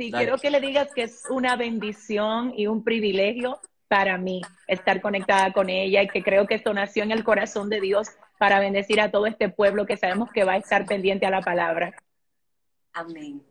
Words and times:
Sí, 0.00 0.10
Dale. 0.10 0.24
quiero 0.24 0.38
que 0.38 0.50
le 0.50 0.60
digas 0.62 0.88
que 0.94 1.02
es 1.02 1.24
una 1.28 1.56
bendición 1.56 2.54
y 2.56 2.66
un 2.66 2.82
privilegio 2.82 3.60
para 3.86 4.16
mí 4.16 4.40
estar 4.66 5.02
conectada 5.02 5.52
con 5.52 5.68
ella 5.68 6.02
y 6.02 6.08
que 6.08 6.22
creo 6.22 6.46
que 6.46 6.54
esto 6.54 6.72
nació 6.72 7.02
en 7.02 7.10
el 7.10 7.22
corazón 7.22 7.68
de 7.68 7.82
Dios 7.82 8.08
para 8.38 8.60
bendecir 8.60 8.98
a 8.98 9.10
todo 9.10 9.26
este 9.26 9.50
pueblo 9.50 9.84
que 9.84 9.98
sabemos 9.98 10.32
que 10.32 10.42
va 10.42 10.52
a 10.52 10.56
estar 10.56 10.86
pendiente 10.86 11.26
a 11.26 11.30
la 11.30 11.42
palabra. 11.42 11.94
Amém. 12.94 13.44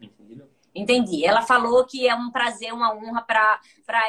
Entendeu? 0.00 0.48
Entendi. 0.74 1.26
Ela 1.26 1.42
falou 1.42 1.84
que 1.84 2.08
é 2.08 2.14
um 2.14 2.30
prazer, 2.30 2.72
uma 2.72 2.94
honra 2.94 3.20
para 3.20 3.60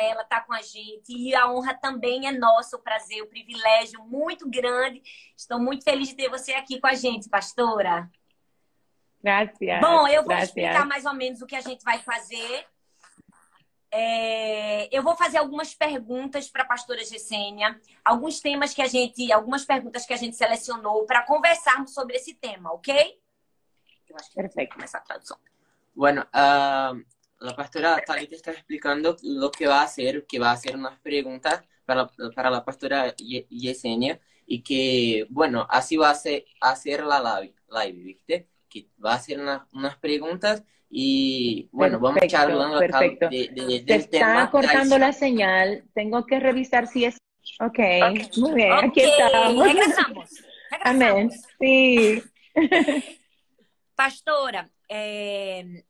ela 0.02 0.22
estar 0.22 0.46
com 0.46 0.54
a 0.54 0.62
gente. 0.62 1.12
E 1.12 1.36
a 1.36 1.52
honra 1.52 1.74
também 1.74 2.26
é 2.26 2.32
nossa, 2.32 2.78
o 2.78 2.82
prazer, 2.82 3.22
o 3.22 3.28
privilégio 3.28 4.02
muito 4.06 4.50
grande. 4.50 5.02
Estou 5.36 5.60
muito 5.60 5.84
feliz 5.84 6.08
de 6.08 6.16
ter 6.16 6.30
você 6.30 6.54
aqui 6.54 6.80
com 6.80 6.88
a 6.88 6.94
gente, 6.94 7.28
pastora. 7.28 8.10
Gracias. 9.26 9.82
Bom, 9.82 10.08
eu 10.08 10.22
vou 10.22 10.30
gracias. 10.30 10.50
explicar 10.50 10.86
mais 10.86 11.04
ou 11.04 11.14
menos 11.16 11.42
o 11.42 11.48
que 11.48 11.56
a 11.56 11.62
gente 11.62 11.84
vai 11.84 11.98
fazer. 11.98 12.68
É, 13.92 14.96
eu 14.96 15.02
vou 15.02 15.16
fazer 15.16 15.38
algumas 15.40 15.74
perguntas 15.74 16.48
para 16.48 16.62
a 16.64 16.68
pastora 16.68 17.04
Gessênia, 17.04 17.80
alguns 18.04 18.40
temas 18.40 18.72
que 18.74 18.82
a 18.84 18.88
gente, 18.88 19.32
algumas 19.32 19.66
perguntas 19.66 20.06
que 20.06 20.14
a 20.14 20.18
gente 20.18 20.36
selecionou 20.36 21.06
para 21.06 21.24
conversarmos 21.24 21.92
sobre 21.94 22.18
esse 22.18 22.36
tema, 22.36 22.72
ok? 22.72 23.20
Eu 24.08 24.16
acho 24.18 24.30
que 24.30 24.36
Perfecto. 24.36 24.76
começar 24.76 25.00
a 25.00 25.02
tradução. 25.02 25.38
Bueno, 25.96 26.28
ah, 26.32 26.94
la 27.40 27.54
pastora 27.56 28.00
Talita 28.06 28.36
está 28.36 28.52
explicando 28.52 29.16
lo 29.24 29.50
que 29.50 29.66
va 29.66 29.80
a 29.80 29.84
hacer, 29.86 30.26
que 30.28 30.38
va 30.38 30.50
a 30.50 30.54
hacer 30.54 30.76
unas 30.76 31.00
preguntas 31.00 31.64
para, 31.86 32.06
para 32.36 32.50
la 32.52 32.64
pastora 32.64 33.16
Ye- 33.16 33.48
Yesenia 33.50 34.20
y 34.46 34.62
que, 34.62 35.26
bueno, 35.32 35.66
así 35.70 35.96
va 35.98 36.10
a 36.10 36.12
hacer, 36.12 36.46
hacer 36.62 37.04
la 37.04 37.20
live, 37.40 37.56
live, 37.70 38.04
¿viste? 38.04 38.50
Que 38.76 38.90
va 39.04 39.14
a 39.14 39.16
hacer 39.16 39.40
una- 39.40 39.66
unas 39.72 39.96
preguntas 39.98 40.62
y, 40.90 41.70
bueno, 41.72 41.98
vamos 41.98 42.20
Perfecto, 42.20 42.38
charlando 42.38 42.76
acá 42.78 43.00
perfecto. 43.00 43.30
de, 43.30 43.48
de- 43.48 43.78
Se 43.80 43.84
del 43.86 44.10
tema. 44.10 44.34
está 44.44 44.52
cortando 44.52 44.98
la 44.98 45.14
señal. 45.14 45.86
Tengo 45.94 46.26
que 46.26 46.42
revisar 46.42 46.86
si 46.88 47.06
es. 47.06 47.16
Ok, 47.62 47.80
muy 48.38 48.54
bien, 48.54 48.74
Ok, 48.74 48.84
aquí 48.86 49.00
estamos. 49.02 49.64
regressamos. 49.66 50.30
Amén. 50.84 51.30
Sí. 51.58 52.22
Pastora, 53.96 54.70
é, 54.92 55.84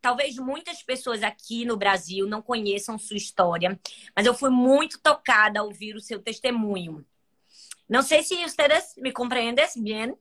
talvez 0.00 0.36
muitas 0.36 0.82
pessoas 0.82 1.22
aqui 1.22 1.64
no 1.64 1.76
Brasil 1.76 2.26
não 2.26 2.42
conheçam 2.42 2.98
sua 2.98 3.16
história, 3.16 3.78
mas 4.16 4.26
eu 4.26 4.34
fui 4.34 4.50
muito 4.50 4.98
tocada 5.00 5.60
ao 5.60 5.66
ouvir 5.66 5.94
o 5.94 6.00
seu 6.00 6.18
testemunho. 6.20 7.06
Não 7.88 8.02
sei 8.02 8.24
se 8.24 8.34
ustedes 8.44 8.94
me 8.96 9.12
compreendes 9.12 9.74
bien. 9.76 10.16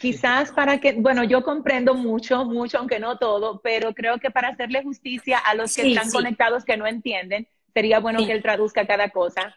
Quizás 0.00 0.50
para 0.50 0.80
que, 0.80 0.94
bueno, 0.94 1.24
yo 1.24 1.42
comprendo 1.44 1.94
mucho, 1.94 2.44
mucho, 2.44 2.78
aunque 2.78 2.98
no 2.98 3.18
todo, 3.18 3.60
pero 3.62 3.94
creo 3.94 4.18
que 4.18 4.30
para 4.30 4.48
hacerle 4.48 4.82
justicia 4.82 5.38
a 5.38 5.54
los 5.54 5.72
que 5.74 5.82
Sí, 5.82 5.84
están 5.84 6.10
sí. 6.10 6.10
conectados 6.10 6.64
que 6.64 6.76
no 6.76 6.86
entienden, 6.86 7.46
sería 7.74 8.00
bueno 8.00 8.24
que 8.24 8.32
él 8.32 8.42
traduzca 8.42 8.86
cada 8.86 9.10
cosa. 9.10 9.54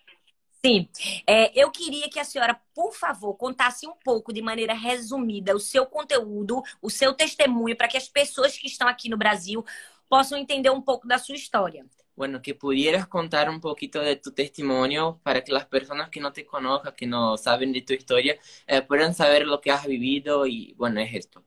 Sim, 0.65 0.87
É, 1.27 1.51
eu 1.59 1.69
queria 1.71 2.09
que 2.09 2.19
a 2.19 2.23
senhora, 2.23 2.59
por 2.73 2.93
favor, 2.93 3.35
contasse 3.35 3.85
um 3.87 3.95
pouco, 4.03 4.31
de 4.31 4.41
maneira 4.41 4.73
resumida, 4.73 5.53
o 5.55 5.59
seu 5.59 5.85
conteúdo, 5.85 6.61
o 6.81 6.89
seu 6.89 7.13
testemunho, 7.13 7.75
para 7.75 7.87
que 7.89 7.97
as 7.97 8.07
pessoas 8.07 8.57
que 8.57 8.67
estão 8.67 8.87
aqui 8.87 9.09
no 9.09 9.17
Brasil 9.17 9.65
possam 10.09 10.37
entender 10.37 10.69
um 10.69 10.81
pouco 10.81 11.05
da 11.07 11.17
sua 11.17 11.35
história. 11.35 11.85
Bueno, 12.15 12.41
que 12.41 12.53
pudieras 12.53 13.07
contar 13.07 13.49
un 13.49 13.59
poquito 13.59 13.99
de 13.99 14.17
tu 14.17 14.31
testimonio 14.31 15.19
para 15.23 15.43
que 15.43 15.51
las 15.51 15.65
personas 15.65 16.09
que 16.09 16.19
no 16.19 16.31
te 16.31 16.45
conozcan, 16.45 16.93
que 16.95 17.07
no 17.07 17.37
saben 17.37 17.73
de 17.73 17.81
tu 17.81 17.93
historia, 17.93 18.37
eh, 18.67 18.81
puedan 18.83 19.15
saber 19.15 19.47
lo 19.47 19.59
que 19.59 19.71
has 19.71 19.87
vivido 19.87 20.45
y, 20.45 20.73
bueno, 20.77 20.99
es 20.99 21.13
esto. 21.13 21.43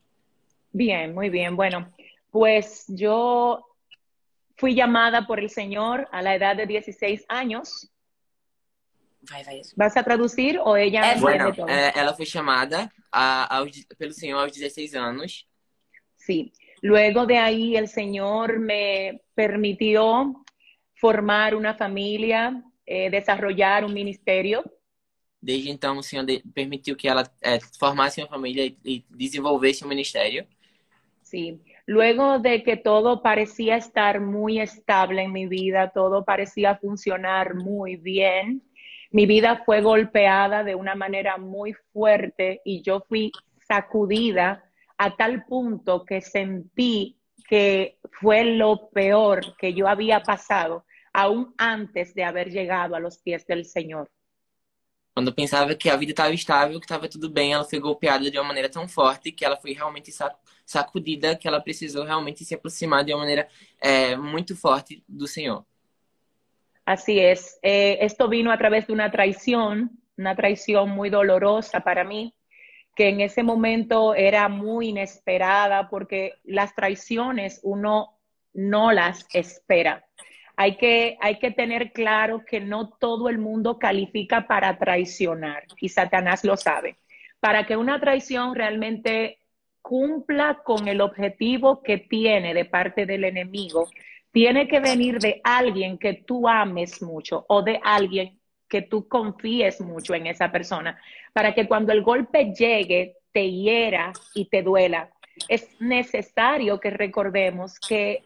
Bien, 0.73 1.15
muy 1.15 1.31
bien. 1.31 1.55
Bueno, 1.55 1.93
pues 2.31 2.85
yo 2.89 3.65
fui 4.57 4.75
llamada 4.75 5.27
por 5.27 5.39
el 5.39 5.51
Señor 5.51 6.09
a 6.11 6.21
la 6.21 6.35
edad 6.35 6.57
de 6.57 6.67
16 6.67 7.25
años. 7.29 7.91
Vai, 9.31 9.45
vai. 9.45 9.63
¿Vas 9.77 9.97
a 9.97 10.03
traducir 10.03 10.59
o 10.63 10.77
ella 10.77 11.13
entiende 11.13 11.53
Bueno, 11.53 11.69
eh, 11.69 11.93
ela 11.95 12.15
foi 12.15 12.27
chamada 12.27 12.93
a, 13.11 13.57
aos, 13.57 13.71
pelo 13.99 14.13
Senhor 14.13 14.41
aos 14.41 14.53
16 14.53 14.95
anos. 14.95 15.49
Sí. 16.17 16.53
Luego 16.83 17.27
de 17.27 17.39
ahí 17.39 17.77
el 17.77 17.89
Señor 17.89 18.59
me 18.59 19.23
permitió 19.35 20.45
formar 20.97 21.55
una 21.55 21.75
familia, 21.75 22.63
eh, 22.85 23.11
desarrollar 23.11 23.85
un 23.85 23.93
ministerio. 23.93 24.65
Desde 25.41 25.71
então, 25.71 25.99
o 25.99 26.03
Senhor 26.03 26.27
permitiu 26.55 26.97
que 26.97 27.09
ela 27.09 27.23
eh, 27.43 27.61
formasse 27.79 28.21
uma 28.21 28.29
família 28.29 28.67
e, 28.67 28.77
e 28.85 29.05
desenvolvesse 29.11 29.85
um 29.85 29.89
ministério. 29.89 30.47
Sí. 31.23 31.61
Luego 31.87 32.41
de 32.41 32.63
que 32.65 32.77
todo 32.77 33.23
parecía 33.23 33.77
estar 33.77 34.21
muy 34.21 34.59
estable 34.59 35.23
en 35.23 35.33
mi 35.33 35.47
vida, 35.47 35.91
todo 35.91 36.25
parecía 36.25 36.77
funcionar 36.77 37.55
muy 37.55 37.97
bien, 37.97 38.63
mi 39.11 39.27
vida 39.27 39.63
fue 39.65 39.83
golpeada 39.83 40.65
de 40.65 40.75
una 40.75 40.95
manera 40.95 41.37
muy 41.37 41.75
fuerte 41.93 42.61
y 42.65 42.83
yo 42.83 43.05
fui 43.09 43.31
sacudida 43.69 44.65
a 44.99 45.17
tal 45.17 45.45
punto 45.45 46.05
que 46.05 46.21
sentí 46.21 47.17
que 47.49 47.99
fue 48.11 48.45
lo 48.45 48.89
peor 48.91 49.57
que 49.57 49.75
yo 49.75 49.87
había 49.87 50.23
pasado, 50.23 50.85
aún 51.17 51.55
antes 51.59 52.15
de 52.15 52.25
haber 52.25 52.51
llegado 52.51 52.95
a 52.95 53.01
los 53.01 53.19
pies 53.19 53.47
del 53.47 53.65
Señor. 53.65 54.09
Quando 55.15 55.35
pensava 55.35 55.75
que 55.75 55.89
a 55.89 55.97
vida 55.97 56.13
estava 56.13 56.35
estável, 56.35 56.79
que 56.79 56.85
estava 56.85 57.09
tudo 57.09 57.31
bem, 57.31 57.53
ela 57.55 57.65
foi 57.65 57.79
golpeada 57.81 58.31
de 58.31 58.39
uma 58.39 58.45
maneira 58.45 58.69
tão 58.69 58.87
forte 58.87 59.33
que 59.33 59.45
ela 59.45 59.57
foi 59.57 59.73
realmente 59.73 60.13
sa- 60.13 60.37
sacudida, 60.67 61.35
que 61.37 61.49
ela 61.49 61.61
precisou 61.61 62.05
realmente 62.05 62.45
se 62.45 62.55
aproximar 62.55 63.03
de 63.05 63.13
uma 63.15 63.21
maneira 63.21 63.49
eh, 63.81 64.15
muito 64.17 64.55
forte 64.55 65.03
do 65.09 65.27
Senhor. 65.27 65.65
Así 66.85 67.19
es. 67.21 67.59
Eh, 67.63 67.99
esto 68.01 68.29
vino 68.29 68.53
a 68.53 68.59
través 68.59 68.87
de 68.87 68.93
una 68.93 69.11
traición, 69.11 70.01
una 70.17 70.37
traición 70.37 70.91
muy 70.91 71.11
dolorosa 71.11 71.81
para 71.81 72.05
mí, 72.05 72.35
que 72.97 73.11
en 73.11 73.23
ese 73.23 73.45
momento 73.45 74.15
era 74.15 74.49
muy 74.49 74.91
inesperada 74.91 75.91
porque 75.91 76.35
las 76.45 76.75
traiciones 76.77 77.61
uno 77.65 78.19
no 78.55 78.93
las 78.93 79.27
espera. 79.35 80.06
Hay 80.57 80.77
que, 80.77 81.19
hay 81.21 81.39
que 81.39 81.51
tener 81.51 81.93
claro 81.93 82.45
que 82.45 82.61
no 82.61 82.89
todo 82.89 83.29
el 83.29 83.39
mundo 83.39 83.79
califica 83.79 84.47
para 84.47 84.79
traicionar 84.79 85.65
y 85.79 85.91
Satanás 85.91 86.45
lo 86.45 86.57
sabe. 86.57 86.97
Para 87.41 87.67
que 87.67 87.77
una 87.77 88.01
traición 88.01 88.55
realmente 88.55 89.39
cumpla 89.83 90.63
con 90.65 90.89
el 90.89 91.01
objetivo 91.01 91.83
que 91.83 91.99
tiene 91.99 92.55
de 92.55 92.65
parte 92.65 93.07
del 93.07 93.25
enemigo, 93.25 93.89
tiene 94.33 94.67
que 94.67 94.81
venir 94.81 95.19
de 95.19 95.41
alguien 95.45 95.97
que 95.97 96.15
tú 96.15 96.49
ames 96.49 97.01
mucho 97.03 97.45
o 97.49 97.63
de 97.63 97.81
alguien 97.85 98.39
que 98.69 98.83
tú 98.83 99.07
confíes 99.07 99.81
mucho 99.81 100.15
en 100.15 100.27
esa 100.27 100.51
persona, 100.51 101.01
para 101.33 101.55
que 101.55 101.69
cuando 101.69 101.93
el 101.93 102.03
golpe 102.03 102.53
llegue 102.53 103.15
te 103.33 103.51
hiera 103.51 104.13
y 104.35 104.47
te 104.47 104.63
duela. 104.63 105.11
Es 105.49 105.69
necesario 105.81 106.81
que 106.81 106.91
recordemos 106.91 107.79
que 107.79 108.25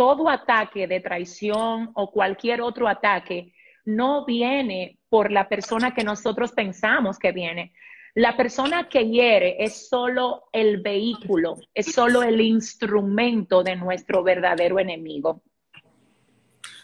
todo 0.00 0.30
ataque 0.30 0.86
de 0.86 0.98
traición 1.00 1.90
o 1.92 2.10
cualquier 2.10 2.62
otro 2.62 2.88
ataque 2.88 3.52
no 3.84 4.24
viene 4.24 4.98
por 5.10 5.30
la 5.30 5.46
persona 5.46 5.92
que 5.92 6.02
nosotros 6.02 6.52
pensamos 6.52 7.18
que 7.18 7.32
viene. 7.32 7.74
La 8.14 8.34
persona 8.34 8.88
que 8.88 9.06
hiere 9.10 9.62
es 9.62 9.90
solo 9.90 10.44
el 10.54 10.80
vehículo, 10.80 11.56
es 11.74 11.92
solo 11.92 12.22
el 12.22 12.40
instrumento 12.40 13.62
de 13.62 13.76
nuestro 13.76 14.22
verdadero 14.22 14.78
enemigo. 14.78 15.42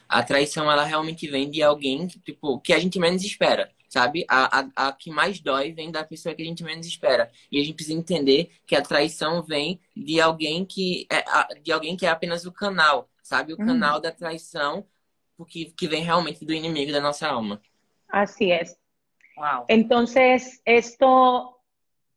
A 0.06 0.22
traição, 0.22 0.71
ela 0.71 0.84
realmente 0.84 1.27
vem 1.27 1.50
de 1.50 1.62
alguém, 1.62 2.06
tipo, 2.22 2.60
que 2.60 2.75
a 2.75 2.78
gente 2.78 2.98
menos 2.98 3.25
espera, 3.25 3.72
sabe? 3.97 4.25
A, 4.29 4.61
a, 4.61 4.89
a 4.89 4.93
que 4.93 5.11
mais 5.11 5.41
dói 5.41 5.73
vem 5.73 5.91
da 5.91 6.05
pessoa 6.05 6.34
que 6.34 6.43
a 6.43 6.45
gente 6.45 6.62
menos 6.65 6.87
espera. 6.87 7.31
E 7.51 7.59
a 7.61 7.65
gente 7.65 7.75
precisa 7.77 7.97
entender 7.99 8.51
que 8.67 8.77
a 8.77 8.83
traição 8.83 9.43
vem 9.43 9.81
de 9.97 10.21
alguém 10.21 10.65
que 10.67 11.07
é, 11.11 11.25
de 11.62 11.73
alguém 11.73 11.97
que 11.97 12.07
é 12.07 12.11
apenas 12.11 12.45
o 12.47 12.53
canal, 12.53 13.10
sabe? 13.22 13.53
O 13.54 13.59
Uhum. 13.59 13.66
canal 13.66 14.01
da 14.01 14.13
traição, 14.13 14.87
porque 15.37 15.66
que 15.77 15.89
vem 15.89 16.03
realmente 16.04 16.45
do 16.45 16.53
inimigo 16.53 16.93
da 16.93 17.01
nossa 17.01 17.28
alma. 17.28 17.60
Así 18.09 18.53
es. 18.53 18.78
Uau. 19.37 19.66
Entonces, 19.69 20.63
esto, 20.65 21.59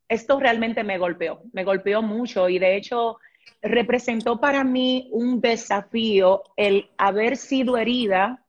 esto 0.09 0.39
realmente 0.39 0.83
me 0.83 0.97
golpeó, 0.97 1.41
me 1.53 1.63
golpeó 1.63 2.01
mucho 2.01 2.49
y 2.49 2.59
de 2.59 2.77
hecho 2.77 3.19
representó 3.61 4.39
para 4.39 4.63
mí 4.63 5.09
un 5.11 5.41
desafío 5.41 6.43
el 6.57 6.89
haber 6.97 7.37
sido 7.37 7.77
herida 7.77 8.45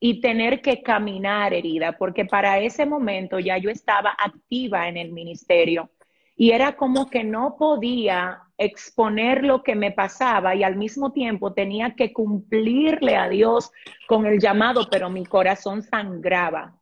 y 0.00 0.20
tener 0.20 0.62
que 0.62 0.82
caminar 0.82 1.52
herida, 1.52 1.98
porque 1.98 2.24
para 2.24 2.60
ese 2.60 2.86
momento 2.86 3.38
ya 3.38 3.58
yo 3.58 3.70
estaba 3.70 4.14
activa 4.18 4.88
en 4.88 4.96
el 4.96 5.12
ministerio 5.12 5.90
y 6.36 6.52
era 6.52 6.76
como 6.76 7.10
que 7.10 7.24
no 7.24 7.56
podía 7.58 8.42
exponer 8.56 9.44
lo 9.44 9.62
que 9.62 9.74
me 9.74 9.90
pasaba 9.90 10.54
y 10.54 10.62
al 10.62 10.76
mismo 10.76 11.12
tiempo 11.12 11.52
tenía 11.52 11.96
que 11.96 12.12
cumplirle 12.12 13.16
a 13.16 13.28
Dios 13.28 13.72
con 14.06 14.24
el 14.24 14.38
llamado, 14.38 14.88
pero 14.88 15.10
mi 15.10 15.26
corazón 15.26 15.82
sangraba. 15.82 16.74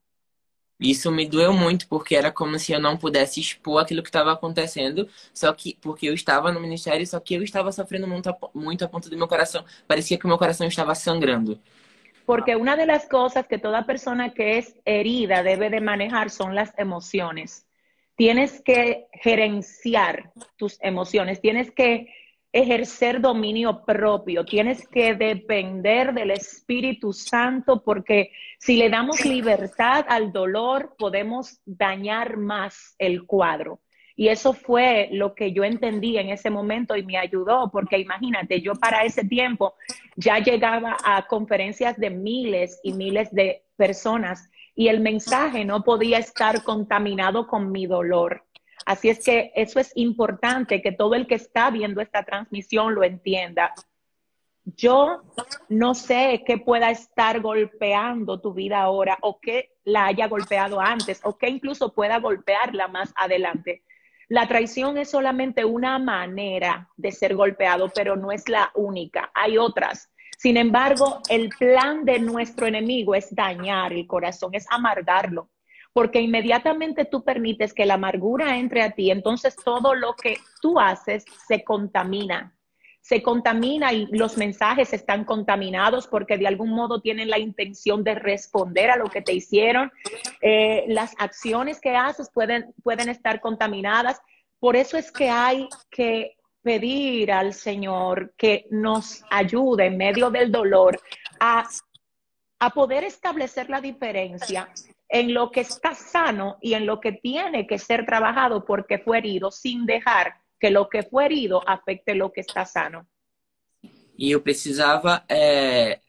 Isso 0.79 1.11
me 1.11 1.27
doeu 1.27 1.55
muito, 1.55 1.89
porque 1.89 2.15
era 2.15 2.31
como 2.31 2.59
se 2.59 2.73
eu 2.73 2.79
não 2.79 2.99
pudesse 2.99 3.41
expor 3.41 3.81
aquilo 3.81 4.03
que 4.03 4.11
estava 4.11 4.33
acontecendo, 4.33 5.09
só 5.33 5.51
que 5.55 5.79
porque 5.81 6.07
eu 6.07 6.13
estava 6.13 6.53
no 6.53 6.61
ministério, 6.61 7.07
só 7.07 7.19
que 7.19 7.33
eu 7.35 7.43
estava 7.43 7.73
sofrendo 7.73 8.07
muito, 8.07 8.31
muito 8.55 8.85
a 8.85 8.89
ponto 8.89 9.09
do 9.09 9.17
meu 9.17 9.27
coração. 9.27 9.65
Parecia 9.89 10.19
que 10.19 10.27
o 10.27 10.29
meu 10.29 10.37
coração 10.37 10.67
estava 10.67 10.95
sangrando. 10.95 11.59
Porque 12.27 12.57
una 12.57 12.77
de 12.77 12.87
las 12.87 13.07
cosas 13.07 13.47
que 13.47 13.59
toda 13.59 13.87
persona 13.87 14.35
que 14.35 14.59
es 14.59 14.79
herida 14.85 15.43
debe 15.43 15.71
de 15.71 15.81
manejar 15.81 16.29
son 16.31 16.55
las 16.55 16.77
emociones. 16.77 17.67
Tienes 18.17 18.61
que 18.61 19.07
gerenciar 19.13 20.33
tus 20.57 20.79
emociones, 20.83 21.41
tienes 21.41 21.71
que 21.71 22.13
ejercer 22.53 23.21
dominio 23.21 23.85
propio, 23.85 24.45
tienes 24.45 24.89
que 24.89 25.15
depender 25.15 26.15
del 26.15 26.31
Espíritu 26.31 27.13
Santo 27.13 27.83
porque 27.83 28.33
si 28.59 28.77
le 28.77 28.89
damos 28.89 29.25
libertad 29.25 30.07
al 30.09 30.33
dolor 30.33 30.97
podemos 30.99 31.61
dañar 31.67 32.39
más 32.39 32.95
el 32.99 33.27
cuadro. 33.27 33.81
Y 34.17 34.29
eso 34.29 34.55
fue 34.55 35.11
lo 35.13 35.35
que 35.35 35.53
yo 35.53 35.63
entendí 35.63 36.17
en 36.17 36.31
ese 36.31 36.49
momento 36.49 36.97
y 36.97 37.05
me 37.05 37.19
ayudó, 37.19 37.71
porque 37.71 37.99
imagínate, 37.99 38.63
yo 38.63 38.75
para 38.75 39.05
ese 39.05 39.25
tiempo 39.25 39.75
ya 40.17 40.39
llegaba 40.39 40.97
a 41.05 41.27
conferencias 41.27 41.99
de 41.99 42.09
miles 42.09 42.81
y 42.83 42.95
miles 42.95 43.31
de 43.31 43.63
personas 43.77 44.51
y 44.75 44.89
el 44.89 45.01
mensaje 45.01 45.65
no 45.67 45.85
podía 45.85 46.19
estar 46.19 46.63
contaminado 46.63 47.47
con 47.47 47.71
mi 47.71 47.87
dolor. 47.87 48.45
Así 48.87 49.09
es 49.09 49.25
que 49.25 49.53
eso 49.55 49.81
es 49.81 49.93
importante 49.97 50.81
que 50.81 50.93
todo 50.93 51.15
el 51.15 51.27
que 51.27 51.35
está 51.35 51.71
viendo 51.71 52.01
esta 52.01 52.23
transmisión 52.23 52.95
lo 52.95 53.03
entienda. 53.03 53.75
Yo 54.65 55.23
no 55.69 55.95
sé 55.95 56.43
qué 56.47 56.59
pueda 56.59 56.91
estar 56.91 57.41
golpeando 57.41 58.41
tu 58.41 58.53
vida 58.53 58.81
ahora 58.81 59.19
o 59.23 59.41
que 59.41 59.73
la 59.85 60.07
haya 60.07 60.29
golpeado 60.29 60.81
antes 60.81 61.21
o 61.25 61.37
que 61.37 61.49
incluso 61.49 61.93
pueda 61.93 62.19
golpearla 62.19 62.89
más 62.89 63.13
adelante. 63.17 63.83
La 64.29 64.49
traición 64.49 64.99
es 64.99 65.11
solamente 65.11 65.65
una 65.65 65.99
manera 65.99 66.89
de 66.97 67.13
ser 67.13 67.37
golpeado, 67.37 67.91
pero 67.95 68.17
no 68.17 68.33
es 68.33 68.49
la 68.49 68.71
única. 68.75 69.31
Hay 69.35 69.57
otras. 69.59 70.11
Sin 70.39 70.57
embargo, 70.57 71.21
el 71.29 71.49
plan 71.51 72.05
de 72.05 72.19
nuestro 72.19 72.67
enemigo 72.67 73.15
es 73.15 73.35
dañar 73.35 73.93
el 73.93 74.07
corazón, 74.07 74.55
es 74.55 74.67
amargarlo 74.71 75.51
porque 75.97 76.21
inmediatamente 76.21 77.07
tú 77.07 77.25
permites 77.25 77.73
que 77.73 77.87
la 77.87 77.95
amargura 77.95 78.59
entre 78.59 78.83
a 78.83 78.91
ti, 78.91 79.11
entonces 79.11 79.57
todo 79.57 79.95
lo 79.95 80.15
que 80.15 80.37
tú 80.61 80.79
haces 80.79 81.25
se 81.49 81.65
contamina. 81.65 82.55
Se 83.07 83.23
contamina 83.23 83.93
y 83.93 84.07
los 84.07 84.37
mensajes 84.37 84.93
están 84.93 85.25
contaminados 85.25 86.09
porque 86.09 86.37
de 86.37 86.49
algún 86.49 86.71
modo 86.71 87.01
tienen 87.01 87.31
la 87.31 87.39
intención 87.39 88.03
de 88.03 88.17
responder 88.17 88.91
a 88.91 88.97
lo 88.97 89.05
que 89.05 89.23
te 89.23 89.33
hicieron. 89.33 89.93
Eh, 90.41 90.87
las 90.89 91.15
acciones 91.19 91.81
que 91.81 91.95
haces 91.95 92.29
pueden, 92.35 92.75
pueden 92.83 93.09
estar 93.09 93.41
contaminadas. 93.41 94.21
Por 94.59 94.75
eso 94.75 94.99
es 94.99 95.13
que 95.13 95.31
hay 95.31 95.69
que 95.89 96.37
pedir 96.63 97.31
al 97.31 97.55
Señor 97.55 98.35
que 98.37 98.67
nos 98.71 99.23
ayude 99.31 99.87
en 99.87 99.97
medio 99.97 100.29
del 100.33 100.51
dolor 100.51 101.01
a, 101.39 101.69
a 102.59 102.71
poder 102.71 103.05
establecer 103.05 103.71
la 103.71 103.81
diferencia 103.81 104.69
en 105.09 105.33
lo 105.33 105.53
que 105.53 105.61
está 105.61 105.95
sano 105.95 106.59
y 106.61 106.75
en 106.75 106.87
lo 106.87 107.01
que 107.01 107.13
tiene 107.13 107.69
que 107.69 107.79
ser 107.79 108.05
trabajado 108.05 108.65
porque 108.65 108.99
fue 108.99 109.19
herido, 109.19 109.53
sin 109.53 109.87
dejar 109.87 110.35
que 110.59 110.71
lo 110.71 110.89
que 110.89 111.03
fue 111.03 111.27
herido 111.27 111.63
afecte 111.67 112.15
lo 112.15 112.33
que 112.33 112.41
está 112.41 112.65
sano. 112.65 113.07
E 114.19 114.31
eu 114.31 114.41
precisava 114.41 115.25
é, 115.29 116.01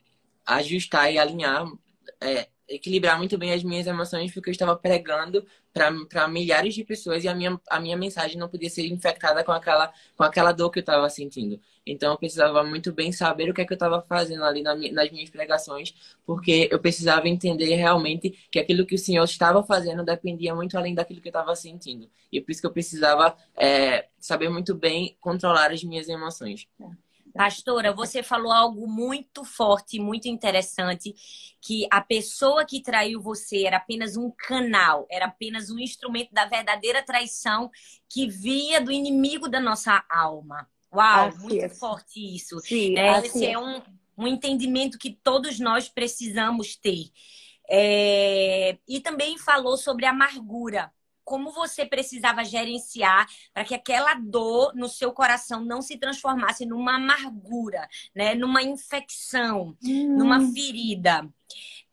ajustar 0.46 1.12
e 1.12 1.20
alinhar, 1.20 1.66
é, 2.22 2.48
equilibrar 2.68 3.18
muito 3.18 3.38
bem 3.38 3.54
as 3.54 3.64
minhas 3.64 3.88
emoções, 3.88 4.34
porque 4.34 4.50
eu 4.50 4.52
estava 4.52 4.75
pregando 4.75 5.46
para 5.74 6.28
milhares 6.28 6.74
de 6.74 6.84
pessoas 6.84 7.24
e 7.24 7.28
a 7.28 7.36
minha, 7.36 7.60
a 7.69 7.80
minha 7.80 7.96
mensagem 7.96 8.38
não 8.38 8.50
podia 8.50 8.69
ser 8.69 8.88
infectada 8.88 9.44
com 9.44 9.52
aquela, 9.52 9.94
com 10.16 10.24
aquela 10.24 10.52
dor 10.52 10.72
que 10.72 10.80
eu 10.80 10.81
estava 10.81 11.08
sentindo. 11.10 11.60
Então 11.86 12.12
eu 12.12 12.18
precisava 12.18 12.64
muito 12.64 12.92
bem 12.92 13.12
saber 13.12 13.50
o 13.50 13.54
que 13.54 13.62
é 13.62 13.66
que 13.66 13.74
eu 13.74 13.75
estava 13.75 14.02
fazendo 14.02 14.44
ali 14.44 14.62
na, 14.62 14.75
nas 14.75 15.12
minhas 15.12 15.30
pregações, 15.30 15.94
porque 16.25 16.68
eu 16.72 16.80
precisava 16.80 17.30
entender 17.30 17.75
realmente 17.75 18.31
que 18.52 18.60
aquilo 18.60 18.86
que 18.86 18.96
o 18.96 19.00
Senhor 19.00 19.24
estava 19.24 19.63
fazendo 19.63 20.04
dependia 20.04 20.54
muito 20.56 20.78
além 20.78 20.96
daquilo 20.96 21.22
que 21.22 21.28
eu 21.28 21.31
estava 21.31 21.56
sentindo. 21.56 22.10
E 22.31 22.42
por 22.42 22.52
isso 22.52 22.62
que 22.62 22.68
eu 22.68 22.74
precisava 22.74 23.38
é, 23.56 24.08
saber 24.20 24.50
muito 24.50 24.74
bem 24.75 25.16
controlar 25.22 25.72
as 25.72 25.84
minhas 25.84 26.10
emoções. 26.10 26.68
Pastora, 27.38 27.94
você 27.94 28.24
falou 28.24 28.51
algo 28.51 28.88
muito 28.88 29.45
forte, 29.45 30.00
muito 30.00 30.28
interessante, 30.28 31.13
que 31.62 31.88
a 31.92 32.01
pessoa 32.01 32.66
que 32.66 32.81
traiu 32.81 33.22
você 33.22 33.66
era 33.66 33.78
apenas 33.78 34.18
um 34.18 34.31
canal, 34.31 35.06
era 35.10 35.25
apenas 35.25 35.69
um 35.69 35.80
instrumento 35.80 36.34
da 36.34 36.45
verdadeira 36.45 37.04
traição 37.04 37.69
que 38.10 38.28
via 38.28 38.81
do 38.81 38.92
inimigo 38.92 39.48
da 39.48 39.60
nossa 39.60 40.04
alma. 40.10 40.68
Uau, 40.94 41.28
assim 41.28 41.44
muito 41.44 41.66
é. 41.66 41.69
forte 41.69 42.36
isso. 42.36 42.60
Sim, 42.60 42.98
é, 42.98 43.10
assim 43.10 43.28
esse 43.28 43.45
é, 43.45 43.51
é 43.51 43.60
um, 43.60 43.81
um 44.18 44.28
entendimento 44.28 44.98
que 44.98 45.12
todos 45.12 45.60
nós 45.60 45.88
precisamos 45.88 46.75
ter. 46.75 47.12
É... 47.69 48.78
E 48.88 49.00
também 49.00 49.38
falou 49.38 49.78
sobre 49.78 50.06
amargura. 50.06 50.92
Como 51.27 51.51
você 51.51 51.85
precisava 51.85 52.45
gerenciar 52.45 53.27
para 53.53 53.65
que 53.65 53.75
aquela 53.75 54.13
dor 54.13 54.74
no 54.74 54.88
seu 54.88 55.12
coração 55.12 55.65
não 55.65 55.81
se 55.81 55.97
transformasse 55.97 56.65
numa 56.65 56.95
amargura, 56.95 57.85
né? 58.15 58.33
numa 58.33 58.63
infecção, 58.63 59.75
hum. 59.83 60.18
numa 60.18 60.39
ferida. 60.53 61.27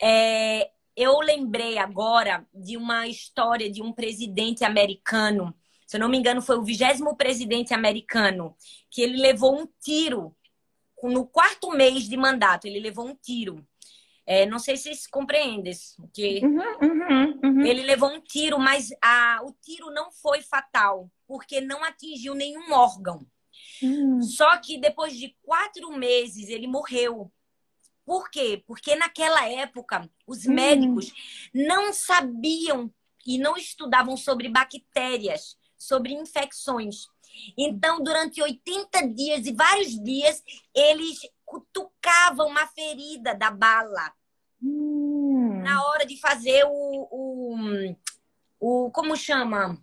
É... 0.00 0.70
Eu 0.96 1.18
lembrei 1.18 1.76
agora 1.76 2.46
de 2.54 2.76
uma 2.76 3.08
história 3.08 3.68
de 3.68 3.82
um 3.82 3.92
presidente 3.92 4.64
americano 4.64 5.52
se 5.86 5.96
eu 5.96 6.00
não 6.00 6.08
me 6.08 6.16
engano, 6.16 6.40
foi 6.40 6.56
o 6.56 6.64
vigésimo 6.64 7.14
presidente 7.14 7.74
americano, 7.74 8.56
que 8.90 9.02
ele 9.02 9.20
levou 9.20 9.60
um 9.60 9.68
tiro 9.80 10.34
no 11.02 11.26
quarto 11.26 11.70
mês 11.70 12.08
de 12.08 12.16
mandato. 12.16 12.66
Ele 12.66 12.80
levou 12.80 13.06
um 13.06 13.14
tiro. 13.14 13.66
É, 14.26 14.46
não 14.46 14.58
sei 14.58 14.76
se 14.76 14.94
se 14.94 15.08
compreende 15.10 15.70
que 16.12 16.40
uhum, 16.42 16.78
uhum, 16.82 17.40
uhum. 17.42 17.60
ele 17.60 17.82
levou 17.82 18.10
um 18.10 18.20
tiro, 18.20 18.58
mas 18.58 18.88
a, 19.02 19.40
o 19.44 19.52
tiro 19.60 19.90
não 19.90 20.10
foi 20.10 20.40
fatal, 20.40 21.10
porque 21.26 21.60
não 21.60 21.84
atingiu 21.84 22.34
nenhum 22.34 22.72
órgão. 22.72 23.26
Hum. 23.82 24.22
Só 24.22 24.56
que 24.58 24.78
depois 24.78 25.16
de 25.16 25.36
quatro 25.42 25.92
meses 25.92 26.48
ele 26.48 26.66
morreu. 26.66 27.30
Por 28.06 28.30
quê? 28.30 28.62
Porque 28.66 28.96
naquela 28.96 29.46
época 29.46 30.08
os 30.26 30.46
hum. 30.46 30.54
médicos 30.54 31.12
não 31.52 31.92
sabiam 31.92 32.90
e 33.26 33.38
não 33.38 33.56
estudavam 33.56 34.16
sobre 34.16 34.48
bactérias 34.48 35.56
sobre 35.84 36.14
infecções. 36.14 37.06
Então, 37.58 38.02
durante 38.02 38.40
80 38.40 39.08
dias 39.08 39.46
e 39.46 39.52
vários 39.52 40.02
dias, 40.02 40.42
eles 40.74 41.18
cutucavam 41.44 42.48
uma 42.48 42.66
ferida 42.68 43.34
da 43.34 43.50
bala. 43.50 44.12
Hum. 44.64 45.60
Na 45.62 45.86
hora 45.86 46.06
de 46.06 46.18
fazer 46.18 46.64
o. 46.64 47.08
o, 47.10 47.96
o 48.58 48.90
como 48.90 49.14
chama? 49.16 49.78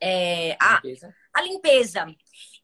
É, 0.00 0.56
a, 0.60 0.76
limpeza. 0.76 1.14
a 1.34 1.42
limpeza. 1.42 2.06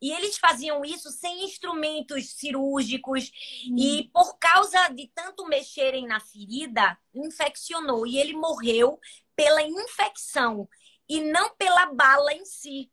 E 0.02 0.12
eles 0.12 0.38
faziam 0.38 0.82
isso 0.84 1.10
sem 1.10 1.44
instrumentos 1.44 2.30
cirúrgicos. 2.32 3.30
Hum. 3.68 3.76
E 3.78 4.10
por 4.12 4.38
causa 4.38 4.88
de 4.88 5.08
tanto 5.14 5.46
mexerem 5.46 6.06
na 6.06 6.20
ferida, 6.20 6.98
infeccionou. 7.14 8.06
E 8.06 8.18
ele 8.18 8.32
morreu 8.32 8.98
pela 9.36 9.62
infecção 9.62 10.68
e 11.08 11.20
não 11.20 11.54
pela 11.56 11.86
bala 11.86 12.32
em 12.32 12.44
si. 12.44 12.90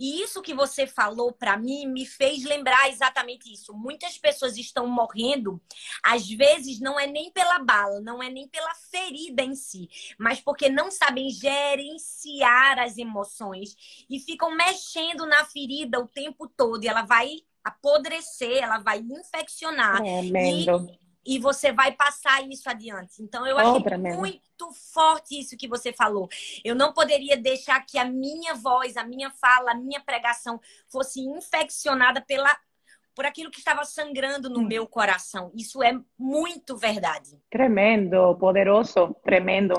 E 0.00 0.22
isso 0.22 0.40
que 0.40 0.54
você 0.54 0.86
falou 0.86 1.30
para 1.30 1.58
mim 1.58 1.86
me 1.86 2.06
fez 2.06 2.42
lembrar 2.42 2.88
exatamente 2.88 3.52
isso. 3.52 3.74
Muitas 3.74 4.16
pessoas 4.16 4.56
estão 4.56 4.86
morrendo, 4.86 5.60
às 6.02 6.26
vezes 6.26 6.80
não 6.80 6.98
é 6.98 7.06
nem 7.06 7.30
pela 7.30 7.58
bala, 7.58 8.00
não 8.00 8.22
é 8.22 8.30
nem 8.30 8.48
pela 8.48 8.74
ferida 8.90 9.42
em 9.42 9.54
si, 9.54 9.90
mas 10.18 10.40
porque 10.40 10.70
não 10.70 10.90
sabem 10.90 11.28
gerenciar 11.28 12.78
as 12.78 12.96
emoções 12.96 13.76
e 14.08 14.18
ficam 14.18 14.56
mexendo 14.56 15.26
na 15.26 15.44
ferida 15.44 16.00
o 16.00 16.08
tempo 16.08 16.48
todo 16.48 16.82
e 16.82 16.88
ela 16.88 17.02
vai 17.02 17.42
apodrecer, 17.62 18.62
ela 18.62 18.78
vai 18.78 19.00
infeccionar. 19.00 20.02
É, 20.02 20.24
e 20.24 20.66
e 21.24 21.38
você 21.38 21.72
vai 21.72 21.92
passar 21.92 22.46
isso 22.48 22.68
adiante. 22.68 23.22
Então, 23.22 23.46
eu 23.46 23.58
acho 23.58 23.80
muito 24.16 24.72
forte 24.92 25.38
isso 25.38 25.56
que 25.56 25.68
você 25.68 25.92
falou. 25.92 26.28
Eu 26.64 26.74
não 26.74 26.92
poderia 26.92 27.36
deixar 27.36 27.84
que 27.84 27.98
a 27.98 28.04
minha 28.04 28.54
voz, 28.54 28.96
a 28.96 29.04
minha 29.04 29.30
fala, 29.30 29.72
a 29.72 29.74
minha 29.74 30.00
pregação 30.00 30.60
fosse 30.88 31.20
infeccionada 31.20 32.20
pela 32.20 32.56
por 33.14 33.26
aquilo 33.26 33.50
que 33.50 33.58
estava 33.58 33.84
sangrando 33.84 34.48
no 34.48 34.60
hum. 34.60 34.66
meu 34.66 34.86
coração. 34.86 35.50
Isso 35.54 35.82
é 35.82 35.92
muito 36.18 36.76
verdade. 36.76 37.38
Tremendo, 37.50 38.36
poderoso, 38.38 39.14
tremendo. 39.22 39.74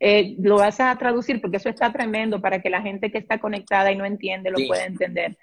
Eh, 0.00 0.36
lo 0.38 0.58
vas 0.58 0.78
a 0.80 0.96
traducir 0.96 1.40
porque 1.40 1.56
eso 1.56 1.68
está 1.68 1.90
tremendo 1.90 2.40
para 2.40 2.60
que 2.60 2.70
la 2.70 2.80
gente 2.80 3.10
que 3.10 3.18
está 3.18 3.38
conectada 3.38 3.90
y 3.90 3.96
no 3.96 4.04
entiende 4.06 4.50
lo 4.50 4.58
sí. 4.58 4.66
pueda 4.66 4.84
entender. 4.84 5.36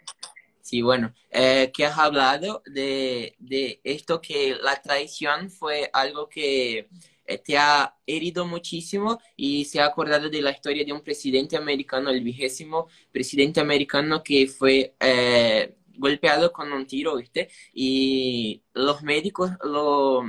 Sí, 0.64 0.82
bueno, 0.82 1.14
eh, 1.30 1.72
que 1.74 1.86
has 1.86 1.98
hablado 1.98 2.64
de, 2.66 3.36
de, 3.38 3.82
esto 3.84 4.22
que 4.22 4.56
la 4.56 4.82
traición 4.82 5.50
fue 5.52 5.90
algo 5.92 6.30
que 6.30 6.88
eh, 7.26 7.38
te 7.38 7.58
ha 7.58 7.98
herido 8.08 8.46
muchísimo 8.46 9.20
y 9.36 9.66
se 9.66 9.82
ha 9.82 9.86
acordado 9.88 10.30
de 10.30 10.42
la 10.42 10.52
historia 10.52 10.86
de 10.86 10.94
un 10.94 11.02
presidente 11.02 11.58
americano, 11.58 12.10
el 12.10 12.24
vigésimo 12.24 12.88
presidente 13.12 13.60
americano 13.60 14.24
que 14.24 14.48
fue 14.48 14.96
eh, 15.02 15.76
golpeado 15.98 16.54
con 16.54 16.72
un 16.72 16.88
tiro, 16.88 17.18
¿viste? 17.18 17.50
Y 17.74 18.64
los 18.74 19.04
médicos 19.04 19.52
lo, 19.66 20.24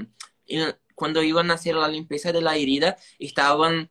cuando 0.97 1.23
iban 1.23 1.51
a 1.53 1.55
hacer 1.55 1.77
la 1.77 1.89
limpieza 1.89 2.33
de 2.33 2.43
la 2.43 2.57
herida 2.57 2.97
estaban, 3.21 3.89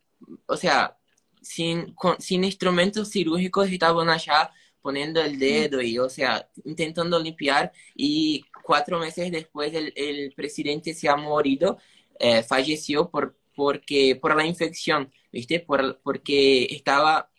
o 0.47 0.57
sea, 0.57 0.97
sin, 1.41 1.95
sin 2.19 2.43
instrumentos 2.43 3.11
cirúrgicos 3.11 3.69
estaban 3.69 4.09
allá 4.09 4.51
poniendo 4.83 5.21
el 5.21 5.39
dedo 5.39 5.81
y, 5.81 5.97
o 5.97 6.09
sea, 6.09 6.49
intentando 6.65 7.19
limpiar 7.19 7.71
y 7.95 8.45
cuatro 8.63 8.99
meses 8.99 9.31
después 9.31 9.73
el, 9.73 9.93
el 9.95 10.33
presidente 10.33 10.93
se 10.93 11.09
ha 11.09 11.15
morido, 11.15 11.77
eh, 12.19 12.43
falleció 12.43 13.09
por, 13.09 13.37
porque, 13.55 14.17
por 14.21 14.35
la 14.35 14.45
infección, 14.45 15.11
¿viste? 15.31 15.59
Por, 15.61 15.99
porque 16.03 16.65
estaba 16.65 17.31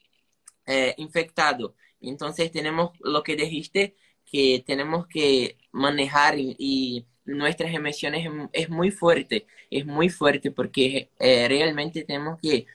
eh, 0.66 0.94
infectado. 0.98 1.76
Entonces 2.00 2.50
tenemos 2.52 2.92
lo 3.00 3.22
que 3.22 3.36
dijiste, 3.36 3.96
que 4.26 4.64
tenemos 4.66 5.06
que 5.06 5.58
manejar 5.72 6.36
y, 6.38 7.06
nuestras 7.26 7.72
emociones 7.74 8.28
es, 8.52 8.68
muy 8.68 8.90
fuerte, 8.90 9.46
es 9.70 9.86
muy 9.86 10.10
fuerte 10.10 10.50
porque 10.50 11.10
eh, 11.18 11.48
realmente 11.48 12.04
tenemos 12.04 12.38
que, 12.40 12.66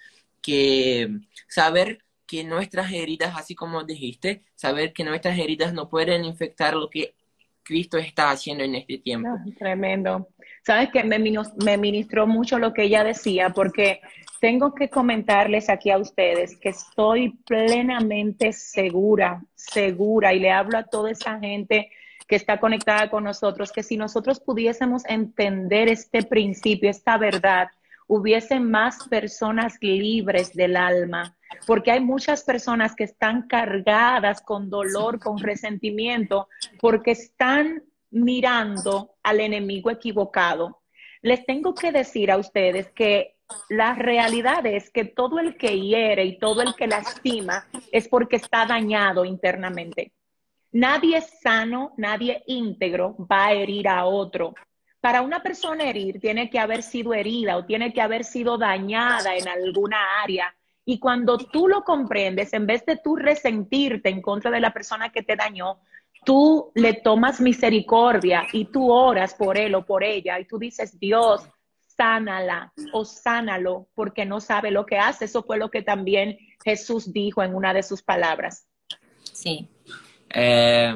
que 0.41 1.07
saber 1.47 2.03
que 2.29 2.43
nuestras 2.43 2.91
heridas, 2.91 3.35
así 3.35 3.55
como 3.55 3.83
dijiste, 3.83 4.43
saber 4.53 4.93
que 4.93 5.03
nuestras 5.03 5.39
heridas 5.39 5.73
no 5.73 5.89
pueden 5.89 6.23
infectar 6.23 6.75
lo 6.75 6.87
que 6.87 7.15
Cristo 7.63 7.97
está 7.97 8.29
haciendo 8.29 8.63
en 8.63 8.75
este 8.75 8.99
tiempo. 8.99 9.29
Ah, 9.29 9.43
tremendo. 9.57 10.27
Sabes 10.63 10.89
que 10.91 11.03
me, 11.03 11.17
me 11.17 11.77
ministró 11.77 12.27
mucho 12.27 12.59
lo 12.59 12.71
que 12.71 12.83
ella 12.83 13.03
decía, 13.03 13.49
porque 13.49 14.01
tengo 14.39 14.75
que 14.75 14.89
comentarles 14.89 15.69
aquí 15.69 15.89
a 15.89 15.97
ustedes 15.97 16.55
que 16.59 16.69
estoy 16.69 17.31
plenamente 17.47 18.53
segura, 18.53 19.41
segura, 19.55 20.31
y 20.31 20.39
le 20.39 20.51
hablo 20.51 20.77
a 20.77 20.83
toda 20.83 21.09
esa 21.09 21.39
gente 21.39 21.89
que 22.27 22.35
está 22.35 22.59
conectada 22.59 23.09
con 23.09 23.23
nosotros, 23.23 23.71
que 23.71 23.81
si 23.81 23.97
nosotros 23.97 24.39
pudiésemos 24.39 25.03
entender 25.07 25.89
este 25.89 26.21
principio, 26.21 26.91
esta 26.91 27.17
verdad, 27.17 27.69
hubiesen 28.09 28.69
más 28.69 29.07
personas 29.07 29.77
libres 29.81 30.53
del 30.55 30.75
alma, 30.75 31.37
porque 31.67 31.91
hay 31.91 31.99
muchas 31.99 32.43
personas 32.43 32.95
que 32.95 33.03
están 33.03 33.47
cargadas 33.47 34.41
con 34.41 34.67
dolor, 34.71 35.19
con 35.19 35.37
resentimiento, 35.37 36.47
porque 36.81 37.11
están 37.11 37.83
mirando 38.09 39.15
al 39.21 39.39
enemigo 39.39 39.91
equivocado. 39.91 40.81
Les 41.21 41.45
tengo 41.45 41.75
que 41.75 41.91
decir 41.91 42.31
a 42.31 42.37
ustedes 42.37 42.89
que 42.93 43.37
la 43.69 43.93
realidad 43.93 44.65
es 44.65 44.89
que 44.89 45.05
todo 45.05 45.37
el 45.37 45.55
que 45.55 45.79
hiere 45.79 46.25
y 46.25 46.39
todo 46.39 46.63
el 46.63 46.73
que 46.73 46.87
lastima 46.87 47.67
es 47.91 48.07
porque 48.07 48.37
está 48.37 48.65
dañado 48.65 49.23
internamente. 49.23 50.13
Nadie 50.71 51.21
sano, 51.21 51.93
nadie 51.97 52.41
íntegro 52.47 53.15
va 53.31 53.47
a 53.47 53.53
herir 53.53 53.87
a 53.87 54.05
otro. 54.05 54.55
Para 55.01 55.21
una 55.21 55.41
persona 55.41 55.85
herir, 55.89 56.19
tiene 56.19 56.49
que 56.49 56.59
haber 56.59 56.83
sido 56.83 57.13
herida 57.13 57.57
o 57.57 57.65
tiene 57.65 57.93
que 57.93 58.01
haber 58.01 58.23
sido 58.23 58.57
dañada 58.57 59.35
en 59.35 59.47
alguna 59.47 60.21
área. 60.21 60.53
Y 60.83 60.99
cuando 60.99 61.37
tú 61.37 61.67
lo 61.67 61.83
comprendes, 61.83 62.51
en 62.53 62.65
vez 62.65 62.85
de 62.85 62.97
tú 62.97 63.15
resentirte 63.15 64.09
en 64.09 64.21
contra 64.21 64.51
de 64.51 64.59
la 64.59 64.73
persona 64.73 65.09
que 65.11 65.23
te 65.23 65.35
dañó, 65.35 65.79
tú 66.25 66.71
le 66.75 66.93
tomas 66.93 67.39
misericordia 67.39 68.45
y 68.51 68.65
tú 68.65 68.91
oras 68.91 69.33
por 69.35 69.57
él 69.57 69.75
o 69.75 69.85
por 69.85 70.03
ella 70.03 70.39
y 70.39 70.45
tú 70.45 70.57
dices, 70.57 70.99
Dios, 70.99 71.47
sánala 71.95 72.73
o 72.93 73.05
sánalo 73.05 73.87
porque 73.93 74.25
no 74.25 74.39
sabe 74.39 74.71
lo 74.71 74.85
que 74.85 74.97
hace. 74.97 75.25
Eso 75.25 75.43
fue 75.43 75.57
lo 75.57 75.69
que 75.69 75.81
también 75.81 76.37
Jesús 76.63 77.13
dijo 77.13 77.43
en 77.43 77.55
una 77.55 77.73
de 77.73 77.83
sus 77.83 78.01
palabras. 78.01 78.67
Sí. 79.21 79.69
Eh, 80.29 80.93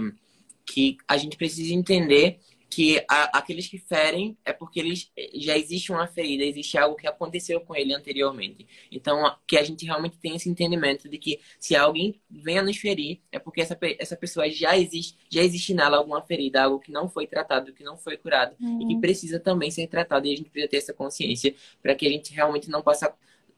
que 0.66 0.98
a 1.08 1.18
gente 1.18 1.38
precisa 1.38 1.74
entender 1.74 2.40
que 2.74 3.04
a, 3.10 3.38
aqueles 3.38 3.68
que 3.68 3.78
ferem 3.78 4.38
é 4.44 4.52
porque 4.52 4.80
eles 4.80 5.12
eh, 5.18 5.32
já 5.36 5.58
existe 5.58 5.92
uma 5.92 6.08
ferida, 6.08 6.44
existe 6.44 6.78
algo 6.78 6.96
que 6.96 7.08
aconteceu 7.08 7.62
com 7.62 7.76
ele 7.76 7.94
anteriormente. 7.94 8.68
Então, 8.92 9.36
que 9.48 9.58
a 9.58 9.64
gente 9.64 9.86
realmente 9.86 10.18
tem 10.18 10.36
esse 10.36 10.50
entendimento 10.50 11.08
de 11.08 11.18
que 11.18 11.40
se 11.60 11.76
alguém 11.76 12.20
vem 12.30 12.60
a 12.60 12.64
nos 12.64 12.78
ferir, 12.78 13.22
é 13.32 13.40
porque 13.40 13.62
essa, 13.62 13.78
essa 14.00 14.16
pessoa 14.16 14.50
já 14.50 14.78
existe, 14.78 15.18
já 15.30 15.44
existe 15.44 15.74
nela 15.74 15.98
alguma 15.98 16.22
ferida, 16.22 16.64
algo 16.64 16.80
que 16.80 16.92
não 16.92 17.08
foi 17.08 17.28
tratado, 17.28 17.74
que 17.74 17.84
não 17.84 17.98
foi 17.98 18.18
curado 18.18 18.56
uhum. 18.60 18.82
e 18.82 18.88
que 18.88 18.94
uhum. 18.96 19.02
precisa 19.02 19.40
também 19.40 19.70
ser 19.70 19.88
tratado. 19.88 20.28
E 20.28 20.34
a 20.34 20.36
gente 20.36 20.50
precisa 20.50 20.70
ter 20.70 20.78
essa 20.78 20.94
consciência 20.94 21.54
para 21.82 21.96
que 21.96 22.08
a 22.08 22.10
gente 22.10 22.34
realmente 22.34 22.70
não 22.70 22.82
possa 22.82 23.14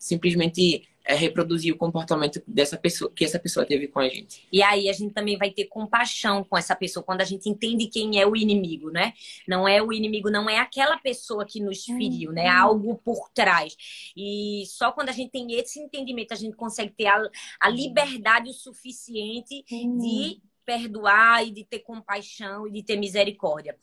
simplesmente 0.06 0.88
é 1.08 1.14
reproduzir 1.14 1.74
o 1.74 1.78
comportamento 1.78 2.42
dessa 2.48 2.78
pessoa 2.78 3.12
que 3.12 3.24
essa 3.24 3.38
pessoa 3.38 3.66
teve 3.66 3.88
com 3.88 4.00
a 4.00 4.10
gente. 4.10 4.48
E 4.52 4.64
aí 4.64 4.90
a 4.90 4.94
gente 4.94 5.14
também 5.14 5.38
vai 5.38 5.52
ter 5.52 5.66
compaixão 5.66 6.44
com 6.44 6.58
essa 6.58 6.76
pessoa 6.76 7.04
quando 7.04 7.22
a 7.22 7.26
gente 7.26 7.48
entende 7.48 7.86
quem 7.88 8.20
é 8.20 8.26
o 8.26 8.36
inimigo, 8.36 8.90
né? 8.90 9.14
Não 9.48 9.68
é 9.68 9.82
o 9.82 9.94
inimigo, 9.94 10.32
não 10.32 10.50
é 10.50 10.58
aquela 10.58 10.98
pessoa 10.98 11.46
que 11.46 11.60
nos 11.60 11.86
feriu, 11.86 12.32
né? 12.32 12.46
Uhum. 12.46 12.58
Algo 12.58 12.96
por 13.04 13.30
trás. 13.30 13.78
E 14.18 14.64
só 14.68 14.92
quando 14.92 15.10
a 15.10 15.12
gente 15.12 15.32
tem 15.32 15.54
esse 15.54 15.80
entendimento 15.80 16.34
a 16.34 16.38
gente 16.38 16.56
consegue 16.56 16.92
ter 16.92 17.06
a, 17.06 17.22
a 17.60 17.70
liberdade 17.70 18.50
o 18.50 18.54
suficiente 18.54 19.64
uhum. 19.72 20.00
de 20.00 20.42
perdoar 20.66 21.46
e 21.46 21.52
de 21.52 21.64
ter 21.64 21.80
compaixão 21.80 22.68
e 22.68 22.72
de 22.72 22.82
ter 22.82 22.98
misericórdia. 22.98 23.78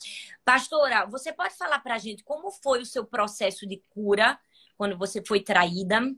Pastora, 0.44 1.06
você 1.06 1.32
pode 1.32 1.54
falar 1.56 1.78
para 1.78 1.94
a 1.94 1.98
gente 1.98 2.24
como 2.24 2.50
foi 2.50 2.82
o 2.82 2.86
seu 2.86 3.04
processo 3.04 3.66
de 3.66 3.80
cura 3.90 4.36
quando 4.82 4.98
você 4.98 5.22
foi 5.24 5.38
traída? 5.38 6.12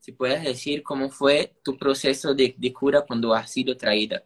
Si 0.00 0.12
puedes 0.12 0.42
decir 0.42 0.82
cómo 0.82 1.10
fue 1.10 1.52
tu 1.62 1.76
proceso 1.76 2.34
de, 2.34 2.54
de 2.56 2.72
cura 2.72 3.02
cuando 3.02 3.34
has 3.34 3.50
sido 3.50 3.76
traída. 3.76 4.22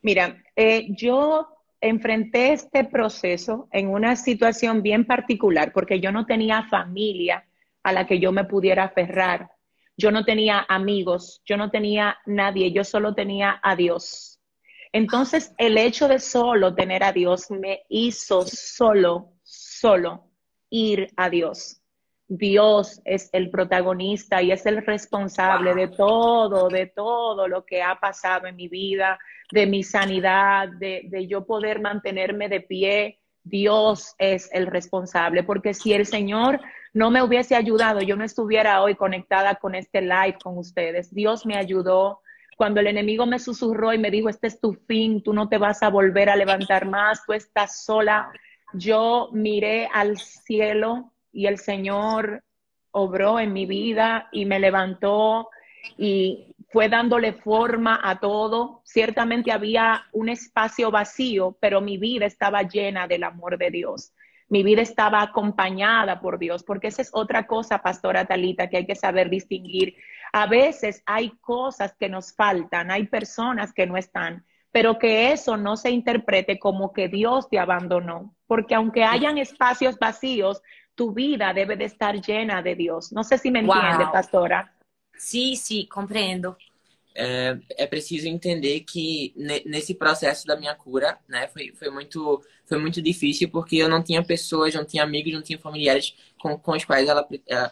Mira, 0.00 0.42
eh, 0.56 0.86
yo 0.88 1.46
enfrenté 1.78 2.54
este 2.54 2.84
proceso 2.84 3.68
en 3.70 3.88
una 3.88 4.16
situación 4.16 4.82
bien 4.82 5.04
particular 5.04 5.74
porque 5.74 6.00
yo 6.00 6.10
no 6.10 6.24
tenía 6.24 6.62
familia 6.62 7.44
a 7.82 7.92
la 7.92 8.06
que 8.06 8.18
yo 8.18 8.32
me 8.32 8.44
pudiera 8.44 8.84
aferrar. 8.84 9.50
Yo 9.94 10.10
no 10.10 10.24
tenía 10.24 10.64
amigos, 10.66 11.42
yo 11.44 11.58
no 11.58 11.70
tenía 11.70 12.16
nadie, 12.24 12.72
yo 12.72 12.82
solo 12.82 13.14
tenía 13.14 13.60
a 13.62 13.76
Dios. 13.76 14.40
Entonces, 14.90 15.52
el 15.58 15.76
hecho 15.76 16.08
de 16.08 16.18
solo 16.18 16.74
tener 16.74 17.04
a 17.04 17.12
Dios 17.12 17.50
me 17.50 17.82
hizo 17.90 18.46
solo, 18.46 19.34
solo 19.42 20.30
ir 20.70 21.08
a 21.16 21.28
Dios. 21.28 21.83
Dios 22.26 23.02
es 23.04 23.28
el 23.32 23.50
protagonista 23.50 24.40
y 24.40 24.50
es 24.50 24.64
el 24.66 24.84
responsable 24.84 25.74
de 25.74 25.88
todo, 25.88 26.68
de 26.68 26.86
todo 26.86 27.48
lo 27.48 27.64
que 27.66 27.82
ha 27.82 28.00
pasado 28.00 28.46
en 28.46 28.56
mi 28.56 28.68
vida, 28.68 29.18
de 29.52 29.66
mi 29.66 29.82
sanidad, 29.82 30.68
de, 30.68 31.02
de, 31.04 31.26
yo 31.26 31.44
poder 31.44 31.80
mantenerme 31.80 32.48
de 32.48 32.60
pie. 32.60 33.20
Dios 33.42 34.14
es 34.18 34.48
el 34.54 34.66
responsable, 34.66 35.42
porque 35.42 35.74
si 35.74 35.92
el 35.92 36.06
Señor 36.06 36.60
no 36.94 37.10
me 37.10 37.22
hubiese 37.22 37.56
ayudado, 37.56 38.00
yo 38.00 38.16
no 38.16 38.24
estuviera 38.24 38.82
hoy 38.82 38.94
conectada 38.94 39.56
con 39.56 39.74
este 39.74 40.00
live 40.00 40.38
con 40.42 40.56
ustedes. 40.56 41.12
Dios 41.14 41.44
me 41.44 41.56
ayudó. 41.56 42.20
Cuando 42.56 42.80
el 42.80 42.86
enemigo 42.86 43.26
me 43.26 43.40
susurró 43.40 43.92
y 43.92 43.98
me 43.98 44.12
dijo, 44.12 44.28
este 44.28 44.46
es 44.46 44.60
tu 44.60 44.72
fin, 44.72 45.22
tú 45.22 45.34
no 45.34 45.48
te 45.48 45.58
vas 45.58 45.82
a 45.82 45.90
volver 45.90 46.30
a 46.30 46.36
levantar 46.36 46.86
más, 46.86 47.26
tú 47.26 47.32
estás 47.32 47.84
sola, 47.84 48.30
yo 48.72 49.28
miré 49.32 49.88
al 49.92 50.16
cielo 50.18 51.12
y 51.34 51.46
el 51.46 51.58
Señor 51.58 52.42
obró 52.92 53.40
en 53.40 53.52
mi 53.52 53.66
vida 53.66 54.28
y 54.30 54.46
me 54.46 54.60
levantó 54.60 55.50
y 55.98 56.54
fue 56.70 56.88
dándole 56.88 57.32
forma 57.32 58.00
a 58.02 58.20
todo. 58.20 58.80
Ciertamente 58.84 59.52
había 59.52 60.06
un 60.12 60.28
espacio 60.28 60.90
vacío, 60.90 61.56
pero 61.60 61.80
mi 61.80 61.98
vida 61.98 62.24
estaba 62.24 62.62
llena 62.62 63.06
del 63.06 63.24
amor 63.24 63.58
de 63.58 63.70
Dios. 63.70 64.12
Mi 64.48 64.62
vida 64.62 64.82
estaba 64.82 65.22
acompañada 65.22 66.20
por 66.20 66.38
Dios, 66.38 66.62
porque 66.62 66.88
esa 66.88 67.02
es 67.02 67.10
otra 67.12 67.46
cosa, 67.46 67.82
Pastora 67.82 68.26
Talita, 68.26 68.68
que 68.68 68.76
hay 68.76 68.86
que 68.86 68.94
saber 68.94 69.28
distinguir. 69.28 69.96
A 70.32 70.46
veces 70.46 71.02
hay 71.06 71.30
cosas 71.40 71.94
que 71.98 72.08
nos 72.08 72.34
faltan, 72.34 72.90
hay 72.90 73.06
personas 73.06 73.72
que 73.72 73.86
no 73.86 73.96
están, 73.96 74.44
pero 74.70 74.98
que 74.98 75.32
eso 75.32 75.56
no 75.56 75.76
se 75.76 75.90
interprete 75.90 76.58
como 76.58 76.92
que 76.92 77.08
Dios 77.08 77.48
te 77.48 77.58
abandonó, 77.58 78.34
porque 78.46 78.74
aunque 78.74 79.04
hayan 79.04 79.38
espacios 79.38 79.98
vacíos, 79.98 80.62
tu 80.96 81.12
vida 81.12 81.52
debe 81.52 81.76
de 81.76 81.84
estar 81.84 82.14
llena 82.14 82.62
de 82.62 82.74
Dios. 82.74 83.10
Não 83.10 83.22
sei 83.22 83.38
se 83.38 83.50
me 83.50 83.60
entende, 83.60 84.10
pastora. 84.12 84.68
Sim, 85.16 85.54
sim, 85.56 85.86
compreendo. 85.86 86.56
É, 87.16 87.56
é, 87.76 87.86
preciso 87.86 88.26
entender 88.26 88.80
que 88.80 89.32
nesse 89.64 89.94
processo 89.94 90.44
da 90.46 90.56
minha 90.56 90.74
cura, 90.74 91.16
né, 91.28 91.46
foi, 91.46 91.72
foi, 91.72 91.88
muito, 91.88 92.42
foi 92.66 92.78
muito 92.78 93.00
difícil 93.00 93.48
porque 93.48 93.76
eu 93.76 93.88
não 93.88 94.02
tinha 94.02 94.20
pessoas, 94.24 94.74
não 94.74 94.84
tinha 94.84 95.04
amigos, 95.04 95.32
não 95.32 95.42
tinha 95.42 95.58
familiares 95.58 96.16
com, 96.40 96.58
com 96.58 96.72
os 96.72 96.84
quais 96.84 97.08
ela 97.08 97.26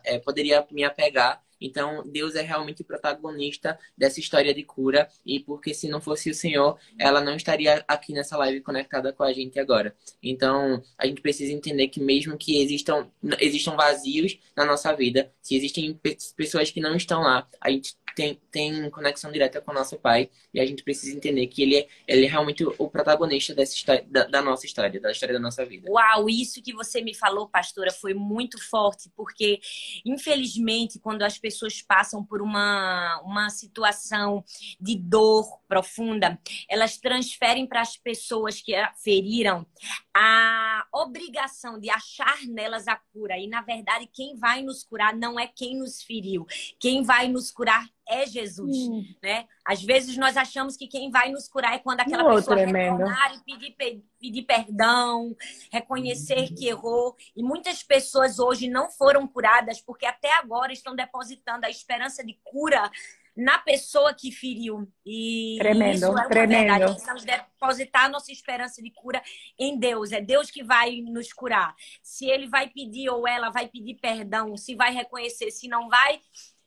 é, 0.04 0.18
poderia 0.20 0.64
me 0.70 0.84
apegar 0.84 1.42
Então, 1.64 2.02
Deus 2.04 2.34
é 2.34 2.42
realmente 2.42 2.82
protagonista 2.82 3.78
dessa 3.96 4.20
história 4.20 4.52
de 4.52 4.62
cura 4.62 5.08
e 5.24 5.40
porque 5.40 5.72
se 5.72 5.88
não 5.88 6.00
fosse 6.00 6.30
o 6.30 6.34
Senhor, 6.34 6.78
ela 6.98 7.20
não 7.20 7.36
estaria 7.36 7.84
aqui 7.86 8.12
nessa 8.12 8.36
live 8.36 8.60
conectada 8.60 9.12
com 9.12 9.22
a 9.22 9.32
gente 9.32 9.58
agora. 9.58 9.94
Então, 10.22 10.82
a 10.98 11.06
gente 11.06 11.20
precisa 11.20 11.52
entender 11.52 11.88
que 11.88 12.00
mesmo 12.00 12.36
que 12.36 12.60
existam, 12.60 13.08
existam 13.40 13.76
vazios 13.76 14.38
na 14.56 14.64
nossa 14.64 14.92
vida, 14.94 15.32
se 15.40 15.56
existem 15.56 15.98
pessoas 16.36 16.70
que 16.70 16.80
não 16.80 16.96
estão 16.96 17.22
lá, 17.22 17.48
a 17.60 17.70
gente 17.70 17.94
tem, 18.14 18.40
tem 18.50 18.90
conexão 18.90 19.30
direta 19.30 19.60
com 19.60 19.70
o 19.70 19.74
nosso 19.74 19.98
pai 19.98 20.30
e 20.52 20.60
a 20.60 20.66
gente 20.66 20.82
precisa 20.82 21.16
entender 21.16 21.46
que 21.46 21.62
ele 21.62 21.76
é, 21.76 21.88
ele 22.06 22.26
é 22.26 22.28
realmente 22.28 22.64
o 22.64 22.88
protagonista 22.88 23.54
dessa 23.54 23.74
história, 23.74 24.04
da, 24.08 24.24
da, 24.24 24.42
nossa 24.42 24.66
história, 24.66 25.00
da 25.00 25.10
história 25.10 25.34
da 25.34 25.40
nossa 25.40 25.64
vida. 25.64 25.90
Uau, 25.90 26.28
isso 26.28 26.62
que 26.62 26.72
você 26.72 27.00
me 27.00 27.14
falou, 27.14 27.48
pastora, 27.48 27.90
foi 27.92 28.14
muito 28.14 28.62
forte, 28.62 29.10
porque 29.16 29.60
infelizmente 30.04 30.98
quando 30.98 31.22
as 31.22 31.38
pessoas 31.38 31.82
passam 31.82 32.24
por 32.24 32.42
uma, 32.42 33.20
uma 33.24 33.50
situação 33.50 34.44
de 34.80 34.96
dor 34.96 35.60
profunda, 35.68 36.38
elas 36.68 36.98
transferem 36.98 37.66
para 37.66 37.80
as 37.80 37.96
pessoas 37.96 38.60
que 38.60 38.74
a 38.74 38.92
feriram 38.94 39.66
a 40.14 40.86
obrigação 40.92 41.78
de 41.78 41.90
achar 41.90 42.42
nelas 42.46 42.86
a 42.86 42.96
cura. 42.96 43.38
E 43.38 43.46
na 43.46 43.62
verdade, 43.62 44.08
quem 44.12 44.36
vai 44.36 44.62
nos 44.62 44.84
curar 44.84 45.14
não 45.14 45.38
é 45.38 45.46
quem 45.46 45.76
nos 45.76 46.02
feriu. 46.02 46.46
Quem 46.78 47.02
vai 47.02 47.28
nos 47.28 47.50
curar 47.50 47.88
é 48.08 48.26
Jesus, 48.26 48.76
hum. 48.88 49.04
né? 49.22 49.46
Às 49.64 49.82
vezes 49.82 50.16
nós 50.16 50.36
achamos 50.36 50.76
que 50.76 50.88
quem 50.88 51.10
vai 51.10 51.30
nos 51.30 51.48
curar 51.48 51.74
é 51.74 51.78
quando 51.78 52.00
aquela 52.00 52.24
oh, 52.24 52.36
pessoa 52.36 52.56
tremendo. 52.56 52.98
retornar 52.98 53.34
e 53.34 53.44
pedir, 53.44 54.04
pedir 54.18 54.42
perdão, 54.42 55.36
reconhecer 55.72 56.52
que 56.54 56.66
errou. 56.66 57.16
E 57.36 57.42
muitas 57.42 57.82
pessoas 57.82 58.38
hoje 58.38 58.68
não 58.68 58.90
foram 58.90 59.26
curadas 59.26 59.80
porque 59.80 60.06
até 60.06 60.32
agora 60.34 60.72
estão 60.72 60.94
depositando 60.94 61.64
a 61.64 61.70
esperança 61.70 62.24
de 62.24 62.38
cura 62.42 62.90
na 63.36 63.58
pessoa 63.58 64.14
que 64.14 64.30
feriu. 64.30 64.86
E 65.04 65.56
tremendo, 65.58 65.94
isso 65.94 66.18
é 66.18 66.28
tremendo. 66.28 66.68
verdade. 66.68 66.84
Precisamos 66.92 67.24
depositar 67.24 68.10
nossa 68.10 68.30
esperança 68.30 68.82
de 68.82 68.90
cura 68.90 69.22
em 69.58 69.78
Deus. 69.78 70.12
É 70.12 70.20
Deus 70.20 70.50
que 70.50 70.62
vai 70.62 71.00
nos 71.00 71.32
curar. 71.32 71.74
Se 72.02 72.26
ele 72.26 72.46
vai 72.46 72.68
pedir 72.68 73.08
ou 73.08 73.26
ela 73.26 73.50
vai 73.50 73.68
pedir 73.68 73.94
perdão, 73.94 74.56
se 74.56 74.74
vai 74.74 74.92
reconhecer, 74.92 75.50
se 75.50 75.66
não 75.66 75.88
vai, 75.88 76.20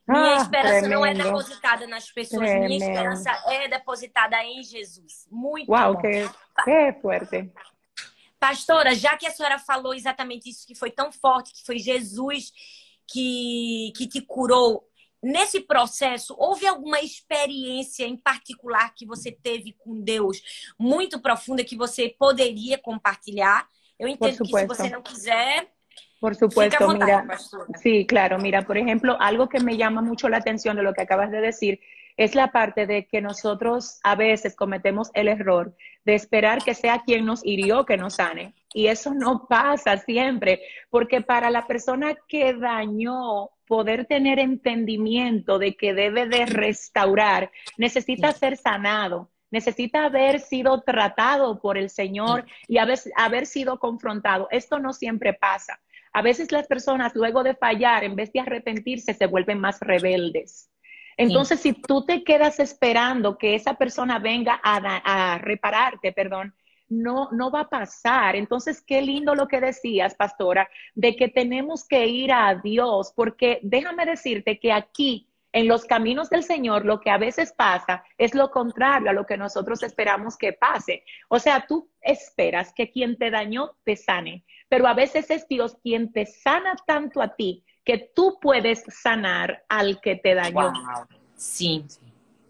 minha 0.07 0.33
ah, 0.33 0.37
esperança 0.37 0.79
tremendo. 0.79 0.89
não 0.89 1.05
é 1.05 1.13
depositada 1.13 1.87
nas 1.87 2.11
pessoas, 2.11 2.47
tremendo. 2.47 2.67
minha 2.67 2.77
esperança 2.77 3.31
é 3.47 3.67
depositada 3.67 4.43
em 4.43 4.61
Jesus. 4.63 5.27
Muito 5.31 5.71
Uau, 5.71 5.93
bom. 5.93 6.01
que, 6.01 6.29
que 6.63 6.93
forte. 7.01 7.51
Pastora, 8.39 8.93
já 8.93 9.17
que 9.17 9.25
a 9.25 9.31
senhora 9.31 9.57
falou 9.57 9.93
exatamente 9.93 10.49
isso 10.49 10.67
que 10.67 10.75
foi 10.75 10.91
tão 10.91 11.11
forte, 11.11 11.53
que 11.53 11.65
foi 11.65 11.79
Jesus 11.79 12.51
que, 13.07 13.91
que 13.95 14.07
te 14.07 14.21
curou, 14.21 14.87
nesse 15.25 15.59
processo, 15.59 16.35
houve 16.37 16.67
alguma 16.67 16.99
experiência 16.99 18.05
em 18.05 18.15
particular 18.15 18.93
que 18.93 19.07
você 19.07 19.31
teve 19.31 19.73
com 19.73 19.99
Deus 19.99 20.73
muito 20.77 21.19
profunda 21.19 21.63
que 21.63 21.75
você 21.75 22.09
poderia 22.09 22.77
compartilhar? 22.77 23.67
Eu 23.97 24.07
entendo 24.07 24.37
que 24.43 24.59
se 24.59 24.67
você 24.67 24.89
não 24.89 25.01
quiser, 25.01 25.71
Por 26.25 26.33
supuesto, 26.33 26.87
mira, 26.87 27.23
sí, 27.79 28.07
claro, 28.07 28.39
mira, 28.39 28.63
por 28.63 28.79
ejemplo, 28.79 29.15
algo 29.19 29.47
que 29.47 29.59
me 29.59 29.77
llama 29.77 30.01
mucho 30.01 30.27
la 30.27 30.37
atención 30.37 30.75
de 30.75 30.81
lo 30.81 30.91
que 30.91 31.03
acabas 31.03 31.29
de 31.29 31.39
decir 31.39 31.79
es 32.17 32.33
la 32.33 32.51
parte 32.51 32.87
de 32.87 33.05
que 33.05 33.21
nosotros 33.21 33.99
a 34.03 34.15
veces 34.15 34.55
cometemos 34.55 35.11
el 35.13 35.27
error 35.27 35.75
de 36.03 36.15
esperar 36.15 36.63
que 36.63 36.73
sea 36.73 37.03
quien 37.05 37.27
nos 37.27 37.45
hirió 37.45 37.85
que 37.85 37.97
nos 37.97 38.15
sane. 38.15 38.55
Y 38.73 38.87
eso 38.87 39.13
no 39.13 39.45
pasa 39.47 39.97
siempre, 39.97 40.63
porque 40.89 41.21
para 41.21 41.51
la 41.51 41.67
persona 41.67 42.15
que 42.27 42.55
dañó 42.55 43.51
poder 43.67 44.05
tener 44.07 44.39
entendimiento 44.39 45.59
de 45.59 45.75
que 45.75 45.93
debe 45.93 46.27
de 46.27 46.47
restaurar, 46.47 47.51
necesita 47.77 48.31
ser 48.31 48.57
sanado 48.57 49.29
necesita 49.51 50.03
haber 50.03 50.41
sido 50.41 50.81
tratado 50.81 51.61
por 51.61 51.77
el 51.77 51.89
Señor 51.89 52.45
y 52.67 52.77
haber, 52.77 52.99
haber 53.15 53.45
sido 53.45 53.79
confrontado. 53.79 54.49
Esto 54.51 54.79
no 54.79 54.91
siempre 54.91 55.33
pasa. 55.33 55.79
A 56.15 56.21
veces 56.21 56.49
las 56.53 56.65
personas 56.65 57.13
luego 57.13 57.43
de 57.43 57.55
fallar, 57.55 58.05
en 58.05 58.15
vez 58.15 58.31
de 58.31 58.39
arrepentirse, 58.39 59.13
se 59.13 59.27
vuelven 59.27 59.59
más 59.59 59.81
rebeldes. 59.81 60.71
Entonces, 61.17 61.59
si 61.59 61.73
tú 61.73 62.05
te 62.05 62.23
quedas 62.23 62.57
esperando 62.61 63.37
que 63.37 63.53
esa 63.53 63.73
persona 63.73 64.17
venga 64.17 64.57
a, 64.63 65.37
repararte, 65.39 66.13
perdón, 66.13 66.55
no, 66.87 67.27
no 67.33 67.51
va 67.51 67.61
a 67.61 67.69
pasar. 67.69 68.37
Entonces, 68.37 68.81
qué 68.81 69.01
lindo 69.01 69.35
lo 69.35 69.49
que 69.49 69.59
decías, 69.59 70.15
pastora, 70.15 70.69
de 70.93 71.17
que 71.17 71.27
tenemos 71.27 71.85
que 71.85 72.07
ir 72.07 72.31
a 72.31 72.55
Dios, 72.63 73.11
porque 73.13 73.59
déjame 73.61 74.05
decirte 74.05 74.57
que 74.57 74.71
aquí, 74.71 75.27
en 75.55 75.69
los 75.69 75.85
caminos 75.85 76.29
del 76.29 76.43
Señor, 76.43 76.83
lo 76.83 76.99
que 76.99 77.09
a 77.09 77.17
veces 77.17 77.53
pasa 77.53 78.03
es 78.17 78.35
lo 78.35 78.51
contrario 78.51 79.09
a 79.09 79.13
lo 79.13 79.25
que 79.25 79.37
nosotros 79.37 79.83
esperamos 79.83 80.35
que 80.35 80.51
pase. 80.51 81.05
O 81.29 81.39
sea, 81.39 81.65
tú 81.65 81.89
esperas 82.01 82.73
que 82.73 82.91
quien 82.91 83.17
te 83.17 83.31
dañó 83.31 83.71
te 83.85 83.95
sane, 83.95 84.43
pero 84.67 84.85
a 84.85 84.93
veces 84.93 85.31
es 85.31 85.47
Dios 85.47 85.77
quien 85.81 86.11
te 86.11 86.25
sana 86.25 86.75
tanto 86.85 87.21
a 87.21 87.37
ti 87.37 87.63
que 87.85 88.11
tú 88.13 88.37
puedes 88.41 88.83
sanar 88.89 89.63
al 89.69 90.01
que 90.01 90.17
te 90.17 90.35
dañó. 90.35 90.73
Sí. 91.37 91.85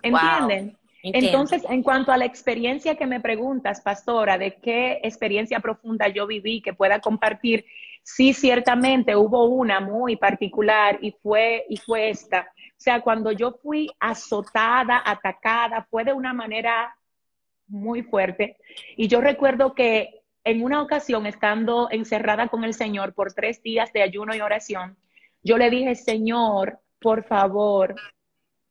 ¿Entienden? 0.01 0.75
Entonces, 1.03 1.63
en 1.69 1.83
cuanto 1.83 2.11
a 2.11 2.17
la 2.17 2.25
experiencia 2.25 2.95
que 2.95 3.05
me 3.05 3.19
preguntas, 3.19 3.81
pastora, 3.81 4.39
de 4.39 4.55
qué 4.55 4.99
experiencia 5.03 5.59
profunda 5.59 6.07
yo 6.07 6.25
viví 6.25 6.59
que 6.63 6.73
pueda 6.73 6.99
compartir, 6.99 7.65
sí, 8.01 8.33
ciertamente 8.33 9.15
hubo 9.15 9.45
una 9.45 9.79
muy 9.79 10.15
particular 10.15 10.97
y 11.01 11.11
fue, 11.11 11.65
y 11.69 11.77
fue 11.77 12.09
esta. 12.09 12.51
O 12.77 12.81
sea, 12.85 13.01
cuando 13.01 13.31
yo 13.31 13.53
fui 13.53 13.89
azotada, 13.99 15.01
atacada, 15.05 15.87
fue 15.89 16.03
de 16.03 16.13
una 16.13 16.33
manera 16.33 16.95
muy 17.67 18.03
fuerte. 18.03 18.57
Y 18.95 19.07
yo 19.07 19.21
recuerdo 19.21 19.73
que 19.73 20.21
en 20.43 20.63
una 20.63 20.81
ocasión, 20.81 21.25
estando 21.25 21.87
encerrada 21.89 22.49
con 22.49 22.63
el 22.63 22.73
Señor 22.73 23.13
por 23.13 23.33
tres 23.33 23.63
días 23.63 23.91
de 23.93 24.03
ayuno 24.03 24.35
y 24.35 24.41
oración, 24.41 24.97
yo 25.41 25.57
le 25.57 25.69
dije, 25.69 25.95
Señor, 25.95 26.79
por 26.99 27.23
favor, 27.23 27.95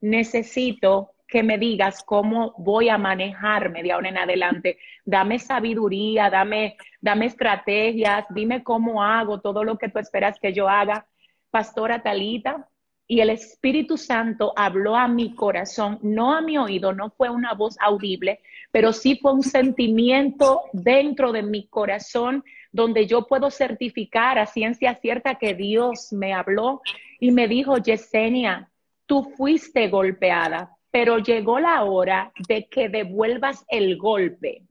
necesito 0.01 1.15
que 1.27 1.43
me 1.43 1.59
digas 1.59 2.05
cómo 2.05 2.55
voy 2.59 2.89
a 2.89 2.99
manejarme 2.99 3.83
de 3.83 3.93
ahora 3.93 4.09
en 4.09 4.19
adelante. 4.19 4.79
Dame 5.05 5.39
sabiduría, 5.39 6.31
dame, 6.31 6.77
dame 7.01 7.27
estrategias, 7.27 8.27
dime 8.31 8.63
cómo 8.63 9.03
hago 9.03 9.41
todo 9.41 9.65
lo 9.65 9.77
que 9.77 9.89
tú 9.89 9.99
esperas 9.99 10.39
que 10.39 10.53
yo 10.53 10.69
haga. 10.69 11.07
Pastora 11.51 12.03
Talita, 12.03 12.69
y 13.07 13.21
el 13.21 13.31
Espíritu 13.31 13.99
Santo 13.99 14.53
habló 14.57 14.97
a 14.97 15.09
mi 15.09 15.35
corazón, 15.35 15.99
no 16.03 16.35
a 16.35 16.41
mi 16.41 16.57
oído, 16.57 16.93
no 16.93 17.11
fue 17.11 17.29
una 17.29 17.53
voz 17.53 17.77
audible, 17.81 18.41
pero 18.71 18.93
sí 18.93 19.19
fue 19.21 19.33
un 19.33 19.43
sentimiento 19.43 20.63
dentro 20.73 21.33
de 21.33 21.43
mi 21.43 21.67
corazón 21.67 22.45
donde 22.73 23.07
yo 23.07 23.27
puedo 23.27 23.51
certificar 23.51 24.39
a 24.39 24.47
ciencia 24.47 24.95
cierta 24.95 25.37
que 25.37 25.55
Dios 25.55 26.13
me 26.13 26.33
habló 26.33 26.81
y 27.21 27.31
me 27.31 27.47
dijo, 27.47 27.77
Yesenia, 27.77 28.71
tú 29.07 29.33
fuiste 29.37 29.89
golpeada, 29.89 30.77
pero 30.91 31.19
llegó 31.19 31.61
la 31.61 31.85
hora 31.85 32.33
de 32.49 32.67
que 32.67 32.89
devuelvas 32.89 33.65
el 33.69 33.99
golpe. 33.99 34.63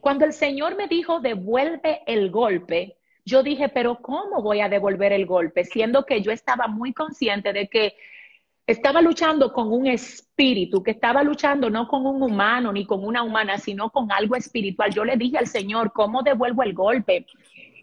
Cuando 0.00 0.24
el 0.24 0.32
Señor 0.32 0.76
me 0.76 0.88
dijo, 0.88 1.20
devuelve 1.20 2.02
el 2.06 2.30
golpe, 2.30 2.96
yo 3.30 3.42
dije, 3.42 3.68
pero 3.68 4.00
¿cómo 4.02 4.42
voy 4.42 4.60
a 4.60 4.68
devolver 4.68 5.12
el 5.12 5.24
golpe? 5.24 5.64
Siendo 5.64 6.04
que 6.04 6.20
yo 6.20 6.32
estaba 6.32 6.66
muy 6.66 6.92
consciente 6.92 7.52
de 7.52 7.68
que 7.68 7.94
estaba 8.66 9.00
luchando 9.00 9.52
con 9.52 9.72
un 9.72 9.86
espíritu, 9.86 10.82
que 10.82 10.90
estaba 10.90 11.22
luchando 11.22 11.70
no 11.70 11.86
con 11.88 12.06
un 12.06 12.22
humano 12.22 12.72
ni 12.72 12.84
con 12.86 13.04
una 13.04 13.22
humana, 13.22 13.58
sino 13.58 13.90
con 13.90 14.10
algo 14.12 14.36
espiritual. 14.36 14.92
Yo 14.92 15.04
le 15.04 15.16
dije 15.16 15.38
al 15.38 15.46
Señor, 15.46 15.92
¿cómo 15.92 16.22
devuelvo 16.22 16.62
el 16.64 16.74
golpe? 16.74 17.26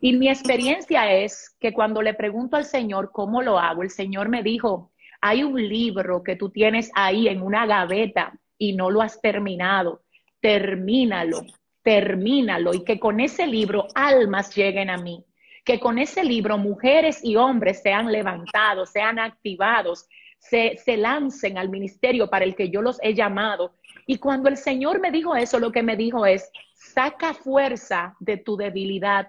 Y 0.02 0.14
mi 0.14 0.30
experiencia 0.30 1.12
es 1.12 1.56
que 1.60 1.74
cuando 1.74 2.02
le 2.02 2.14
pregunto 2.14 2.58
al 2.58 2.66
Señor 2.66 3.12
cómo 3.12 3.42
lo 3.42 3.58
hago, 3.58 3.84
el 3.84 3.90
Señor 3.90 4.30
me 4.30 4.44
dijo, 4.44 4.92
hay 5.22 5.44
un 5.44 5.56
libro 5.56 6.24
que 6.24 6.36
tú 6.36 6.50
tienes 6.50 6.92
ahí 6.94 7.28
en 7.28 7.42
una 7.42 7.66
gaveta 7.66 8.34
y 8.58 8.74
no 8.74 8.92
lo 8.92 9.02
has 9.02 9.20
terminado. 9.22 10.04
Termínalo, 10.40 11.42
termínalo 11.84 12.74
y 12.74 12.84
que 12.84 13.00
con 13.00 13.20
ese 13.20 13.48
libro 13.48 13.88
almas 13.96 14.54
lleguen 14.56 14.90
a 14.90 14.98
mí 14.98 15.27
que 15.68 15.82
con 15.82 15.98
ese 15.98 16.24
libro 16.24 16.58
mujeres 16.58 17.20
y 17.22 17.36
hombres 17.36 17.82
sean 17.82 18.10
levantados, 18.10 18.90
sean 18.90 19.20
activados, 19.20 20.08
se, 20.40 20.78
se, 20.78 20.96
lancen 20.96 21.58
al 21.58 21.68
ministerio 21.68 22.30
para 22.30 22.46
el 22.46 22.56
que 22.56 22.70
yo 22.70 22.82
los 22.82 22.98
he 23.04 23.14
llamado. 23.14 23.76
Y 24.06 24.18
cuando 24.18 24.48
el 24.48 24.56
Señor 24.56 25.02
me 25.02 25.12
dijo 25.12 25.36
eso, 25.36 25.60
lo 25.60 25.74
que 25.74 25.84
me 25.84 25.98
dijo 25.98 26.26
es, 26.26 26.50
saca 26.74 27.34
fuerza 27.34 28.16
de 28.22 28.38
tu 28.38 28.56
debilidad. 28.56 29.28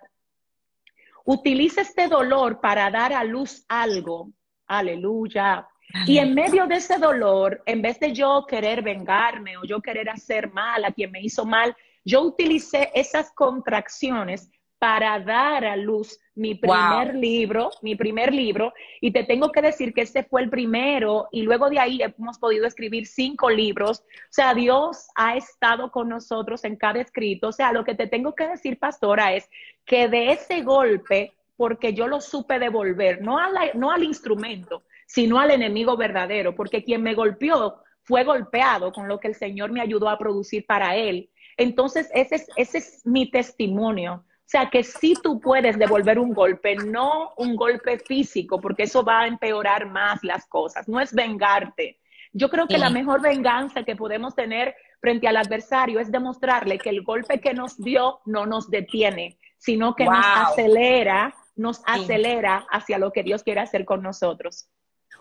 Utiliza 1.25 1.81
este 1.81 2.07
dolor 2.07 2.61
para 2.61 2.89
dar 2.89 3.13
a 3.13 3.25
luz 3.25 3.65
algo. 3.67 4.31
Aleluya. 4.69 5.67
Y 6.07 6.19
en 6.19 6.35
medio 6.35 6.69
de 6.69 6.77
ese 6.77 6.99
dolor, 6.99 7.65
en 7.67 7.83
vez 7.83 7.99
de 7.99 8.13
yo 8.13 8.45
querer 8.47 8.83
vengarme 8.83 9.57
o 9.57 9.65
yo 9.65 9.81
querer 9.81 10.09
hacer 10.09 10.53
mal 10.53 10.85
a 10.85 10.93
quien 10.93 11.11
me 11.11 11.21
hizo 11.21 11.45
mal, 11.45 11.77
yo 12.05 12.23
utilicé 12.23 12.93
esas 12.95 13.33
contracciones 13.33 14.49
para 14.79 15.19
dar 15.19 15.65
a 15.65 15.77
luz 15.77 16.21
mi 16.35 16.55
primer 16.55 17.13
wow. 17.13 17.21
libro, 17.21 17.71
mi 17.83 17.97
primer 17.97 18.33
libro, 18.33 18.73
y 19.01 19.11
te 19.11 19.25
tengo 19.25 19.51
que 19.51 19.61
decir 19.61 19.93
que 19.93 20.03
ese 20.03 20.23
fue 20.23 20.43
el 20.43 20.51
primero, 20.51 21.29
y 21.33 21.43
luego 21.43 21.69
de 21.69 21.81
ahí 21.81 22.01
hemos 22.01 22.39
podido 22.39 22.67
escribir 22.67 23.07
cinco 23.07 23.51
libros. 23.51 24.01
O 24.01 24.31
sea, 24.31 24.55
Dios 24.55 25.09
ha 25.17 25.37
estado 25.37 25.91
con 25.91 26.09
nosotros 26.09 26.65
en 26.65 26.77
cada 26.77 27.01
escrito. 27.01 27.49
O 27.49 27.53
sea, 27.53 27.73
lo 27.73 27.85
que 27.85 27.95
te 27.95 28.07
tengo 28.07 28.35
que 28.35 28.47
decir, 28.47 28.79
pastora, 28.79 29.35
es 29.35 29.51
que 29.85 30.09
de 30.09 30.33
ese 30.33 30.63
golpe, 30.63 31.35
porque 31.57 31.93
yo 31.93 32.07
lo 32.07 32.21
supe 32.21 32.61
devolver, 32.61 33.21
no, 33.21 33.39
a 33.39 33.51
la, 33.51 33.73
no 33.75 33.91
al 33.91 34.05
instrumento, 34.05 34.85
sino 35.07 35.41
al 35.41 35.51
enemigo 35.51 35.97
verdadero, 35.97 36.55
porque 36.55 36.85
quien 36.85 37.03
me 37.03 37.15
golpeó 37.15 37.83
fue 38.05 38.23
golpeado 38.23 38.93
con 38.93 39.09
lo 39.09 39.19
que 39.19 39.29
el 39.29 39.35
Señor 39.35 39.73
me 39.73 39.81
ayudó 39.81 40.09
a 40.09 40.19
producir 40.19 40.65
para 40.67 40.95
él. 40.95 41.31
Entonces, 41.57 42.09
ese 42.15 42.37
es, 42.37 42.49
ese 42.55 42.79
es 42.79 43.05
mi 43.05 43.29
testimonio. 43.29 44.25
O 44.49 44.51
sea, 44.51 44.71
que 44.71 44.83
sí 44.83 45.15
tú 45.23 45.39
puedes 45.39 45.79
devolver 45.79 46.19
un 46.19 46.33
golpe, 46.33 46.75
no 46.75 47.35
un 47.37 47.55
golpe 47.55 47.99
físico, 47.99 48.59
porque 48.59 48.85
eso 48.85 49.05
va 49.05 49.21
a 49.21 49.27
empeorar 49.27 49.91
más 49.91 50.25
las 50.25 50.47
cosas. 50.47 50.89
No 50.89 50.99
es 51.01 51.13
vengarte. 51.13 52.01
Yo 52.33 52.49
creo 52.49 52.67
que 52.67 52.77
sí. 52.77 52.81
la 52.81 52.89
mejor 52.89 53.21
venganza 53.21 53.83
que 53.83 53.95
podemos 53.95 54.35
tener 54.35 54.75
frente 55.03 55.29
al 55.29 55.37
adversario 55.37 56.01
es 56.01 56.11
demostrarle 56.11 56.79
que 56.79 56.89
el 56.89 57.03
golpe 57.03 57.43
que 57.43 57.53
nos 57.53 57.77
dio 57.77 58.21
no 58.25 58.47
nos 58.47 58.71
detiene, 58.71 59.37
sino 59.59 59.95
que 59.95 60.05
wow. 60.05 60.15
nos 60.15 60.25
acelera, 60.25 61.35
nos 61.55 61.77
sí. 61.77 61.83
acelera 61.87 62.67
hacia 62.71 62.97
lo 62.97 63.13
que 63.13 63.25
Dios 63.25 63.43
quiere 63.43 63.61
hacer 63.61 63.85
con 63.85 64.03
nosotros. 64.03 64.71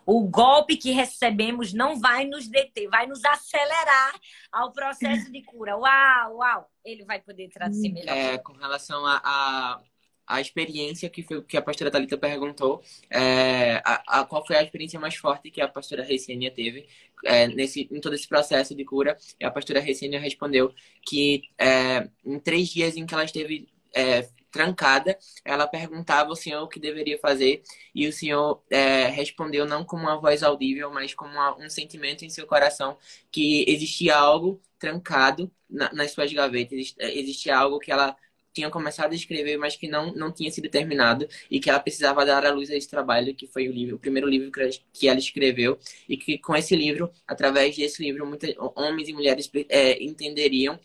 O 0.07 0.25
golpe 0.25 0.77
que 0.77 0.91
recebemos 0.91 1.73
não 1.73 1.99
vai 1.99 2.23
nos 2.23 2.47
deter, 2.47 2.87
vai 2.87 3.05
nos 3.05 3.25
acelerar 3.25 4.17
ao 4.49 4.71
processo 4.71 5.29
de 5.29 5.43
cura. 5.43 5.75
Uau, 5.75 6.37
uau! 6.37 6.71
Ele 6.85 7.03
vai 7.03 7.19
poder 7.19 7.49
traduzir 7.49 7.91
melhor. 7.91 8.15
É, 8.15 8.37
com 8.37 8.53
relação 8.53 9.05
a, 9.05 9.21
a, 9.21 9.81
a, 10.25 10.39
experiência 10.39 11.09
que, 11.09 11.21
foi, 11.23 11.43
que 11.43 11.57
a 11.57 11.61
pastora 11.61 11.91
Thalita 11.91 12.17
perguntou, 12.17 12.81
é, 13.09 13.81
a, 13.83 14.21
a, 14.21 14.23
qual 14.23 14.47
foi 14.47 14.55
a 14.55 14.63
experiência 14.63 14.97
mais 14.97 15.15
forte 15.15 15.51
que 15.51 15.59
a 15.59 15.67
pastora 15.67 16.05
Recenia 16.05 16.51
teve 16.51 16.87
é, 17.25 17.49
nesse, 17.49 17.89
em 17.91 17.99
todo 17.99 18.15
esse 18.15 18.29
processo 18.29 18.73
de 18.73 18.85
cura? 18.85 19.17
E 19.37 19.43
a 19.43 19.51
pastora 19.51 19.81
Recenia 19.81 20.21
respondeu 20.21 20.73
que 21.05 21.41
é, 21.57 22.09
em 22.25 22.39
três 22.39 22.69
dias 22.69 22.95
em 22.95 23.05
que 23.05 23.13
ela 23.13 23.25
esteve 23.25 23.67
é, 23.93 24.25
trancada, 24.51 25.17
ela 25.43 25.67
perguntava 25.67 26.29
ao 26.29 26.35
senhor 26.35 26.63
o 26.63 26.67
que 26.67 26.79
deveria 26.79 27.17
fazer 27.19 27.61
e 27.93 28.07
o 28.07 28.13
senhor 28.13 28.63
é, 28.69 29.07
respondeu 29.07 29.65
não 29.65 29.83
com 29.83 29.95
uma 29.95 30.19
voz 30.19 30.43
audível, 30.43 30.91
mas 30.91 31.13
com 31.13 31.25
uma, 31.25 31.55
um 31.57 31.69
sentimento 31.69 32.23
em 32.23 32.29
seu 32.29 32.45
coração 32.47 32.97
que 33.31 33.65
existia 33.67 34.15
algo 34.15 34.61
trancado 34.79 35.51
na, 35.69 35.91
nas 35.93 36.11
suas 36.11 36.31
gavetas, 36.31 36.95
existia 36.99 37.57
algo 37.57 37.79
que 37.79 37.91
ela 37.91 38.15
tinha 38.57 38.69
começado 38.71 39.11
a 39.11 39.15
escrever, 39.15 39.57
mas 39.57 39.75
que 39.75 39.87
não, 39.87 40.11
não 40.13 40.31
tinha 40.31 40.49
sido 40.49 40.67
terminado 40.67 41.27
e 41.49 41.59
que 41.59 41.69
ela 41.69 41.79
precisava 41.79 42.25
dar 42.25 42.43
à 42.43 42.51
luz 42.51 42.71
a 42.71 42.75
esse 42.75 42.89
trabalho, 42.89 43.35
que 43.35 43.45
foi 43.45 43.69
o 43.69 43.71
livro, 43.71 43.97
o 43.97 43.99
primeiro 43.99 44.27
livro 44.27 44.51
que 44.91 45.07
ela 45.07 45.19
escreveu 45.19 45.77
e 46.09 46.17
que 46.17 46.39
com 46.39 46.55
esse 46.55 46.75
livro, 46.75 47.11
através 47.27 47.75
desse 47.77 48.01
livro, 48.01 48.25
muitos 48.25 48.55
homens 48.75 49.09
e 49.09 49.13
mulheres 49.13 49.49
é, 49.69 50.03
entenderiam 50.03 50.79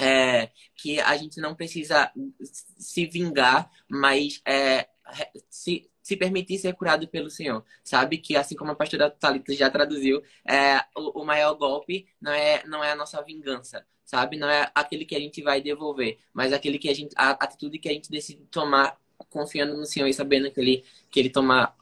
é, 0.00 0.50
que 0.74 1.00
a 1.00 1.16
gente 1.16 1.40
não 1.40 1.54
precisa 1.54 2.10
se 2.78 3.06
vingar, 3.06 3.70
mas 3.88 4.40
é, 4.46 4.88
se, 5.48 5.90
se 6.02 6.16
permitir 6.16 6.58
ser 6.58 6.74
curado 6.74 7.08
pelo 7.08 7.30
Senhor. 7.30 7.64
Sabe 7.82 8.18
que, 8.18 8.36
assim 8.36 8.54
como 8.56 8.72
a 8.72 8.74
pastora 8.74 9.10
Thalita 9.10 9.54
já 9.54 9.70
traduziu, 9.70 10.22
é, 10.46 10.78
o, 10.96 11.22
o, 11.22 11.24
maior 11.24 11.54
golpe 11.54 12.06
não 12.20 12.32
é, 12.32 12.62
não 12.66 12.84
é 12.84 12.92
a 12.92 12.96
nossa 12.96 13.22
vingança, 13.22 13.86
sabe? 14.04 14.36
Não 14.36 14.48
é 14.48 14.70
aquele 14.74 15.04
que 15.04 15.16
a 15.16 15.20
gente 15.20 15.42
vai 15.42 15.60
devolver, 15.60 16.18
mas 16.32 16.52
aquele 16.52 16.78
que 16.78 16.88
a 16.88 16.94
gente, 16.94 17.14
a 17.16 17.30
atitude 17.30 17.78
que 17.78 17.88
a 17.88 17.92
gente 17.92 18.10
decide 18.10 18.44
tomar 18.50 18.98
confiando 19.30 19.76
no 19.76 19.86
Senhor 19.86 20.06
e 20.06 20.14
sabendo 20.14 20.50
que 20.50 20.60
Ele, 20.60 20.84
que 21.10 21.20
ele 21.20 21.30
toma 21.30 21.74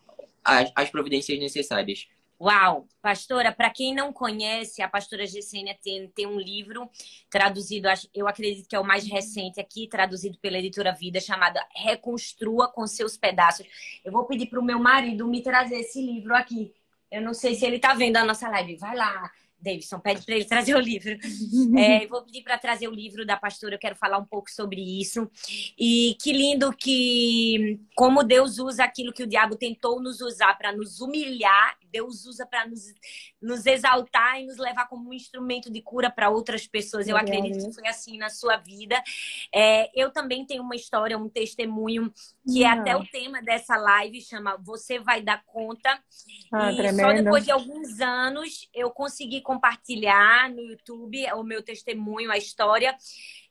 as, 0.45 0.71
as 0.75 0.91
providências 0.91 1.39
necessárias. 1.39 2.07
Uau! 2.41 2.89
Pastora, 3.01 3.53
para 3.53 3.71
quem 3.71 3.95
não 3.95 4.13
conhece, 4.13 4.83
a 4.83 4.89
pastora 4.89 5.27
Gessênia 5.27 5.77
tem, 5.83 6.09
tem 6.09 6.27
um 6.27 6.39
livro 6.39 6.91
traduzido, 7.31 7.89
eu 8.13 8.27
acredito 8.27 8.69
que 8.69 8.75
é 8.75 8.81
o 8.81 8.85
mais 8.85 9.07
recente 9.07 9.61
aqui, 9.61 9.89
traduzido 9.89 10.39
pela 10.39 10.59
editora 10.59 10.93
Vida, 10.93 11.21
chamado 11.21 11.59
Reconstrua 11.75 12.69
com 12.69 12.87
Seus 12.87 13.17
Pedaços. 13.17 13.67
Eu 14.05 14.13
vou 14.13 14.25
pedir 14.25 14.47
para 14.47 14.61
o 14.61 14.65
meu 14.65 14.79
marido 14.79 15.27
me 15.29 15.43
trazer 15.43 15.77
esse 15.77 16.01
livro 16.01 16.35
aqui. 16.35 16.75
Eu 17.11 17.23
não 17.23 17.33
sei 17.33 17.55
se 17.55 17.65
ele 17.65 17.77
está 17.77 17.95
vendo 17.95 18.17
a 18.17 18.25
nossa 18.25 18.49
live. 18.49 18.77
Vai 18.77 18.97
lá, 18.97 19.31
Davidson, 19.65 19.99
pede 19.99 20.25
para 20.27 20.35
ele 20.35 20.45
trazer 20.45 20.75
o 20.75 20.81
livro. 20.81 21.17
É, 21.77 22.07
vou 22.07 22.23
pedir 22.23 22.43
para 22.43 22.59
trazer 22.59 22.89
o 22.89 22.95
livro 22.95 23.27
da 23.27 23.37
pastora, 23.37 23.75
eu 23.75 23.79
quero 23.79 23.97
falar 23.97 24.19
um 24.19 24.25
pouco 24.25 24.51
sobre 24.51 24.81
isso. 24.81 25.29
E 25.79 26.17
que 26.21 26.33
lindo 26.33 26.73
que, 26.73 27.81
como 27.97 28.23
Deus 28.23 28.59
usa 28.59 28.85
aquilo 28.85 29.13
que 29.13 29.23
o 29.23 29.27
diabo 29.27 29.57
tentou 29.57 30.01
nos 30.01 30.21
usar 30.21 30.57
para 30.57 30.73
nos 30.73 31.01
humilhar, 31.01 31.77
Deus 31.95 32.27
usa 32.27 32.45
para 32.45 32.67
nos, 32.67 32.93
nos 33.41 33.65
exaltar 33.65 34.41
e 34.41 34.47
nos 34.47 34.57
levar 34.57 34.89
como 34.89 35.11
um 35.11 35.13
instrumento 35.13 35.71
de 35.71 35.81
cura 35.81 36.11
para 36.11 36.29
outras 36.29 36.67
pessoas. 36.67 37.07
Eu 37.07 37.17
acredito 37.17 37.65
que 37.65 37.73
foi 37.73 37.87
assim 37.87 38.19
na 38.19 38.29
sua 38.29 38.57
vida. 38.57 39.01
É, 39.55 39.89
eu 39.95 40.11
também 40.11 40.45
tenho 40.45 40.65
uma 40.65 40.75
história, 40.75 41.17
um 41.17 41.29
testemunho, 41.29 42.13
que 42.45 42.61
Não. 42.61 42.67
é 42.67 42.67
até 42.67 42.97
o 42.97 43.07
tema 43.07 43.41
dessa 43.41 43.77
live, 43.77 44.21
chama 44.21 44.57
Você 44.57 44.99
Vai 44.99 45.23
Dar 45.23 45.45
Conta. 45.45 45.97
Ah, 46.53 46.73
e 46.73 46.77
tremendo. 46.77 47.01
só 47.01 47.23
depois 47.23 47.45
de 47.45 47.53
alguns 47.53 48.01
anos 48.01 48.69
eu 48.75 48.91
consegui 48.91 49.41
compartilhar 49.41 50.51
no 50.51 50.63
YouTube 50.63 51.25
o 51.35 51.45
meu 51.45 51.63
testemunho, 51.63 52.29
a 52.33 52.37
história. 52.37 52.97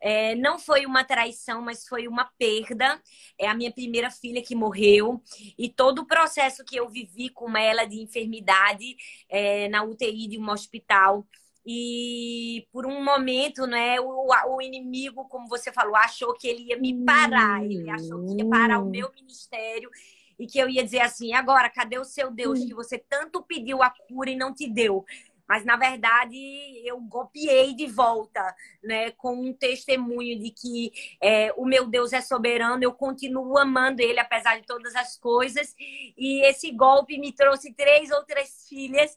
É, 0.06 0.36
não 0.36 0.60
foi 0.60 0.86
uma 0.86 1.06
traição, 1.06 1.62
mas 1.62 1.88
foi 1.88 2.10
uma 2.10 2.26
perda. 2.38 3.02
É 3.40 3.48
a 3.48 3.56
minha 3.56 3.72
primeira 3.72 4.12
filha 4.12 4.44
que 4.44 4.54
morreu. 4.54 5.24
E 5.58 5.70
todo 5.70 6.00
o 6.00 6.06
processo 6.06 6.66
que 6.66 6.76
eu 6.76 6.90
vivi 6.90 7.30
com 7.30 7.56
ela 7.56 7.86
de 7.86 8.02
enfermidade 8.02 8.98
é, 9.30 9.70
na 9.70 9.82
UTI 9.82 10.28
de 10.28 10.38
um 10.38 10.50
hospital. 10.50 11.26
E 11.66 12.68
por 12.70 12.86
um 12.86 13.02
momento, 13.02 13.66
né, 13.66 13.98
o, 14.02 14.28
o 14.28 14.62
inimigo, 14.62 15.26
como 15.30 15.48
você 15.48 15.72
falou, 15.72 15.96
achou 15.96 16.34
que 16.34 16.50
ele 16.50 16.64
ia 16.64 16.78
me 16.78 17.06
parar. 17.06 17.64
Ele 17.64 17.90
achou 17.90 18.26
que 18.26 18.36
ia 18.38 18.50
parar 18.50 18.80
o 18.80 18.90
meu 18.90 19.10
ministério 19.14 19.90
e 20.38 20.46
que 20.46 20.60
eu 20.60 20.68
ia 20.68 20.84
dizer 20.84 21.00
assim: 21.00 21.34
agora, 21.34 21.70
cadê 21.70 21.98
o 21.98 22.04
seu 22.04 22.30
Deus 22.30 22.60
que 22.60 22.74
você 22.74 22.98
tanto 22.98 23.42
pediu 23.42 23.82
a 23.82 23.90
cura 23.90 24.30
e 24.30 24.36
não 24.36 24.54
te 24.54 24.70
deu? 24.70 25.06
Mas, 25.54 25.64
na 25.66 25.78
verdade, 25.78 26.36
eu 26.84 27.00
golpeei 27.00 27.76
de 27.76 27.86
volta, 27.86 28.42
né? 28.84 29.12
Com 29.12 29.36
um 29.36 29.54
testemunho 29.54 30.40
de 30.40 30.50
que 30.50 30.92
é, 31.22 31.54
o 31.56 31.64
meu 31.64 31.86
Deus 31.86 32.12
é 32.12 32.22
soberano, 32.22 32.84
eu 32.84 32.92
continuo 32.92 33.60
amando 33.60 34.02
Ele, 34.02 34.20
apesar 34.20 34.60
de 34.60 34.66
todas 34.66 34.96
as 34.96 35.16
coisas. 35.16 35.76
E 36.18 36.44
esse 36.48 36.72
golpe 36.72 37.20
me 37.20 37.32
trouxe 37.32 37.72
três 37.72 38.10
outras 38.10 38.66
filhas, 38.68 39.16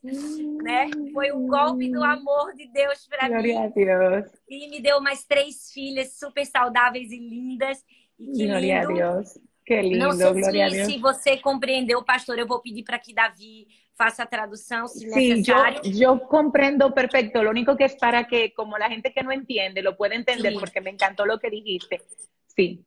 né? 0.62 0.90
Foi 1.14 1.33
o 1.33 1.46
golpe 1.46 1.90
do 1.90 2.05
amor 2.05 2.53
de 2.55 2.68
Deus 2.70 3.07
para 3.07 3.31
mim. 3.31 3.57
A 3.57 3.68
Deus. 3.68 4.31
E 4.46 4.68
me 4.68 4.79
deu 4.83 5.01
mais 5.01 5.25
três 5.25 5.72
filhas 5.72 6.18
super 6.18 6.44
saudáveis 6.44 7.11
e 7.12 7.18
lindas. 7.18 7.83
E 8.20 8.27
que 8.31 8.46
Glória 8.46 8.83
lindo. 8.87 8.92
a 8.92 9.12
Deus. 9.14 9.38
Que 9.64 9.81
lindo, 9.81 9.99
Não 10.01 10.12
sei 10.12 10.33
Glória 10.35 10.51
se, 10.51 10.61
a 10.61 10.68
Deus. 10.68 10.87
se 10.92 10.99
você 10.99 11.38
compreendeu, 11.38 12.05
pastor, 12.05 12.38
eu 12.38 12.46
vou 12.46 12.61
pedir 12.61 12.83
para 12.83 12.99
que 12.99 13.14
Davi 13.14 13.66
faça 13.96 14.24
a 14.24 14.26
tradução, 14.26 14.87
se 14.88 15.11
Sí, 15.11 15.42
yo, 15.42 15.54
yo 15.85 16.20
comprendo 16.28 16.92
perfecto. 16.92 17.42
Lo 17.42 17.50
único 17.50 17.76
que 17.76 17.85
es 17.85 17.96
para 17.96 18.26
que, 18.26 18.52
como 18.52 18.76
la 18.78 18.88
gente 18.90 19.12
que 19.12 19.22
no 19.22 19.32
entiende, 19.32 19.82
lo 19.82 19.96
pueda 19.96 20.14
entender, 20.14 20.52
Sí. 20.52 20.59
porque 20.59 20.80
me 20.80 20.90
encantó 20.90 21.24
lo 21.24 21.38
que 21.38 21.48
dijiste. 21.50 22.02
Sí. 22.54 22.85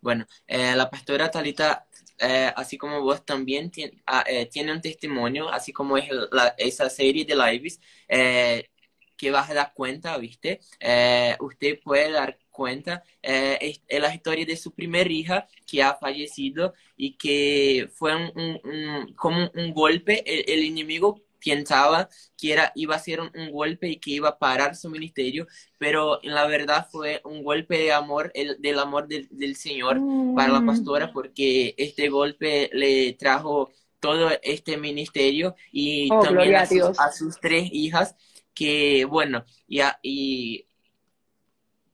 Bueno, 0.00 0.26
eh, 0.46 0.74
la 0.76 0.88
pastora 0.88 1.28
Talita, 1.28 1.86
eh, 2.20 2.52
así 2.54 2.78
como 2.78 3.02
vos 3.02 3.24
también 3.24 3.70
ah, 4.06 4.22
eh, 4.26 4.46
tiene 4.46 4.72
un 4.72 4.80
testimonio, 4.80 5.48
así 5.48 5.72
como 5.72 5.96
es 5.98 6.08
la- 6.30 6.54
esa 6.56 6.88
serie 6.88 7.24
de 7.24 7.34
lives, 7.34 7.80
eh, 8.06 8.68
que 9.16 9.32
vas 9.32 9.50
a 9.50 9.54
dar 9.54 9.72
cuenta, 9.74 10.16
¿viste? 10.18 10.60
Eh, 10.78 11.36
usted 11.40 11.80
puede 11.82 12.12
dar 12.12 12.38
cuenta, 12.58 13.04
eh, 13.22 13.58
es, 13.60 13.82
es 13.88 14.00
la 14.00 14.14
historia 14.14 14.44
de 14.46 14.56
su 14.56 14.72
primera 14.74 15.10
hija 15.12 15.46
que 15.66 15.82
ha 15.82 15.94
fallecido 15.96 16.74
y 16.96 17.16
que 17.16 17.88
fue 17.94 18.14
un, 18.16 18.32
un- 18.36 18.60
un- 18.64 19.14
como 19.14 19.50
un 19.54 19.72
golpe, 19.74 20.22
el, 20.26 20.44
el 20.60 20.66
enemigo 20.66 21.22
pensaba 21.44 22.08
que 22.36 22.52
era, 22.52 22.72
iba 22.74 22.96
a 22.96 22.98
ser 22.98 23.20
un, 23.20 23.30
un 23.34 23.52
golpe 23.52 23.88
y 23.88 23.96
que 24.00 24.10
iba 24.12 24.30
a 24.30 24.38
parar 24.38 24.76
su 24.76 24.90
ministerio, 24.90 25.46
pero 25.78 26.22
en 26.24 26.34
la 26.34 26.46
verdad 26.46 26.88
fue 26.90 27.20
un 27.24 27.42
golpe 27.44 27.78
de 27.78 27.92
amor, 27.92 28.30
el, 28.34 28.60
del 28.60 28.78
amor 28.78 29.08
del, 29.08 29.28
del 29.30 29.56
Señor 29.56 30.04
para 30.32 30.52
la 30.52 30.64
Mm. 30.64 30.64
pastora, 30.64 31.12
porque 31.12 31.74
este 31.78 32.08
golpe 32.08 32.70
le 32.72 33.12
trajo 33.14 33.70
todo 34.00 34.30
este 34.42 34.76
ministerio 34.76 35.56
y 35.72 36.16
Oh, 36.16 36.18
también 36.18 36.56
a 36.56 36.58
a 36.58 36.66
sus, 36.66 36.92
Dios. 36.92 36.96
a 36.96 37.12
sus 37.12 37.40
tres 37.40 37.68
hijas, 37.72 38.16
que 38.54 39.04
bueno, 39.04 39.44
ya, 39.66 39.98
y 40.02 40.66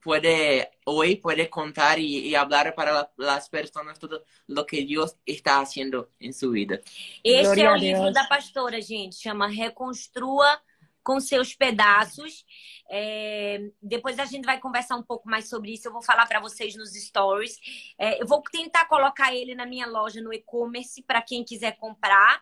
puede 0.05 0.69
hoy 0.85 1.15
puede 1.15 1.49
contar 1.49 1.97
y, 1.97 2.27
y 2.29 2.35
hablar 2.35 2.75
para 2.75 2.91
la- 2.93 3.11
las 3.17 3.49
personas 3.49 3.97
todo 3.97 4.23
lo 4.47 4.63
que 4.65 4.83
Dios 4.85 5.17
está 5.25 5.59
haciendo 5.59 6.11
en 6.19 6.31
su 6.31 6.51
vida. 6.51 6.79
Esse 7.23 7.41
Glória 7.55 7.63
é 7.65 7.71
o 7.71 7.75
livro 7.75 8.03
Deus. 8.03 8.13
da 8.13 8.25
pastora, 8.27 8.79
gente. 8.79 9.15
Chama 9.15 9.47
Reconstrua 9.47 10.61
com 11.03 11.19
seus 11.19 11.55
pedaços. 11.55 12.45
É, 12.89 13.59
depois 13.81 14.17
a 14.19 14.25
gente 14.25 14.45
vai 14.45 14.59
conversar 14.59 14.95
um 14.95 15.03
pouco 15.03 15.27
mais 15.27 15.49
sobre 15.49 15.71
isso. 15.73 15.87
Eu 15.87 15.93
vou 15.93 16.01
falar 16.03 16.25
para 16.27 16.39
vocês 16.39 16.75
nos 16.75 16.93
stories. 16.93 17.57
É, 17.97 18.21
eu 18.21 18.27
vou 18.27 18.41
tentar 18.51 18.85
colocar 18.87 19.33
ele 19.33 19.55
na 19.55 19.65
minha 19.65 19.87
loja 19.87 20.21
no 20.21 20.31
e-commerce 20.33 21.01
para 21.03 21.21
quem 21.21 21.43
quiser 21.43 21.77
comprar. 21.77 22.41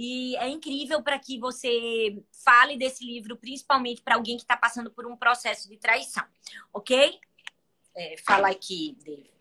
E 0.00 0.36
é 0.36 0.48
incrível 0.48 1.02
para 1.02 1.18
que 1.18 1.40
você 1.40 2.22
fale 2.44 2.78
desse 2.78 3.04
livro, 3.04 3.36
principalmente 3.36 4.00
para 4.00 4.14
alguém 4.14 4.36
que 4.36 4.42
está 4.42 4.56
passando 4.56 4.92
por 4.92 5.04
um 5.04 5.16
processo 5.16 5.68
de 5.68 5.76
traição, 5.76 6.24
ok? 6.72 7.18
É, 7.96 8.16
fala 8.18 8.48
aqui, 8.48 8.96
David. 9.04 9.38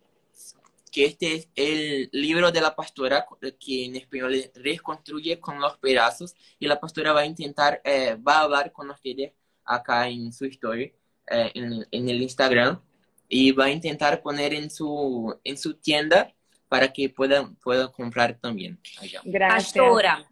que 0.90 1.06
este 1.06 1.36
es 1.36 1.50
el 1.56 2.10
libro 2.12 2.52
de 2.52 2.60
la 2.60 2.76
pastora 2.76 3.24
que 3.60 3.86
en 3.86 3.98
español 3.98 4.34
reconstruye 4.56 5.40
con 5.40 5.60
los 5.60 5.78
pedazos 5.78 6.36
y 6.58 6.66
la 6.66 6.80
pastora 6.80 7.14
va 7.14 7.20
a 7.20 7.26
intentar, 7.26 7.82
eh, 7.84 8.16
va 8.16 8.38
a 8.38 8.42
hablar 8.42 8.72
con 8.72 8.90
ustedes 8.90 9.34
acá 9.64 10.08
en 10.08 10.34
su 10.34 10.46
story, 10.46 10.92
eh, 11.28 11.52
en, 11.54 11.86
en, 11.92 12.10
el 12.10 12.22
Instagram 12.24 12.82
y 13.30 13.52
va 13.52 13.66
a 13.66 13.70
intentar 13.70 14.24
poner 14.24 14.56
en 14.56 14.72
su, 14.72 15.38
en 15.44 15.58
su 15.58 15.76
tienda 15.76 16.34
para 16.68 16.92
que 16.92 17.10
puedan, 17.10 17.56
puedan 17.58 17.92
comprar 17.92 18.34
também. 18.40 18.76
Graças. 19.24 19.74
Pastora, 19.74 20.26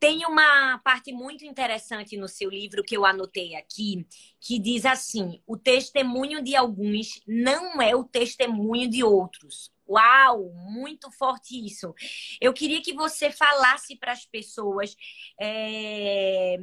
tem 0.00 0.24
uma 0.24 0.78
parte 0.78 1.12
muito 1.12 1.44
interessante 1.44 2.16
no 2.16 2.26
seu 2.26 2.48
livro 2.48 2.82
que 2.82 2.96
eu 2.96 3.04
anotei 3.04 3.54
aqui, 3.54 4.06
que 4.40 4.58
diz 4.58 4.86
assim: 4.86 5.42
o 5.46 5.58
testemunho 5.58 6.42
de 6.42 6.56
alguns 6.56 7.20
não 7.26 7.80
é 7.82 7.94
o 7.94 8.02
testemunho 8.02 8.88
de 8.88 9.04
outros. 9.04 9.70
Uau, 9.86 10.52
muito 10.54 11.10
forte 11.10 11.64
isso. 11.64 11.94
Eu 12.40 12.52
queria 12.54 12.80
que 12.80 12.94
você 12.94 13.30
falasse 13.30 13.96
para 13.96 14.12
as 14.12 14.24
pessoas 14.24 14.96
é, 15.38 16.56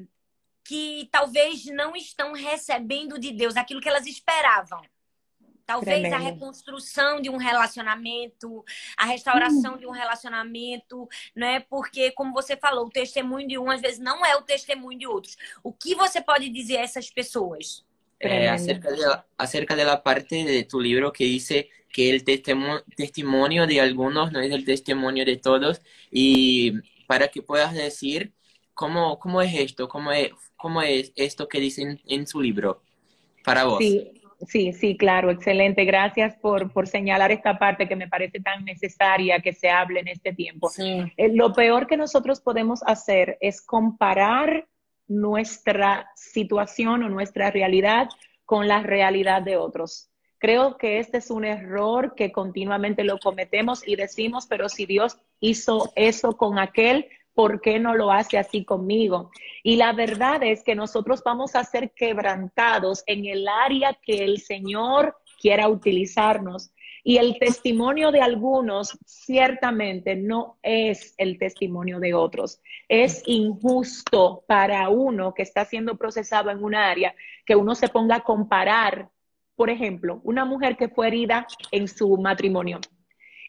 que 0.64 1.08
talvez 1.12 1.66
não 1.66 1.96
estão 1.96 2.34
recebendo 2.34 3.20
de 3.20 3.32
Deus 3.32 3.56
aquilo 3.56 3.82
que 3.82 3.90
elas 3.90 4.08
esperavam. 4.08 4.82
Talvez 5.68 6.00
Tremendo. 6.00 6.16
a 6.16 6.18
reconstrução 6.18 7.20
de 7.20 7.30
um 7.30 7.36
relacionamento, 7.36 8.64
a 8.96 9.06
restauração 9.06 9.74
hum. 9.74 9.78
de 9.78 9.86
um 9.86 9.92
relacionamento, 9.92 11.10
né? 11.36 11.60
Porque, 11.60 12.12
como 12.12 12.32
você 12.32 12.56
falou, 12.56 12.86
o 12.86 12.90
testemunho 12.90 13.46
de 13.46 13.58
um 13.58 13.70
às 13.70 13.82
vezes 13.82 14.00
não 14.00 14.26
é 14.26 14.34
o 14.38 14.42
testemunho 14.44 14.98
de 14.98 15.06
outros. 15.06 15.38
O 15.62 15.74
que 15.74 15.94
você 15.94 16.22
pode 16.22 16.50
dizer 16.50 16.78
a 16.78 16.84
essas 16.84 17.10
pessoas? 17.10 17.86
Eh, 18.18 18.48
acerca, 18.48 18.92
de 18.94 19.02
la, 19.02 19.26
acerca 19.38 19.76
de 19.76 19.84
la 19.84 20.02
parte 20.02 20.46
de 20.46 20.64
tu 20.64 20.80
libro 20.80 21.12
que 21.12 21.26
dice 21.26 21.70
que 21.92 22.10
el 22.10 22.24
testimonio 22.24 23.68
de 23.68 23.82
algunos 23.82 24.32
no 24.32 24.40
es 24.40 24.52
el 24.52 24.64
testimonio 24.64 25.26
de 25.26 25.36
todos 25.36 25.82
y 26.10 26.74
para 27.08 27.28
que 27.28 27.42
puedas 27.42 27.74
decir 27.74 28.32
cómo, 28.74 29.20
cómo 29.20 29.42
es 29.42 29.54
esto, 29.54 29.88
cómo 29.90 30.12
es, 30.14 30.32
cómo 30.56 30.82
es 30.82 31.12
esto 31.16 31.48
que 31.48 31.60
dicen 31.60 32.02
en 32.08 32.26
su 32.26 32.42
libro 32.42 32.82
para 33.44 33.66
vos. 33.66 33.80
Sí. 33.80 34.17
Sí, 34.46 34.72
sí, 34.74 34.96
claro, 34.98 35.32
excelente. 35.32 35.84
Gracias 35.86 36.36
por, 36.36 36.72
por, 36.72 36.88
señalar 36.88 37.32
esta 37.32 37.58
parte 37.58 37.88
que 37.88 37.96
me 37.96 38.08
parece 38.08 38.40
tan 38.40 38.64
necesaria 38.66 39.40
que 39.40 39.54
se 39.54 39.70
hable 39.70 40.02
en 40.02 40.10
este 40.10 40.34
tiempo. 40.34 40.70
Sí. 40.70 41.12
Eh, 41.18 41.30
lo 41.34 41.54
peor 41.54 41.88
que 41.88 41.98
nosotros 41.98 42.40
podemos 42.42 42.84
hacer 42.86 43.38
es 43.42 43.62
comparar 43.62 44.68
nuestra 45.08 46.12
situación 46.16 47.04
o 47.04 47.10
nuestra 47.10 47.50
realidad 47.50 48.10
con 48.46 48.68
la 48.68 48.82
realidad 48.84 49.42
de 49.42 49.58
otros. 49.58 50.10
Creo 50.40 50.78
que 50.78 51.00
este 51.00 51.18
es 51.18 51.32
un 51.32 51.46
error 51.46 52.14
que 52.16 52.32
continuamente 52.32 53.04
lo 53.04 53.18
cometemos 53.18 53.88
y 53.88 53.96
decimos, 53.96 54.46
pero 54.48 54.70
si 54.70 54.86
Dios 54.86 55.18
hizo 55.40 55.92
eso 55.96 56.38
con 56.38 56.60
aquel, 56.60 57.08
¿por 57.38 57.62
qué 57.62 57.78
no 57.78 57.94
lo 57.94 58.12
hace 58.12 58.40
así 58.40 58.66
conmigo? 58.66 59.30
Y 59.62 59.76
la 59.76 59.94
verdad 59.94 60.42
es 60.42 60.64
que 60.64 60.74
nosotros 60.74 61.22
vamos 61.24 61.54
a 61.54 61.64
ser 61.64 61.92
quebrantados 61.92 63.04
en 63.06 63.28
el 63.28 63.48
área 63.48 63.94
que 64.02 64.26
el 64.26 64.40
Señor 64.40 65.16
quiera 65.40 65.70
utilizarnos. 65.70 66.72
Y 67.04 67.18
el 67.18 67.38
testimonio 67.38 68.12
de 68.12 68.22
algunos 68.22 68.98
ciertamente 69.06 70.16
no 70.16 70.58
es 70.64 71.14
el 71.20 71.38
testimonio 71.38 72.00
de 72.00 72.16
otros. 72.16 72.60
Es 72.90 73.22
injusto 73.28 74.44
para 74.48 74.90
uno 74.90 75.36
que 75.36 75.44
está 75.44 75.64
siendo 75.64 75.96
procesado 75.96 76.50
en 76.50 76.64
un 76.64 76.74
área 76.74 77.14
que 77.46 77.56
uno 77.56 77.76
se 77.76 77.88
ponga 77.88 78.16
a 78.16 78.24
comparar, 78.24 79.12
por 79.56 79.70
ejemplo, 79.70 80.22
una 80.24 80.44
mujer 80.44 80.76
que 80.76 80.90
fue 80.90 81.06
herida 81.06 81.46
en 81.70 81.88
su 81.88 82.18
matrimonio 82.18 82.80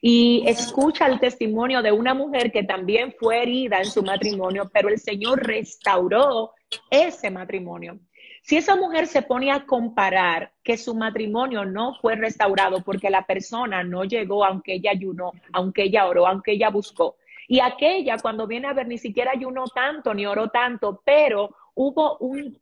y 0.00 0.44
escucha 0.46 1.06
el 1.06 1.18
testimonio 1.18 1.82
de 1.82 1.92
una 1.92 2.14
mujer 2.14 2.52
que 2.52 2.62
también 2.62 3.14
fue 3.18 3.42
herida 3.42 3.78
en 3.78 3.86
su 3.86 4.02
matrimonio, 4.02 4.70
pero 4.72 4.88
el 4.88 4.98
Señor 4.98 5.44
restauró 5.44 6.52
ese 6.90 7.30
matrimonio. 7.30 7.98
Si 8.42 8.56
esa 8.56 8.76
mujer 8.76 9.06
se 9.06 9.22
pone 9.22 9.50
a 9.50 9.66
comparar 9.66 10.52
que 10.62 10.76
su 10.78 10.94
matrimonio 10.94 11.64
no 11.64 11.94
fue 12.00 12.16
restaurado 12.16 12.82
porque 12.82 13.10
la 13.10 13.26
persona 13.26 13.82
no 13.82 14.04
llegó 14.04 14.44
aunque 14.44 14.74
ella 14.74 14.92
ayunó, 14.92 15.32
aunque 15.52 15.84
ella 15.84 16.06
oró, 16.06 16.26
aunque 16.26 16.52
ella 16.52 16.70
buscó, 16.70 17.16
y 17.46 17.60
aquella 17.60 18.18
cuando 18.18 18.46
viene 18.46 18.68
a 18.68 18.74
ver 18.74 18.86
ni 18.86 18.98
siquiera 18.98 19.32
ayunó 19.32 19.64
tanto 19.66 20.14
ni 20.14 20.26
oró 20.26 20.48
tanto, 20.48 21.02
pero 21.04 21.56
hubo 21.74 22.18
un 22.18 22.58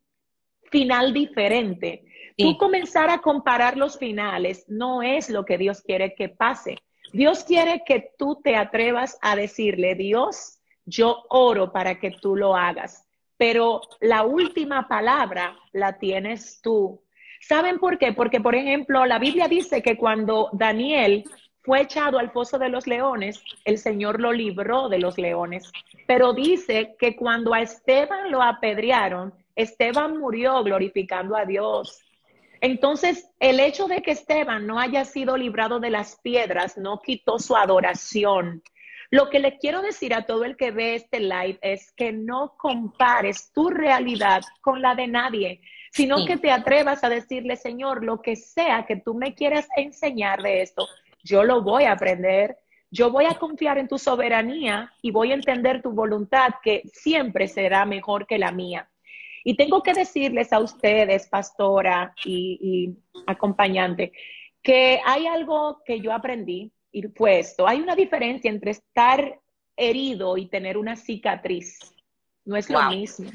final 0.71 1.13
diferente. 1.13 2.05
Tú 2.37 2.57
comenzar 2.59 3.09
a 3.09 3.19
comparar 3.19 3.77
los 3.77 3.99
finales 3.99 4.65
no 4.69 5.03
es 5.03 5.31
lo 5.31 5.45
que 5.45 5.59
Dios 5.59 5.81
quiere 5.83 6.15
que 6.15 6.29
pase. 6.29 6.79
Dios 7.13 7.45
quiere 7.45 7.83
que 7.87 8.13
tú 8.19 8.41
te 8.43 8.57
atrevas 8.57 9.19
a 9.23 9.37
decirle, 9.37 9.95
Dios, 9.95 10.59
yo 10.85 11.25
oro 11.29 11.73
para 11.73 11.99
que 11.99 12.11
tú 12.11 12.37
lo 12.37 12.57
hagas, 12.57 13.07
pero 13.37 13.81
la 14.01 14.25
última 14.25 14.89
palabra 14.89 15.57
la 15.73 15.99
tienes 15.99 16.61
tú. 16.63 17.03
¿Saben 17.41 17.79
por 17.79 17.99
qué? 17.99 18.13
Porque, 18.13 18.41
por 18.41 18.55
ejemplo, 18.55 19.05
la 19.07 19.19
Biblia 19.19 19.49
dice 19.49 19.83
que 19.83 19.97
cuando 19.97 20.49
Daniel 20.53 21.25
fue 21.63 21.83
echado 21.83 22.19
al 22.19 22.31
foso 22.31 22.59
de 22.59 22.69
los 22.69 22.87
leones, 22.87 23.43
el 23.65 23.79
Señor 23.79 24.21
lo 24.21 24.33
libró 24.33 24.89
de 24.89 25.01
los 25.01 25.19
leones. 25.19 25.71
Pero 26.07 26.33
dice 26.33 26.95
que 26.99 27.17
cuando 27.17 27.53
a 27.53 27.61
Esteban 27.61 28.31
lo 28.31 28.41
apedrearon, 28.41 29.35
Esteban 29.57 30.17
murió 30.17 30.63
glorificando 30.63 31.37
a 31.37 31.45
Dios. 31.45 32.06
Entonces, 32.61 33.29
el 33.41 33.61
hecho 33.61 33.87
de 33.87 34.03
que 34.03 34.13
Esteban 34.13 34.67
no 34.67 34.79
haya 34.79 35.05
sido 35.05 35.37
librado 35.37 35.81
de 35.81 35.91
las 35.91 36.17
piedras 36.23 36.79
no 36.79 37.01
quitó 37.01 37.39
su 37.39 37.57
adoración. 37.57 38.63
Lo 39.11 39.31
que 39.31 39.39
le 39.39 39.59
quiero 39.59 39.83
decir 39.83 40.15
a 40.15 40.27
todo 40.27 40.45
el 40.45 40.57
que 40.57 40.73
ve 40.73 40.97
este 40.97 41.21
live 41.21 41.59
es 41.63 41.93
que 41.93 42.13
no 42.13 42.55
compares 42.57 43.53
tu 43.53 43.71
realidad 43.71 44.43
con 44.61 44.83
la 44.83 44.95
de 44.95 45.07
nadie, 45.07 45.61
sino 45.93 46.27
que 46.27 46.37
te 46.37 46.51
atrevas 46.51 47.05
a 47.05 47.09
decirle, 47.09 47.57
Señor, 47.57 48.05
lo 48.05 48.21
que 48.21 48.37
sea 48.37 48.85
que 48.87 48.97
tú 48.97 49.15
me 49.15 49.35
quieras 49.35 49.69
enseñar 49.77 50.43
de 50.43 50.63
esto, 50.63 50.87
yo 51.23 51.45
lo 51.45 51.63
voy 51.63 51.85
a 51.85 51.93
aprender. 51.93 52.59
Yo 52.91 53.11
voy 53.11 53.27
a 53.27 53.35
confiar 53.35 53.79
en 53.79 53.89
tu 53.89 53.99
soberanía 53.99 54.93
y 55.03 55.11
voy 55.11 55.33
a 55.33 55.35
entender 55.35 55.83
tu 55.83 55.91
voluntad 55.91 56.55
que 56.63 56.83
siempre 56.93 57.49
será 57.49 57.85
mejor 57.85 58.27
que 58.27 58.39
la 58.39 58.53
mía. 58.53 58.89
Y 59.49 59.55
tengo 59.55 59.81
que 59.81 59.95
decirles 59.95 60.53
a 60.53 60.59
ustedes, 60.59 61.29
pastora 61.29 62.13
y, 62.25 62.97
acompañante, 63.29 64.11
que 64.61 65.01
hay 65.05 65.29
algo 65.29 65.85
que 65.85 66.01
yo 66.01 66.13
aprendí 66.13 66.73
y 66.91 67.07
puesto. 67.07 67.69
Hay 67.69 67.81
una 67.81 67.95
diferencia 67.95 68.51
entre 68.51 68.73
estar 68.73 69.39
herido 69.77 70.37
y 70.37 70.47
tener 70.47 70.77
una 70.77 70.97
cicatriz. 70.97 71.79
No 72.45 72.57
es 72.57 72.69
lo 72.69 72.91
mismo. 72.91 73.31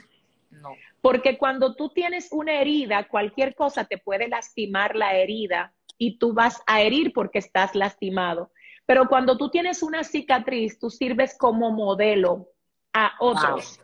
No. 0.49 0.71
Porque 0.99 1.37
cuando 1.37 1.75
tú 1.75 1.87
tienes 1.87 2.27
una 2.33 2.59
herida, 2.59 3.07
cualquier 3.07 3.55
cosa 3.55 3.85
te 3.85 3.97
puede 3.97 4.27
lastimar 4.27 4.97
la 4.97 5.15
herida 5.15 5.73
y 5.97 6.17
tú 6.17 6.33
vas 6.33 6.61
a 6.67 6.81
herir 6.81 7.13
porque 7.13 7.39
estás 7.39 7.73
lastimado. 7.73 8.51
Pero 8.85 9.07
cuando 9.07 9.37
tú 9.37 9.49
tienes 9.49 9.81
una 9.81 10.03
cicatriz, 10.03 10.77
tú 10.77 10.89
sirves 10.89 11.37
como 11.37 11.71
modelo 11.71 12.49
a 12.91 13.13
otros 13.21 13.79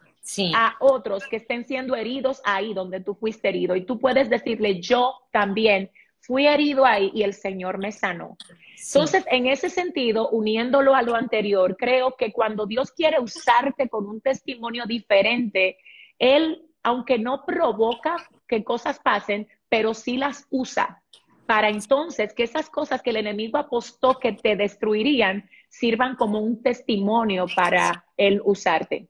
a 0.54 0.76
otros 0.80 1.28
que 1.28 1.38
estén 1.38 1.66
siendo 1.66 1.96
heridos 1.96 2.42
ahí 2.44 2.74
donde 2.74 3.00
tú 3.00 3.16
fuiste 3.16 3.50
herido. 3.50 3.76
Y 3.76 3.86
tú 3.86 4.00
puedes 4.00 4.30
decirle, 4.30 4.82
yo 4.82 5.14
también 5.32 5.92
fui 6.20 6.48
herido 6.48 6.86
ahí 6.86 7.12
y 7.14 7.24
el 7.24 7.34
Señor 7.34 7.78
me 7.78 7.92
sanó. 7.92 8.38
Entonces, 8.78 9.26
en 9.32 9.48
ese 9.48 9.70
sentido, 9.70 10.30
uniéndolo 10.30 10.94
a 10.96 11.02
lo 11.02 11.16
anterior, 11.16 11.78
creo 11.78 12.16
que 12.18 12.32
cuando 12.32 12.66
Dios 12.66 12.92
quiere 12.92 13.20
usarte 13.20 13.90
con 13.90 14.06
un 14.08 14.22
testimonio 14.22 14.86
diferente, 14.86 15.78
Él, 16.20 16.64
aunque 16.84 17.18
no 17.18 17.44
provoca 17.46 18.18
que 18.48 18.64
cosas 18.64 19.00
pasen, 19.00 19.48
pero 19.70 19.94
sí 19.94 20.18
las 20.18 20.46
usa 20.50 21.02
para 21.46 21.70
entonces 21.70 22.34
que 22.34 22.44
esas 22.44 22.70
cosas 22.70 23.02
que 23.02 23.12
el 23.12 23.16
enemigo 23.16 23.58
apostó 23.58 24.20
que 24.20 24.34
te 24.34 24.56
destruirían 24.58 25.50
sirvan 25.70 26.16
como 26.16 26.40
un 26.40 26.62
testimonio 26.62 27.46
para 27.56 28.06
Él 28.18 28.42
usarte. 28.44 29.08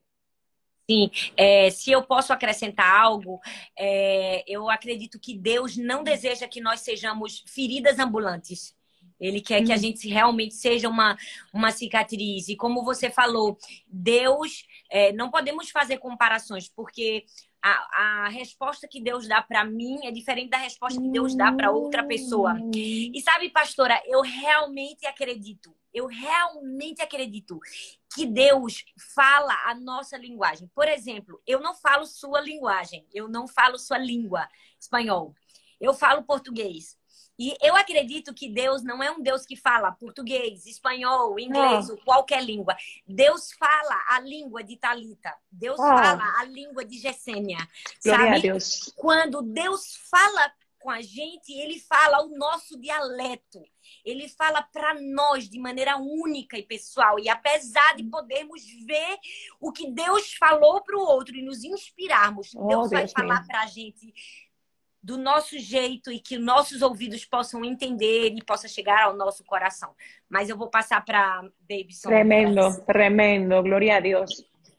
Sim, 0.89 1.11
é, 1.35 1.69
se 1.69 1.91
eu 1.91 2.01
posso 2.01 2.31
acrescentar 2.31 3.01
algo, 3.01 3.41
é, 3.77 4.43
eu 4.47 4.69
acredito 4.69 5.19
que 5.19 5.37
Deus 5.37 5.75
não 5.75 6.01
deseja 6.01 6.47
que 6.47 6.61
nós 6.61 6.79
sejamos 6.79 7.43
feridas 7.45 7.99
ambulantes. 7.99 8.73
Ele 9.19 9.41
quer 9.41 9.63
que 9.63 9.71
a 9.71 9.75
uhum. 9.75 9.81
gente 9.81 10.07
realmente 10.07 10.53
seja 10.53 10.87
uma, 10.87 11.17
uma 11.53 11.71
cicatriz. 11.71 12.47
E 12.47 12.55
como 12.55 12.85
você 12.85 13.09
falou, 13.09 13.57
Deus 13.87 14.63
É, 14.89 15.11
não 15.13 15.29
podemos 15.29 15.69
fazer 15.69 15.97
comparações, 15.97 16.69
porque 16.69 17.25
a, 17.61 18.25
a 18.25 18.29
resposta 18.29 18.87
que 18.87 19.01
Deus 19.01 19.27
dá 19.27 19.41
para 19.41 19.65
mim 19.65 20.05
é 20.05 20.11
diferente 20.11 20.49
da 20.49 20.57
resposta 20.57 21.01
que 21.01 21.09
Deus 21.09 21.35
dá 21.35 21.51
para 21.51 21.71
outra 21.71 22.03
pessoa. 22.03 22.55
E 22.73 23.21
sabe, 23.21 23.49
pastora, 23.49 24.01
eu 24.05 24.21
realmente 24.21 25.05
acredito, 25.05 25.75
eu 25.93 26.05
realmente 26.05 27.01
acredito 27.01 27.59
que 28.15 28.25
Deus 28.25 28.85
fala 29.13 29.53
a 29.65 29.75
nossa 29.75 30.17
linguagem. 30.17 30.69
Por 30.73 30.87
exemplo, 30.87 31.41
eu 31.45 31.59
não 31.59 31.75
falo 31.75 32.05
sua 32.05 32.39
linguagem, 32.39 33.05
eu 33.13 33.27
não 33.27 33.47
falo 33.47 33.77
sua 33.77 33.97
língua, 33.97 34.47
espanhol. 34.79 35.35
Eu 35.79 35.93
falo 35.93 36.23
português. 36.23 36.97
E 37.39 37.55
eu 37.61 37.75
acredito 37.75 38.33
que 38.33 38.49
Deus 38.49 38.83
não 38.83 39.01
é 39.03 39.11
um 39.11 39.21
Deus 39.21 39.45
que 39.45 39.55
fala 39.55 39.91
português, 39.91 40.65
espanhol, 40.65 41.39
inglês, 41.39 41.89
ou 41.89 41.97
qualquer 41.97 42.43
língua. 42.43 42.75
Deus 43.07 43.51
fala 43.53 44.03
a 44.09 44.19
língua 44.19 44.63
de 44.63 44.75
Talita. 44.75 45.33
Deus 45.51 45.77
fala 45.77 46.39
a 46.39 46.43
língua 46.45 46.83
de 46.83 46.97
Gessênia. 46.97 47.59
Sabe? 47.99 48.41
Deus. 48.41 48.91
Quando 48.95 49.41
Deus 49.41 49.95
fala 50.09 50.51
com 50.79 50.89
a 50.91 51.01
gente, 51.01 51.51
ele 51.51 51.79
fala 51.79 52.23
o 52.23 52.29
nosso 52.37 52.79
dialeto. 52.79 53.61
Ele 54.05 54.29
fala 54.29 54.61
para 54.61 54.93
nós 54.99 55.49
de 55.49 55.59
maneira 55.59 55.97
única 55.97 56.57
e 56.57 56.63
pessoal. 56.63 57.19
E 57.19 57.27
apesar 57.29 57.95
de 57.95 58.03
podermos 58.03 58.63
ver 58.85 59.17
o 59.59 59.71
que 59.71 59.89
Deus 59.91 60.33
falou 60.33 60.81
para 60.81 60.97
o 60.97 61.01
outro 61.01 61.35
e 61.35 61.41
nos 61.41 61.63
inspirarmos, 61.63 62.53
Oh, 62.55 62.67
Deus 62.67 62.89
vai 62.89 63.01
Deus 63.01 63.11
falar 63.11 63.39
meu. 63.39 63.47
para 63.47 63.61
a 63.63 63.67
gente 63.67 64.13
do 65.07 65.17
nosso 65.17 65.57
jeito 65.57 66.11
e 66.11 66.19
que 66.19 66.37
nossos 66.37 66.81
ouvidos 66.81 67.23
possam 67.23 67.63
entender 67.63 68.33
e 68.35 68.43
possa 68.43 68.67
chegar 68.67 69.03
ao 69.05 69.15
nosso 69.15 69.41
coração. 69.45 69.95
Mas 70.29 70.49
eu 70.49 70.57
vou 70.57 70.69
passar 70.69 71.03
para 71.05 71.49
Davidson. 71.69 72.09
Tremendo, 72.09 72.81
tremendo. 72.85 73.63
Gloria 73.63 73.95
a 73.95 73.99
Dios. 74.01 74.29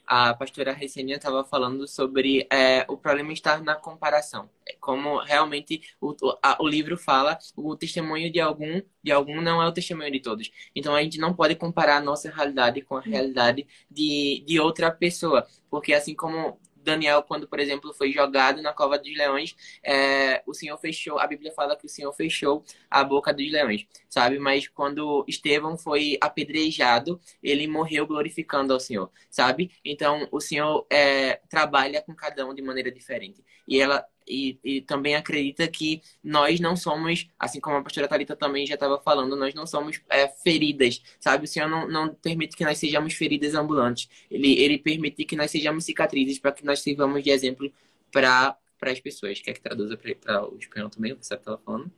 A 0.06 0.32
pastora 0.34 0.72
Recenia 0.72 1.16
estava 1.16 1.44
falando 1.44 1.86
sobre 1.86 2.46
é, 2.50 2.84
o 2.88 2.96
problema 2.96 3.30
estar 3.32 3.62
na 3.62 3.74
comparação. 3.74 4.48
É 4.66 4.74
Como 4.80 5.18
realmente 5.22 5.82
o, 6.00 6.12
o, 6.22 6.38
a- 6.42 6.56
o 6.60 6.66
livro 6.68 6.96
fala, 6.96 7.38
o 7.54 7.76
testemunho 7.76 8.30
de 8.32 8.40
algum, 8.40 8.80
de 9.02 9.12
algum 9.12 9.40
não 9.42 9.62
é 9.62 9.66
o 9.68 9.72
testemunho 9.72 10.10
de 10.10 10.20
todos. 10.20 10.50
Então 10.74 10.94
a 10.94 11.02
gente 11.02 11.18
não 11.18 11.34
pode 11.34 11.54
comparar 11.56 11.96
a 11.98 12.00
nossa 12.00 12.30
realidade 12.30 12.80
com 12.82 12.96
a 12.96 13.02
realidade 13.02 13.66
de, 13.90 14.42
de 14.46 14.58
outra 14.58 14.90
pessoa. 14.90 15.46
Porque 15.70 15.92
assim 15.92 16.14
como 16.14 16.58
Daniel, 16.82 17.22
quando, 17.22 17.46
por 17.48 17.60
exemplo, 17.60 17.92
foi 17.92 18.12
jogado 18.12 18.62
na 18.62 18.72
cova 18.72 18.98
dos 18.98 19.14
leões, 19.16 19.54
é, 19.82 20.42
o 20.46 20.54
Senhor 20.54 20.76
fechou, 20.78 21.18
a 21.18 21.26
Bíblia 21.26 21.52
fala 21.52 21.76
que 21.76 21.86
o 21.86 21.88
Senhor 21.88 22.12
fechou 22.12 22.64
a 22.90 23.04
boca 23.04 23.32
dos 23.32 23.50
leões, 23.50 23.86
sabe? 24.08 24.38
Mas 24.38 24.68
quando 24.68 25.24
Estevão 25.28 25.76
foi 25.76 26.18
apedrejado, 26.20 27.20
ele 27.42 27.66
morreu 27.66 28.06
glorificando 28.06 28.72
ao 28.72 28.80
Senhor, 28.80 29.10
sabe? 29.30 29.70
Então, 29.84 30.28
o 30.30 30.40
Senhor 30.40 30.86
é, 30.90 31.40
trabalha 31.48 32.02
com 32.02 32.14
cada 32.14 32.46
um 32.46 32.54
de 32.54 32.62
maneira 32.62 32.90
diferente. 32.90 33.44
E 33.66 33.80
ela 33.80 34.06
e, 34.28 34.58
e 34.62 34.80
também 34.82 35.16
acredita 35.16 35.66
que 35.68 36.02
nós 36.22 36.60
não 36.60 36.76
somos, 36.76 37.28
assim 37.38 37.60
como 37.60 37.76
a 37.76 37.82
pastora 37.82 38.08
Thalita 38.08 38.36
também 38.36 38.66
já 38.66 38.74
estava 38.74 39.00
falando, 39.00 39.36
nós 39.36 39.54
não 39.54 39.66
somos 39.66 40.00
é, 40.08 40.28
feridas, 40.28 41.02
sabe? 41.18 41.44
O 41.44 41.48
Senhor 41.48 41.68
não, 41.68 41.88
não 41.88 42.14
permite 42.14 42.56
que 42.56 42.64
nós 42.64 42.78
sejamos 42.78 43.14
feridas 43.14 43.54
ambulantes. 43.54 44.08
Ele, 44.30 44.52
ele 44.60 44.78
permite 44.78 45.24
que 45.24 45.36
nós 45.36 45.50
sejamos 45.50 45.84
cicatrizes 45.84 46.38
para 46.38 46.52
que 46.52 46.64
nós 46.64 46.80
sirvamos 46.80 47.22
de 47.22 47.30
exemplo 47.30 47.72
para 48.12 48.56
as 48.82 49.00
pessoas. 49.00 49.40
Quer 49.40 49.54
que 49.54 49.60
traduza 49.60 49.96
para 49.96 50.44
o 50.46 50.56
espanhol 50.58 50.90
também, 50.90 51.12
o 51.12 51.16
que 51.16 51.26
você 51.26 51.34
estava 51.34 51.58
falando? 51.58 51.90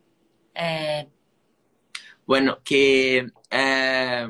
É, 0.54 1.06
Bueno, 2.30 2.62
que 2.62 3.26
eh, 3.50 4.28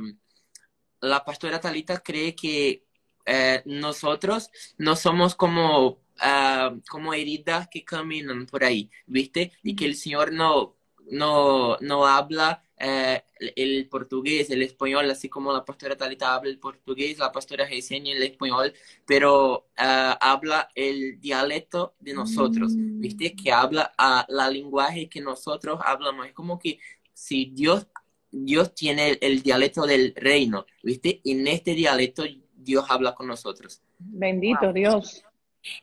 la 1.03 1.23
pastora 1.23 1.61
Talita 1.61 2.01
cree 2.01 2.35
que 2.35 2.87
eh, 3.27 3.63
nosotros 3.67 4.51
no 4.79 4.97
somos 4.97 5.35
como, 5.35 6.01
ah, 6.21 6.75
como 6.89 7.15
heridas 7.15 7.69
que 7.69 7.85
caminan 7.85 8.47
por 8.47 8.65
ahí, 8.65 8.91
¿viste? 9.07 9.53
Y 9.63 9.75
que 9.75 9.87
el 9.87 9.97
Señor 9.97 10.33
no, 10.33 10.77
no, 11.11 11.77
no 11.81 12.07
habla 12.07 12.63
eh, 12.77 13.23
el 13.57 13.89
portugués, 13.89 14.49
el 14.51 14.63
español, 14.63 15.11
así 15.11 15.29
como 15.29 15.53
la 15.53 15.65
pastora 15.65 15.97
Talita 15.97 16.35
habla 16.35 16.51
el 16.51 16.59
portugués, 16.59 17.19
la 17.19 17.33
pastora 17.33 17.67
Gesenia 17.67 18.17
el 18.17 18.23
español, 18.23 18.73
pero 19.07 19.69
ah, 19.77 20.17
habla 20.21 20.71
el 20.75 21.21
dialecto 21.21 21.95
de 22.01 22.15
nosotros, 22.15 22.73
¿viste? 22.77 23.35
Que 23.35 23.53
habla 23.53 23.93
la 24.29 24.51
lenguaje 24.51 25.09
que 25.09 25.21
nosotros 25.21 25.81
hablamos. 25.85 26.27
Es 26.27 26.33
como 26.33 26.59
que 26.59 26.79
si 27.13 27.47
Dios, 27.47 27.87
Dios 28.31 28.75
tiene 28.75 29.11
el, 29.11 29.19
el 29.21 29.43
dialecto 29.43 29.87
del 29.87 30.15
reino, 30.17 30.67
¿viste? 30.83 31.21
Y 31.25 31.33
en 31.33 31.47
este 31.49 31.75
dialecto 31.75 32.25
Dios 32.55 32.85
habla 32.89 33.15
con 33.15 33.27
nosotros. 33.27 33.83
Bendito. 33.99 34.73
Dios. 34.73 35.23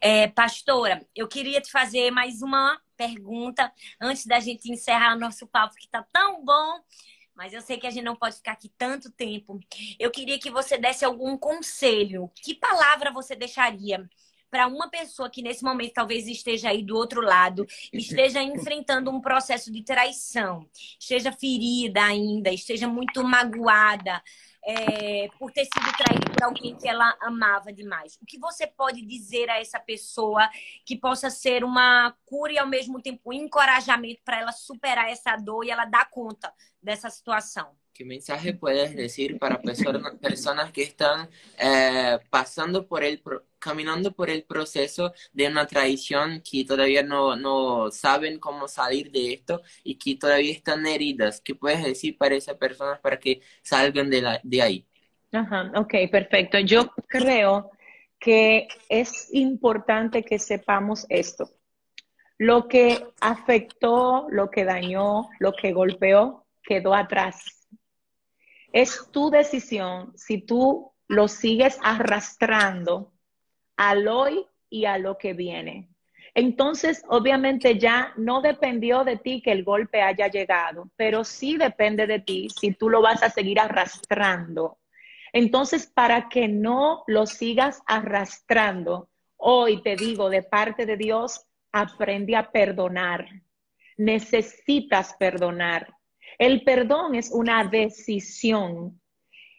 É, 0.01 0.27
pastora, 0.27 1.05
eu 1.15 1.27
queria 1.27 1.61
te 1.61 1.71
fazer 1.71 2.11
mais 2.11 2.41
uma 2.41 2.79
pergunta 2.95 3.71
antes 4.01 4.25
da 4.25 4.39
gente 4.39 4.71
encerrar 4.71 5.15
nosso 5.15 5.47
papo, 5.47 5.75
que 5.75 5.87
tá 5.87 6.05
tão 6.11 6.43
bom. 6.43 6.79
Mas 7.35 7.53
eu 7.53 7.61
sei 7.61 7.77
que 7.77 7.85
a 7.85 7.91
gente 7.91 8.03
não 8.03 8.15
pode 8.15 8.37
ficar 8.37 8.53
aqui 8.53 8.67
tanto 8.77 9.11
tempo. 9.11 9.59
Eu 9.99 10.09
queria 10.09 10.39
que 10.39 10.49
você 10.49 10.75
desse 10.75 11.05
algum 11.05 11.37
conselho. 11.37 12.31
Que 12.43 12.55
palavra 12.55 13.11
você 13.11 13.35
deixaria 13.35 14.09
para 14.49 14.67
uma 14.67 14.89
pessoa 14.89 15.29
que 15.29 15.41
nesse 15.41 15.63
momento 15.63 15.93
talvez 15.93 16.27
esteja 16.27 16.69
aí 16.69 16.81
do 16.81 16.95
outro 16.95 17.21
lado, 17.21 17.65
esteja 17.91 18.41
enfrentando 18.41 19.11
um 19.11 19.19
processo 19.19 19.71
de 19.71 19.83
traição, 19.83 20.65
esteja 20.99 21.31
ferida 21.31 22.03
ainda, 22.03 22.49
esteja 22.49 22.87
muito 22.87 23.23
magoada 23.23 24.23
é, 24.67 25.29
por 25.39 25.51
ter 25.51 25.63
sido 25.65 25.89
traída 25.97 26.29
por 26.29 26.43
alguém 26.43 26.75
que 26.75 26.87
ela 26.89 27.15
amava 27.21 27.71
demais? 27.71 28.17
O 28.21 28.25
que 28.25 28.37
você 28.37 28.67
pode 28.67 29.01
dizer 29.01 29.49
a 29.49 29.59
essa 29.59 29.79
pessoa 29.79 30.49
que 30.85 30.97
possa 30.97 31.29
ser 31.29 31.63
uma 31.63 32.13
cura 32.25 32.51
e 32.51 32.59
ao 32.59 32.67
mesmo 32.67 33.01
tempo 33.01 33.29
um 33.29 33.33
encorajamento 33.33 34.21
para 34.25 34.41
ela 34.41 34.51
superar 34.51 35.09
essa 35.09 35.37
dor 35.37 35.63
e 35.63 35.69
ela 35.69 35.85
dar 35.85 36.09
conta 36.09 36.53
dessa 36.83 37.09
situação? 37.09 37.71
¿Qué 37.93 38.05
mensaje 38.05 38.53
puedes 38.53 38.95
decir 38.95 39.39
para 39.39 39.59
personas 39.59 40.71
que 40.71 40.83
están 40.83 41.27
eh, 41.57 42.19
por 42.87 43.03
el, 43.03 43.19
pro- 43.21 43.43
caminando 43.57 44.11
por 44.13 44.29
el 44.29 44.43
proceso 44.43 45.13
de 45.33 45.47
una 45.47 45.65
traición, 45.65 46.41
que 46.41 46.63
todavía 46.63 47.01
no, 47.01 47.35
no 47.35 47.89
saben 47.89 48.37
cómo 48.39 48.67
salir 48.67 49.09
de 49.11 49.33
esto 49.33 49.63
y 49.83 49.95
que 49.97 50.15
todavía 50.15 50.51
están 50.51 50.85
heridas? 50.85 51.41
¿Qué 51.41 51.55
puedes 51.55 51.83
decir 51.83 52.19
para 52.19 52.35
esas 52.35 52.55
personas 52.57 52.99
para 52.99 53.17
que 53.19 53.41
salgan 53.63 54.11
de 54.43 54.56
ahí? 54.59 54.85
Ajá, 55.31 55.71
ok, 55.75 55.93
perfecto. 56.11 56.59
Yo 56.59 56.91
creo 57.07 57.71
que 58.19 58.67
es 58.89 59.29
importante 59.33 60.23
que 60.23 60.39
sepamos 60.39 61.05
esto. 61.09 61.51
Lo 62.37 62.67
que 62.67 63.03
afectó, 63.19 64.27
lo 64.29 64.49
que 64.49 64.63
dañó, 64.63 65.29
lo 65.39 65.53
que 65.53 65.73
golpeó, 65.73 66.45
quedó 66.63 66.93
atrás. 66.93 67.67
Es 68.71 69.09
tu 69.11 69.29
decisión 69.29 70.13
si 70.15 70.41
tú 70.41 70.91
lo 71.07 71.27
sigues 71.27 71.79
arrastrando 71.81 73.13
al 73.75 74.07
hoy 74.07 74.45
y 74.69 74.85
a 74.85 74.97
lo 74.97 75.17
que 75.17 75.33
viene. 75.33 75.89
Entonces, 76.39 77.03
obviamente 77.09 77.79
ya 77.79 78.13
no 78.15 78.41
dependió 78.41 79.03
de 79.03 79.17
ti 79.17 79.41
que 79.41 79.51
el 79.51 79.63
golpe 79.63 80.03
haya 80.03 80.27
llegado, 80.27 80.87
pero 80.95 81.23
sí 81.23 81.57
depende 81.57 82.05
de 82.05 82.19
ti 82.19 82.47
si 82.55 82.73
tú 82.73 82.91
lo 82.91 83.01
vas 83.01 83.23
a 83.23 83.31
seguir 83.31 83.59
arrastrando. 83.59 84.77
Entonces, 85.33 85.87
para 85.87 86.29
que 86.29 86.47
no 86.47 87.03
lo 87.07 87.25
sigas 87.25 87.81
arrastrando, 87.87 89.09
hoy 89.35 89.81
te 89.81 89.95
digo 89.95 90.29
de 90.29 90.43
parte 90.43 90.85
de 90.85 90.95
Dios, 90.95 91.43
aprende 91.71 92.35
a 92.35 92.51
perdonar. 92.51 93.27
Necesitas 93.97 95.15
perdonar. 95.15 95.91
El 96.37 96.63
perdón 96.63 97.15
es 97.15 97.31
una 97.31 97.63
decisión 97.63 99.01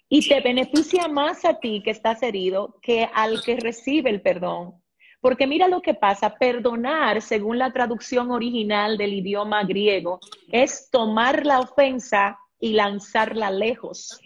y 0.08 0.28
te 0.28 0.40
beneficia 0.42 1.08
más 1.08 1.44
a 1.44 1.58
ti 1.58 1.82
que 1.84 1.90
estás 1.90 2.22
herido 2.22 2.78
que 2.80 3.08
al 3.12 3.42
que 3.42 3.56
recibe 3.56 4.10
el 4.10 4.22
perdón. 4.22 4.80
Porque 5.20 5.46
mira 5.46 5.66
lo 5.68 5.82
que 5.82 5.94
pasa, 5.94 6.36
perdonar, 6.36 7.20
según 7.22 7.58
la 7.58 7.72
traducción 7.72 8.30
original 8.30 8.96
del 8.96 9.14
idioma 9.14 9.64
griego, 9.64 10.20
es 10.50 10.90
tomar 10.90 11.44
la 11.44 11.60
ofensa 11.60 12.38
y 12.60 12.72
lanzarla 12.72 13.50
lejos. 13.50 14.20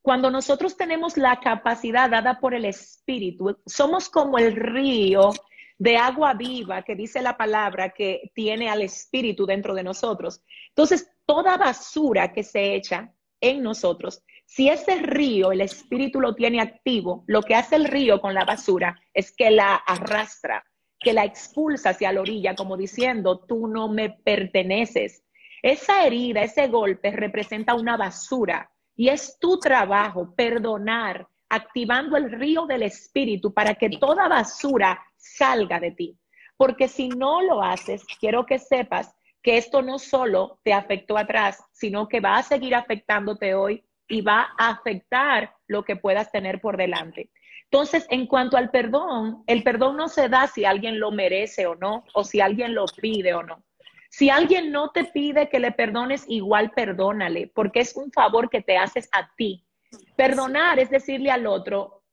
Cuando 0.00 0.30
nosotros 0.30 0.76
tenemos 0.76 1.16
la 1.16 1.38
capacidad 1.40 2.08
dada 2.08 2.40
por 2.40 2.54
el 2.54 2.64
Espíritu, 2.64 3.58
somos 3.66 4.08
como 4.08 4.38
el 4.38 4.56
río 4.56 5.32
de 5.78 5.96
agua 5.96 6.34
viva 6.34 6.82
que 6.82 6.96
dice 6.96 7.22
la 7.22 7.36
palabra 7.36 7.90
que 7.90 8.30
tiene 8.34 8.68
al 8.68 8.82
Espíritu 8.82 9.46
dentro 9.46 9.74
de 9.74 9.82
nosotros. 9.82 10.42
Entonces, 10.70 11.10
toda 11.26 11.56
basura 11.56 12.32
que 12.32 12.42
se 12.42 12.74
echa 12.74 13.12
en 13.40 13.62
nosotros, 13.62 14.22
si 14.48 14.70
ese 14.70 14.96
río, 15.02 15.52
el 15.52 15.60
Espíritu 15.60 16.22
lo 16.22 16.34
tiene 16.34 16.62
activo, 16.62 17.22
lo 17.26 17.42
que 17.42 17.54
hace 17.54 17.76
el 17.76 17.84
río 17.84 18.18
con 18.18 18.32
la 18.32 18.46
basura 18.46 18.98
es 19.12 19.30
que 19.30 19.50
la 19.50 19.74
arrastra, 19.74 20.64
que 20.98 21.12
la 21.12 21.26
expulsa 21.26 21.90
hacia 21.90 22.12
la 22.12 22.22
orilla, 22.22 22.54
como 22.54 22.78
diciendo, 22.78 23.44
tú 23.46 23.68
no 23.68 23.88
me 23.88 24.08
perteneces. 24.08 25.22
Esa 25.62 26.06
herida, 26.06 26.42
ese 26.42 26.66
golpe 26.68 27.10
representa 27.10 27.74
una 27.74 27.98
basura 27.98 28.70
y 28.96 29.10
es 29.10 29.38
tu 29.38 29.58
trabajo 29.58 30.34
perdonar, 30.34 31.28
activando 31.50 32.16
el 32.16 32.32
río 32.32 32.64
del 32.64 32.84
Espíritu 32.84 33.52
para 33.52 33.74
que 33.74 33.90
toda 33.90 34.28
basura 34.28 34.98
salga 35.18 35.78
de 35.78 35.90
ti. 35.90 36.18
Porque 36.56 36.88
si 36.88 37.10
no 37.10 37.42
lo 37.42 37.62
haces, 37.62 38.02
quiero 38.18 38.46
que 38.46 38.58
sepas 38.58 39.14
que 39.42 39.58
esto 39.58 39.82
no 39.82 39.98
solo 39.98 40.58
te 40.64 40.72
afectó 40.72 41.18
atrás, 41.18 41.62
sino 41.70 42.08
que 42.08 42.20
va 42.20 42.38
a 42.38 42.42
seguir 42.42 42.74
afectándote 42.74 43.54
hoy 43.54 43.84
y 44.08 44.22
va 44.22 44.54
a 44.58 44.70
afectar 44.70 45.54
lo 45.66 45.84
que 45.84 45.96
puedas 45.96 46.32
tener 46.32 46.60
por 46.60 46.76
delante. 46.76 47.30
Entonces, 47.70 48.06
en 48.10 48.26
cuanto 48.26 48.56
al 48.56 48.70
perdón, 48.70 49.44
el 49.46 49.62
perdón 49.62 49.96
no 49.96 50.08
se 50.08 50.28
da 50.28 50.46
si 50.46 50.64
alguien 50.64 50.98
lo 50.98 51.10
merece 51.10 51.66
o 51.66 51.74
no, 51.74 52.04
o 52.14 52.24
si 52.24 52.40
alguien 52.40 52.74
lo 52.74 52.86
pide 52.86 53.34
o 53.34 53.42
no. 53.42 53.62
Si 54.08 54.30
alguien 54.30 54.72
no 54.72 54.90
te 54.90 55.04
pide 55.04 55.50
que 55.50 55.60
le 55.60 55.72
perdones, 55.72 56.24
igual 56.28 56.70
perdónale, 56.70 57.52
porque 57.54 57.80
es 57.80 57.94
un 57.94 58.10
favor 58.10 58.48
que 58.48 58.62
te 58.62 58.78
haces 58.78 59.08
a 59.12 59.30
ti. 59.36 59.66
Perdonar 60.16 60.78
es 60.78 60.88
decirle 60.88 61.30
al 61.30 61.46
otro, 61.46 62.04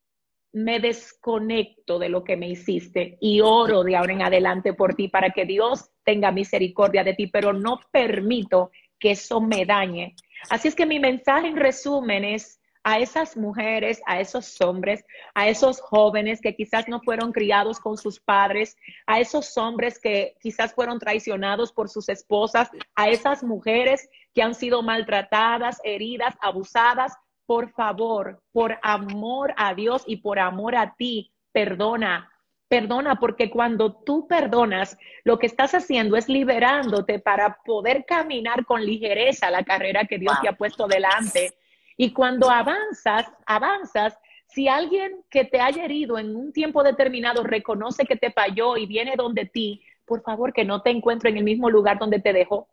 me 0.51 0.79
desconecto 0.79 1.99
de 1.99 2.09
lo 2.09 2.23
que 2.23 2.37
me 2.37 2.47
hiciste 2.47 3.17
y 3.19 3.41
oro 3.41 3.83
de 3.83 3.95
ahora 3.95 4.13
en 4.13 4.21
adelante 4.21 4.73
por 4.73 4.95
ti 4.95 5.09
para 5.09 5.31
que 5.31 5.45
Dios 5.45 5.89
tenga 6.03 6.31
misericordia 6.31 7.03
de 7.03 7.13
ti, 7.13 7.27
pero 7.27 7.51
no 7.53 7.79
permito 7.91 8.71
que 8.99 9.11
eso 9.11 9.41
me 9.41 9.65
dañe. 9.65 10.15
Así 10.49 10.67
es 10.67 10.75
que 10.75 10.85
mi 10.85 10.99
mensaje 10.99 11.47
en 11.47 11.55
resumen 11.55 12.23
es 12.23 12.59
a 12.85 12.99
esas 12.99 13.35
mujeres, 13.35 13.99
a 14.05 14.19
esos 14.19 14.61
hombres, 14.61 15.03
a 15.33 15.47
esos 15.49 15.81
jóvenes 15.81 16.39
que 16.39 16.55
quizás 16.55 16.87
no 16.87 17.01
fueron 17.01 17.31
criados 17.31 17.79
con 17.79 17.97
sus 17.97 18.19
padres, 18.19 18.77
a 19.07 19.19
esos 19.19 19.57
hombres 19.57 19.99
que 19.99 20.35
quizás 20.39 20.73
fueron 20.75 20.99
traicionados 20.99 21.73
por 21.73 21.89
sus 21.89 22.09
esposas, 22.09 22.69
a 22.95 23.09
esas 23.09 23.43
mujeres 23.43 24.07
que 24.35 24.43
han 24.43 24.53
sido 24.53 24.83
maltratadas, 24.83 25.81
heridas, 25.83 26.35
abusadas. 26.39 27.13
Por 27.47 27.71
favor, 27.71 28.43
por 28.51 28.77
amor 28.83 29.53
a 29.57 29.73
Dios 29.73 30.03
y 30.05 30.17
por 30.17 30.37
amor 30.37 30.75
a 30.75 30.95
ti, 30.95 31.31
perdona, 31.51 32.31
Perdona, 32.67 33.19
porque 33.19 33.49
cuando 33.49 33.93
tú 33.93 34.27
perdonas, 34.27 34.97
lo 35.23 35.37
que 35.37 35.45
estás 35.45 35.75
haciendo 35.75 36.17
es 36.17 36.27
liberándote 36.27 37.19
para 37.19 37.59
poder 37.63 38.05
caminar 38.05 38.65
con 38.65 38.83
ligereza 38.83 39.51
la 39.51 39.63
carrera 39.63 40.05
que 40.05 40.17
Dios 40.17 40.33
te 40.41 40.49
ha 40.49 40.53
puesto 40.53 40.87
delante. 40.87 41.53
Y 41.95 42.11
cuando 42.11 42.49
avanzas, 42.49 43.31
avanzas, 43.45 44.17
si 44.47 44.67
alguien 44.67 45.23
que 45.29 45.45
te 45.45 45.59
haya 45.59 45.85
herido 45.85 46.17
en 46.17 46.35
un 46.35 46.53
tiempo 46.53 46.83
determinado 46.83 47.43
reconoce 47.43 48.05
que 48.05 48.15
te 48.15 48.31
falló 48.31 48.77
y 48.77 48.85
viene 48.85 49.15
donde 49.15 49.45
ti, 49.45 49.81
por 50.05 50.21
favor 50.21 50.53
que 50.53 50.65
no 50.65 50.81
te 50.81 50.89
encuentre 50.89 51.29
en 51.29 51.37
el 51.37 51.43
mismo 51.43 51.69
lugar 51.69 51.99
donde 51.99 52.19
te 52.19 52.33
dejó. 52.33 52.67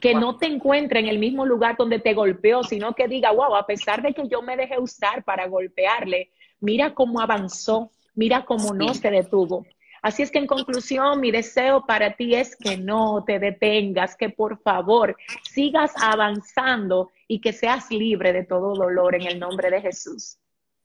Que 0.00 0.14
no 0.14 0.38
te 0.38 0.46
encuentre 0.46 1.00
en 1.00 1.08
el 1.08 1.18
mismo 1.18 1.44
lugar 1.44 1.76
donde 1.76 1.98
te 1.98 2.14
golpeó, 2.14 2.62
sino 2.62 2.94
que 2.94 3.06
diga, 3.06 3.32
wow, 3.32 3.54
a 3.54 3.66
pesar 3.66 4.02
de 4.02 4.14
que 4.14 4.28
yo 4.28 4.40
me 4.40 4.56
dejé 4.56 4.78
usar 4.78 5.24
para 5.24 5.46
golpearle, 5.46 6.30
mira 6.60 6.94
cómo 6.94 7.20
avanzó, 7.20 7.90
mira 8.20 8.44
cómo 8.44 8.74
no 8.74 8.92
se 8.92 9.10
detuvo. 9.10 9.66
Así 10.02 10.22
es 10.22 10.30
que 10.30 10.38
en 10.38 10.46
conclusión, 10.46 11.20
mi 11.20 11.30
deseo 11.30 11.86
para 11.86 12.16
ti 12.16 12.34
es 12.34 12.54
que 12.54 12.76
no 12.76 13.24
te 13.24 13.38
detengas, 13.38 14.14
que 14.14 14.28
por 14.28 14.60
favor 14.62 15.16
sigas 15.50 15.92
avanzando 15.96 17.10
e 17.28 17.40
que 17.40 17.52
seas 17.52 17.90
livre 17.90 18.32
de 18.32 18.44
todo 18.44 18.74
dolor 18.74 19.14
em 19.14 19.38
nome 19.38 19.62
de 19.70 19.80
Jesus. 19.80 20.38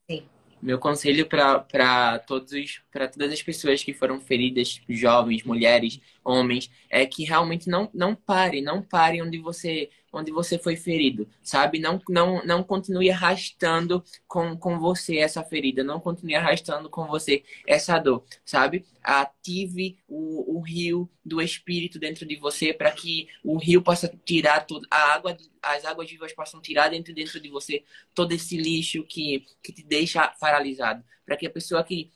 Sim. 0.08 0.22
Meu 0.62 0.78
conselho 0.78 1.28
para 1.28 2.18
todos 2.26 2.82
para 2.90 3.08
todas 3.08 3.30
as 3.30 3.42
pessoas 3.42 3.84
que 3.84 3.92
foram 3.92 4.18
feridas, 4.18 4.80
jovens, 4.88 5.44
mulheres, 5.44 6.00
homens, 6.24 6.70
é 6.88 7.04
que 7.04 7.24
realmente 7.24 7.68
não 7.68 7.90
não 7.92 8.14
pare, 8.14 8.62
não 8.62 8.80
pare 8.82 9.20
onde 9.20 9.38
você 9.38 9.90
onde 10.16 10.32
você 10.32 10.58
foi 10.58 10.76
ferido, 10.76 11.28
sabe? 11.42 11.78
Não, 11.78 12.00
não, 12.08 12.44
não 12.44 12.62
continue 12.62 13.10
arrastando 13.10 14.02
com, 14.26 14.56
com 14.56 14.78
você 14.78 15.18
essa 15.18 15.42
ferida, 15.44 15.84
não 15.84 16.00
continue 16.00 16.34
arrastando 16.34 16.88
com 16.88 17.06
você 17.06 17.44
essa 17.66 17.98
dor, 17.98 18.24
sabe? 18.44 18.84
Ative 19.02 19.98
o, 20.08 20.58
o 20.58 20.60
rio 20.60 21.08
do 21.24 21.40
Espírito 21.40 21.98
dentro 21.98 22.26
de 22.26 22.36
você 22.36 22.72
para 22.72 22.90
que 22.90 23.28
o 23.44 23.58
rio 23.58 23.82
possa 23.82 24.08
tirar 24.24 24.66
tudo, 24.66 24.86
a 24.90 25.14
água, 25.14 25.36
as 25.62 25.84
águas 25.84 26.10
vivas 26.10 26.32
possam 26.32 26.60
tirar 26.60 26.88
dentro, 26.88 27.14
dentro 27.14 27.40
de 27.40 27.50
você 27.50 27.84
todo 28.14 28.32
esse 28.32 28.56
lixo 28.56 29.04
que, 29.04 29.44
que 29.62 29.72
te 29.72 29.82
deixa 29.82 30.26
paralisado, 30.40 31.04
para 31.24 31.36
que 31.36 31.46
a 31.46 31.50
pessoa 31.50 31.84
que 31.84 32.10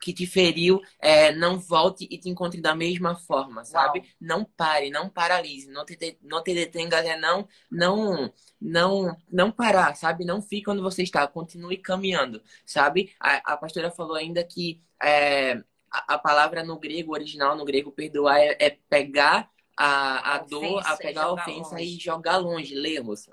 que 0.00 0.12
te 0.12 0.26
feriu 0.26 0.80
é, 1.00 1.32
não 1.32 1.58
volte 1.58 2.06
e 2.10 2.18
te 2.18 2.28
encontre 2.28 2.60
da 2.60 2.74
mesma 2.74 3.16
forma, 3.16 3.64
sabe? 3.64 4.00
Uau. 4.00 4.08
Não 4.20 4.44
pare, 4.44 4.90
não 4.90 5.08
paralise, 5.08 5.70
não 5.70 5.84
te, 5.84 6.18
não 6.22 6.42
te 6.42 6.54
detenga, 6.54 6.98
é 6.98 7.18
não, 7.18 7.48
não, 7.70 8.32
não, 8.60 9.16
não 9.30 9.50
parar, 9.50 9.94
sabe? 9.96 10.24
Não 10.24 10.42
fique 10.42 10.70
onde 10.70 10.82
você 10.82 11.02
está, 11.02 11.26
continue 11.26 11.76
caminhando, 11.78 12.42
sabe? 12.64 13.14
A, 13.20 13.54
a 13.54 13.56
pastora 13.56 13.90
falou 13.90 14.16
ainda 14.16 14.42
que 14.44 14.82
é, 15.02 15.54
a, 15.90 16.14
a, 16.14 16.18
palavra 16.18 16.62
no 16.62 16.78
grego, 16.78 17.12
original 17.12 17.56
no 17.56 17.64
grego, 17.64 17.92
perdoar, 17.92 18.38
é, 18.38 18.56
é 18.60 18.70
pegar 18.88 19.50
a, 19.76 20.36
a, 20.36 20.38
dor, 20.38 20.82
a 20.86 20.96
pegar 20.96 21.24
a 21.24 21.32
ofensa 21.32 21.72
longe. 21.72 21.84
e 21.84 22.00
jogar 22.00 22.38
longe, 22.38 22.74
lemos. 22.74 23.28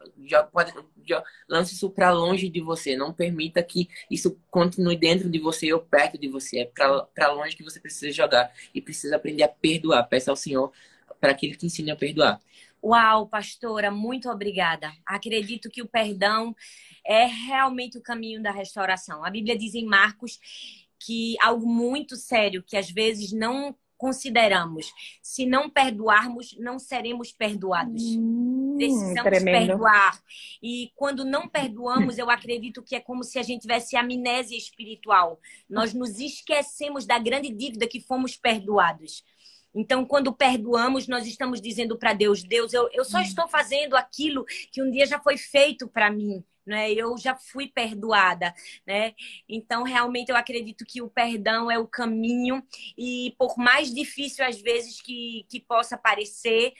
Pode, 0.51 0.73
lance 1.47 1.73
isso 1.73 1.89
para 1.89 2.11
longe 2.11 2.49
de 2.49 2.59
você. 2.59 2.97
Não 2.97 3.13
permita 3.13 3.63
que 3.63 3.87
isso 4.11 4.37
continue 4.51 4.97
dentro 4.97 5.29
de 5.29 5.39
você 5.39 5.71
ou 5.71 5.79
perto 5.79 6.17
de 6.17 6.27
você. 6.27 6.59
É 6.59 6.65
para 6.65 7.31
longe 7.31 7.55
que 7.55 7.63
você 7.63 7.79
precisa 7.79 8.11
jogar 8.11 8.51
e 8.75 8.81
precisa 8.81 9.15
aprender 9.15 9.43
a 9.43 9.47
perdoar. 9.47 10.03
Peça 10.03 10.31
ao 10.31 10.35
Senhor 10.35 10.71
para 11.19 11.33
que 11.33 11.45
Ele 11.45 11.55
te 11.55 11.65
ensine 11.65 11.91
a 11.91 11.95
perdoar. 11.95 12.41
Uau, 12.83 13.27
pastora, 13.27 13.89
muito 13.89 14.29
obrigada. 14.29 14.91
Acredito 15.05 15.69
que 15.69 15.81
o 15.81 15.87
perdão 15.87 16.53
é 17.05 17.25
realmente 17.25 17.97
o 17.97 18.01
caminho 18.01 18.43
da 18.43 18.51
restauração. 18.51 19.23
A 19.23 19.29
Bíblia 19.29 19.57
diz 19.57 19.73
em 19.73 19.85
Marcos 19.85 20.37
que 20.99 21.35
algo 21.41 21.65
muito 21.65 22.17
sério 22.17 22.61
que 22.61 22.75
às 22.75 22.89
vezes 22.89 23.31
não 23.31 23.73
consideramos. 23.97 24.91
Se 25.21 25.45
não 25.45 25.69
perdoarmos, 25.69 26.55
não 26.59 26.79
seremos 26.79 27.31
perdoados. 27.31 28.01
Hum, 28.17 28.75
Precisamos 28.77 29.23
tremendo. 29.23 29.67
perdoar. 29.67 30.21
E 30.61 30.91
quando 30.95 31.23
não 31.23 31.47
perdoamos, 31.47 32.17
eu 32.17 32.29
acredito 32.29 32.81
que 32.81 32.95
é 32.95 32.99
como 32.99 33.23
se 33.23 33.39
a 33.39 33.43
gente 33.43 33.61
tivesse 33.61 33.95
amnésia 33.95 34.57
espiritual. 34.57 35.39
Nós 35.69 35.93
nos 35.93 36.19
esquecemos 36.19 37.05
da 37.05 37.19
grande 37.19 37.49
dívida 37.49 37.87
que 37.87 38.01
fomos 38.01 38.35
perdoados. 38.35 39.23
Então, 39.73 40.05
quando 40.05 40.33
perdoamos, 40.33 41.07
nós 41.07 41.25
estamos 41.25 41.61
dizendo 41.61 41.97
para 41.97 42.13
Deus: 42.13 42.43
Deus, 42.43 42.73
eu, 42.73 42.89
eu 42.93 43.03
só 43.03 43.17
hum. 43.17 43.21
estou 43.21 43.47
fazendo 43.47 43.95
aquilo 43.95 44.45
que 44.71 44.81
um 44.81 44.91
dia 44.91 45.05
já 45.05 45.19
foi 45.19 45.37
feito 45.37 45.87
para 45.87 46.11
mim 46.11 46.43
né? 46.65 46.91
Eu 46.91 47.17
já 47.17 47.35
fui 47.35 47.67
perdoada, 47.67 48.53
né? 48.85 49.13
Então, 49.47 49.83
realmente 49.83 50.29
eu 50.29 50.35
acredito 50.35 50.85
que 50.85 51.01
o 51.01 51.09
perdão 51.09 51.69
é 51.69 51.77
o 51.77 51.87
caminho 51.87 52.63
e 52.97 53.35
por 53.37 53.57
mais 53.57 53.93
difícil 53.93 54.45
às 54.45 54.61
vezes 54.61 55.01
que, 55.01 55.45
que 55.49 55.59
possa 55.59 55.97
parecer, 55.97 56.73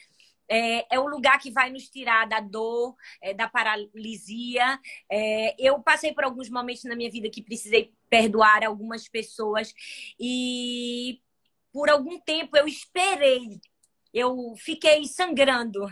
é, 0.49 0.95
é 0.95 0.99
o 0.99 1.07
lugar 1.07 1.39
que 1.39 1.51
vai 1.51 1.69
nos 1.69 1.89
tirar 1.89 2.27
da 2.27 2.39
dor, 2.39 2.95
é, 3.21 3.33
da 3.33 3.47
paralisia. 3.47 4.79
É, 5.09 5.55
eu 5.57 5.81
passei 5.81 6.13
por 6.13 6.23
alguns 6.23 6.49
momentos 6.49 6.83
na 6.83 6.95
minha 6.95 7.11
vida 7.11 7.29
que 7.29 7.41
precisei 7.41 7.93
perdoar 8.09 8.63
algumas 8.63 9.07
pessoas 9.07 9.73
e 10.19 11.19
por 11.73 11.89
algum 11.89 12.19
tempo 12.21 12.55
eu 12.55 12.67
esperei, 12.67 13.59
eu 14.13 14.53
fiquei 14.57 15.05
sangrando 15.05 15.85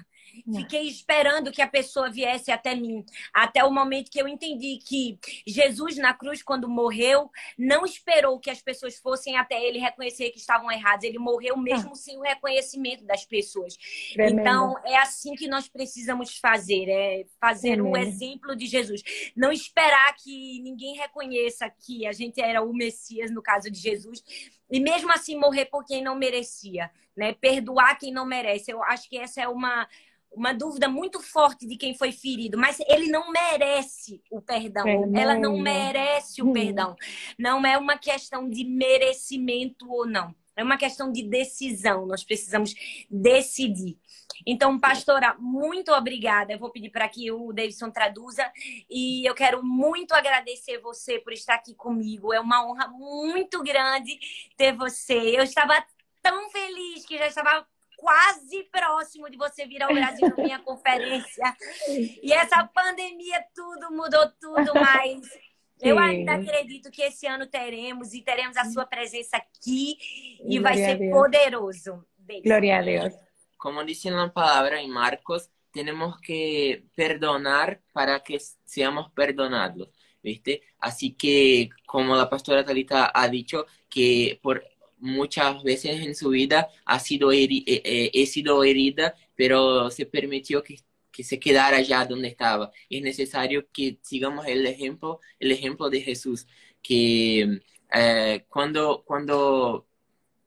Fiquei 0.55 0.87
esperando 0.87 1.51
que 1.51 1.61
a 1.61 1.67
pessoa 1.67 2.09
viesse 2.09 2.51
até 2.51 2.75
mim, 2.75 3.05
até 3.33 3.63
o 3.63 3.71
momento 3.71 4.09
que 4.09 4.21
eu 4.21 4.27
entendi 4.27 4.77
que 4.77 5.19
Jesus 5.45 5.97
na 5.97 6.13
cruz, 6.13 6.41
quando 6.41 6.69
morreu, 6.69 7.29
não 7.57 7.85
esperou 7.85 8.39
que 8.39 8.49
as 8.49 8.61
pessoas 8.61 8.97
fossem 8.97 9.37
até 9.37 9.61
ele 9.61 9.79
reconhecer 9.79 10.29
que 10.31 10.39
estavam 10.39 10.71
errados. 10.71 11.03
Ele 11.03 11.19
morreu 11.19 11.57
mesmo 11.57 11.91
ah. 11.91 11.95
sem 11.95 12.17
o 12.17 12.21
reconhecimento 12.21 13.03
das 13.05 13.25
pessoas. 13.25 13.77
Tremendo. 14.13 14.39
Então, 14.39 14.75
é 14.85 14.97
assim 14.97 15.35
que 15.35 15.47
nós 15.47 15.67
precisamos 15.67 16.37
fazer, 16.37 16.89
é 16.89 17.25
fazer 17.39 17.81
o 17.81 17.89
um 17.89 17.97
exemplo 17.97 18.55
de 18.55 18.65
Jesus. 18.65 19.01
Não 19.35 19.51
esperar 19.51 20.15
que 20.15 20.61
ninguém 20.61 20.95
reconheça 20.95 21.69
que 21.69 22.05
a 22.05 22.11
gente 22.11 22.41
era 22.41 22.61
o 22.61 22.73
Messias, 22.73 23.31
no 23.31 23.41
caso 23.41 23.69
de 23.69 23.79
Jesus, 23.79 24.23
e 24.69 24.79
mesmo 24.79 25.11
assim 25.11 25.37
morrer 25.37 25.65
por 25.65 25.85
quem 25.85 26.01
não 26.01 26.15
merecia, 26.15 26.89
né? 27.15 27.33
Perdoar 27.33 27.97
quem 27.97 28.11
não 28.11 28.25
merece. 28.25 28.71
Eu 28.71 28.81
acho 28.83 29.09
que 29.09 29.17
essa 29.17 29.41
é 29.41 29.47
uma 29.47 29.87
uma 30.31 30.53
dúvida 30.53 30.87
muito 30.87 31.21
forte 31.21 31.67
de 31.67 31.75
quem 31.75 31.93
foi 31.93 32.11
ferido, 32.11 32.57
mas 32.57 32.79
ele 32.87 33.07
não 33.07 33.31
merece 33.31 34.21
o 34.31 34.41
perdão. 34.41 34.85
Ela 35.13 35.35
não 35.35 35.57
merece 35.57 36.41
o 36.41 36.49
hum. 36.49 36.53
perdão. 36.53 36.95
Não 37.37 37.65
é 37.65 37.77
uma 37.77 37.97
questão 37.97 38.49
de 38.49 38.63
merecimento 38.63 39.91
ou 39.91 40.05
não. 40.05 40.33
É 40.55 40.63
uma 40.63 40.77
questão 40.77 41.11
de 41.11 41.23
decisão. 41.23 42.05
Nós 42.05 42.23
precisamos 42.23 42.73
decidir. 43.09 43.97
Então, 44.45 44.79
pastora, 44.79 45.35
muito 45.39 45.91
obrigada. 45.91 46.53
Eu 46.53 46.59
vou 46.59 46.71
pedir 46.71 46.89
para 46.89 47.07
que 47.07 47.31
o 47.31 47.53
Davidson 47.53 47.91
traduza 47.91 48.51
e 48.89 49.27
eu 49.27 49.33
quero 49.33 49.63
muito 49.63 50.13
agradecer 50.13 50.79
você 50.79 51.19
por 51.19 51.33
estar 51.33 51.55
aqui 51.55 51.73
comigo. 51.75 52.33
É 52.33 52.39
uma 52.39 52.65
honra 52.65 52.87
muito 52.87 53.61
grande 53.63 54.19
ter 54.57 54.75
você. 54.75 55.37
Eu 55.37 55.43
estava 55.43 55.83
tão 56.21 56.49
feliz 56.49 57.05
que 57.05 57.17
já 57.17 57.27
estava 57.27 57.65
quase 58.01 58.63
próximo 58.71 59.29
de 59.29 59.37
você 59.37 59.67
vir 59.67 59.83
ao 59.83 59.93
Brasil 59.93 60.27
na 60.27 60.43
minha 60.43 60.59
conferência. 60.59 61.55
E 61.87 62.33
essa 62.33 62.63
pandemia 62.65 63.45
tudo 63.53 63.91
mudou 63.91 64.27
tudo, 64.39 64.73
mas 64.73 65.21
Eu 65.81 65.97
ainda 65.97 66.33
acredito 66.33 66.91
que 66.91 67.01
esse 67.01 67.25
ano 67.25 67.47
teremos 67.47 68.13
e 68.13 68.21
teremos 68.21 68.55
a 68.55 68.65
sua 68.65 68.85
presença 68.85 69.37
aqui 69.37 69.97
e 70.45 70.59
Glória 70.59 70.61
vai 70.61 70.77
ser 70.77 70.97
Deus. 70.99 71.11
poderoso. 71.11 72.05
Beijo. 72.19 72.43
Gloria 72.43 72.77
a 72.77 72.81
Dios. 72.83 73.13
Como 73.57 73.83
dice 73.83 74.11
la 74.11 74.31
palabra 74.31 74.79
en 74.79 74.91
Marcos, 74.91 75.49
tenemos 75.71 76.19
que 76.21 76.85
perdonar 76.95 77.81
para 77.93 78.19
que 78.19 78.37
seamos 78.63 79.11
perdonados, 79.11 79.89
¿viste? 80.21 80.61
Así 80.79 81.13
que, 81.13 81.69
como 81.87 82.15
la 82.15 82.29
pastora 82.29 82.63
Talita 82.63 83.11
ha 83.11 83.27
dicho, 83.27 83.65
que 83.89 84.39
por 84.43 84.63
muchas 85.01 85.63
veces 85.63 86.01
en 86.01 86.15
su 86.15 86.29
vida 86.29 86.69
ha 86.85 86.99
sido 86.99 87.31
heri- 87.33 87.63
eh, 87.67 88.11
eh, 88.13 88.25
sido 88.27 88.63
herida, 88.63 89.15
pero 89.35 89.89
se 89.91 90.05
permitió 90.05 90.63
que, 90.63 90.79
que 91.11 91.23
se 91.23 91.39
quedara 91.39 91.77
allá 91.77 92.05
donde 92.05 92.29
estaba. 92.29 92.71
Es 92.89 93.01
necesario 93.03 93.67
que 93.73 93.99
sigamos 94.03 94.47
el 94.47 94.65
ejemplo, 94.67 95.19
el 95.39 95.51
ejemplo 95.51 95.89
de 95.89 96.01
Jesús, 96.01 96.47
que 96.81 97.61
eh, 97.93 98.45
cuando, 98.49 99.03
cuando 99.05 99.87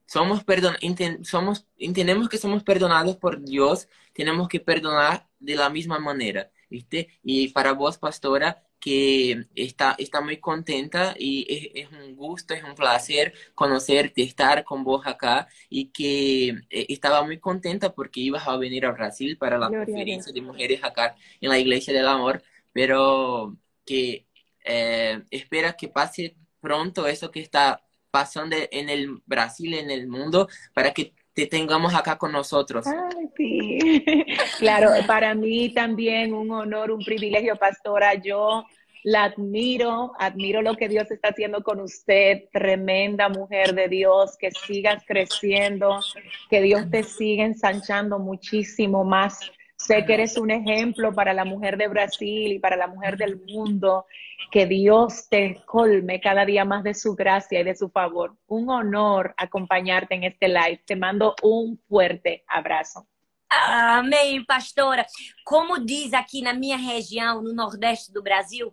somos 0.07 0.45
perdon 0.45 0.77
somos 1.25 1.67
entendemos 1.79 2.29
que 2.29 2.39
somos 2.39 2.63
perdonados 2.63 3.17
por 3.17 3.43
Dios, 3.45 3.89
tenemos 4.13 4.49
que 4.49 4.61
perdonar 4.61 5.29
de 5.39 5.57
la 5.57 5.71
misma 5.71 5.99
manera, 5.99 6.51
¿viste? 6.71 7.09
Y 7.23 7.49
para 7.49 7.73
vos, 7.73 7.99
pastora, 7.99 8.65
que 8.85 9.47
está, 9.55 9.95
está 9.97 10.21
muy 10.21 10.37
contenta 10.37 11.15
y 11.19 11.47
es, 11.49 11.87
es 11.87 11.91
un 11.91 12.15
gusto, 12.15 12.53
es 12.53 12.63
un 12.63 12.75
placer 12.75 13.33
conocerte, 13.55 14.23
estar 14.23 14.63
con 14.63 14.85
vos 14.85 15.07
acá 15.07 15.49
y 15.71 15.87
que 15.87 16.49
eh, 16.69 16.87
estaba 16.91 17.23
muy 17.25 17.39
contenta 17.39 17.95
porque 17.95 18.21
ibas 18.21 18.47
a 18.47 18.59
venir 18.59 18.85
a 18.85 18.93
Brasil 18.93 19.39
para 19.39 19.57
la 19.57 19.69
Gloria 19.69 19.87
conferencia 19.87 20.35
de 20.35 20.43
mujeres 20.43 20.85
acá 20.85 21.17
en 21.41 21.49
la 21.49 21.59
Iglesia 21.59 21.95
del 21.95 22.07
Amor, 22.07 22.43
pero 22.75 23.57
que 23.87 24.27
eh, 24.67 25.23
espera 25.31 25.79
que 25.79 25.89
pase 25.89 26.37
pronto 26.61 27.07
eso 27.07 27.31
que 27.31 27.41
está 27.41 27.83
pasando 28.11 28.55
en 28.71 28.91
el 28.91 29.23
Brasil, 29.25 29.73
en 29.73 29.91
el 29.91 30.09
mundo, 30.09 30.47
para 30.75 30.93
que 30.93 31.15
te 31.35 31.47
tengamos 31.47 31.95
acá 31.95 32.17
con 32.17 32.33
nosotros. 32.33 32.87
Ay, 32.87 33.29
sí. 33.37 34.05
Claro, 34.59 34.91
para 35.07 35.35
mí 35.35 35.75
también 35.75 36.33
un 36.33 36.51
honor, 36.53 36.91
un 36.91 37.05
privilegio, 37.05 37.57
pastora. 37.57 38.15
Yo 38.15 38.65
la 39.03 39.25
admiro, 39.25 40.13
admiro 40.19 40.63
lo 40.63 40.77
que 40.77 40.89
Dios 40.89 41.11
está 41.11 41.29
haciendo 41.29 41.63
con 41.63 41.81
usted, 41.81 42.45
tremenda 42.53 43.29
mujer 43.29 43.75
de 43.75 43.89
Dios, 43.89 44.37
que 44.39 44.51
sigas 44.51 45.03
creciendo, 45.07 46.01
que 46.49 46.63
Dios 46.63 46.89
te 46.91 47.03
siga 47.03 47.45
ensanchando 47.45 48.19
muchísimo 48.19 49.05
más. 49.05 49.41
Sé 49.87 50.07
que 50.07 50.15
eres 50.15 50.39
un 50.39 50.51
ejemplo 50.51 51.13
para 51.13 51.35
la 51.35 51.45
mujer 51.45 51.77
de 51.77 51.89
Brasil 51.89 52.53
y 52.53 52.59
para 52.59 52.75
la 52.75 52.87
mujer 52.87 53.19
del 53.19 53.39
mundo. 53.45 54.07
Que 54.51 54.65
Dios 54.65 55.29
te 55.29 55.61
colme 55.67 56.23
cada 56.23 56.47
día 56.47 56.65
más 56.65 56.85
de 56.85 56.95
su 56.95 57.15
gracia 57.15 57.61
y 57.61 57.65
de 57.65 57.75
su 57.75 57.91
favor. 57.91 58.35
Un 58.47 58.71
honor 58.71 59.35
acompañarte 59.37 60.15
en 60.15 60.25
este 60.25 60.49
live. 60.49 60.81
Te 60.87 60.97
mando 60.97 61.35
un 61.43 61.79
fuerte 61.87 62.45
abrazo. 62.49 63.07
Amém, 63.51 64.43
pastora. 64.47 65.05
Como 65.45 65.79
diz 65.79 66.15
aqui 66.15 66.41
na 66.41 66.55
minha 66.55 66.79
região, 66.79 67.43
no 67.43 67.53
Nordeste 67.53 68.11
do 68.11 68.23
Brasil, 68.23 68.73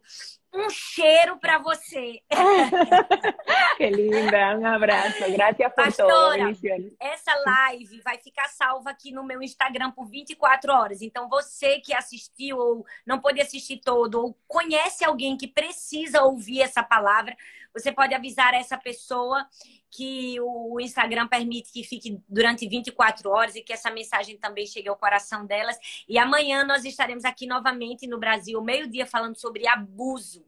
um 0.54 0.70
cheiro 0.70 1.38
para 1.38 1.58
você. 1.60 2.22
Qué 3.78 3.90
linda, 3.90 4.58
un 4.58 4.66
abrazo. 4.66 5.32
Gracias 5.32 5.74
por 5.74 5.94
todo. 5.94 6.08
Pastora. 6.08 6.54
Essa 7.00 7.34
live 7.46 8.02
vai 8.02 8.18
ficar 8.18 8.48
salva 8.50 8.90
aqui 8.90 9.12
no 9.12 9.24
meu 9.24 9.42
Instagram 9.42 9.92
por 9.92 10.08
24 10.08 10.74
horas. 10.74 11.02
Então, 11.02 11.30
você 11.30 11.80
que 11.80 11.94
assistiu 11.94 12.58
ou 12.58 12.86
não 13.06 13.20
pôde 13.20 13.42
assistir 13.42 13.80
todo, 13.84 14.16
ou 14.16 14.38
conhece 14.48 15.06
alguém 15.06 15.38
que 15.38 15.48
precisa 15.48 16.24
ouvir 16.24 16.62
essa 16.62 16.84
palavra, 16.84 17.36
você 17.74 17.92
pode 17.92 18.14
avisar 18.14 18.54
essa 18.54 18.78
pessoa 18.78 19.48
que 19.90 20.40
o 20.40 20.80
Instagram 20.80 21.28
permite 21.28 21.72
que 21.72 21.84
fique 21.84 22.20
durante 22.28 22.68
24 22.68 23.30
horas 23.30 23.56
e 23.56 23.62
que 23.62 23.74
essa 23.74 23.92
mensagem 23.92 24.38
também 24.38 24.66
chegue 24.66 24.88
ao 24.88 24.96
coração 24.96 25.46
delas. 25.46 25.78
E 26.08 26.18
amanhã 26.18 26.64
nós 26.64 26.86
estaremos 26.86 27.26
aqui 27.26 27.46
novamente 27.46 28.08
no 28.08 28.18
Brasil, 28.18 28.62
meio-dia, 28.62 29.06
falando 29.06 29.38
sobre 29.38 29.68
abuso. 29.68 30.46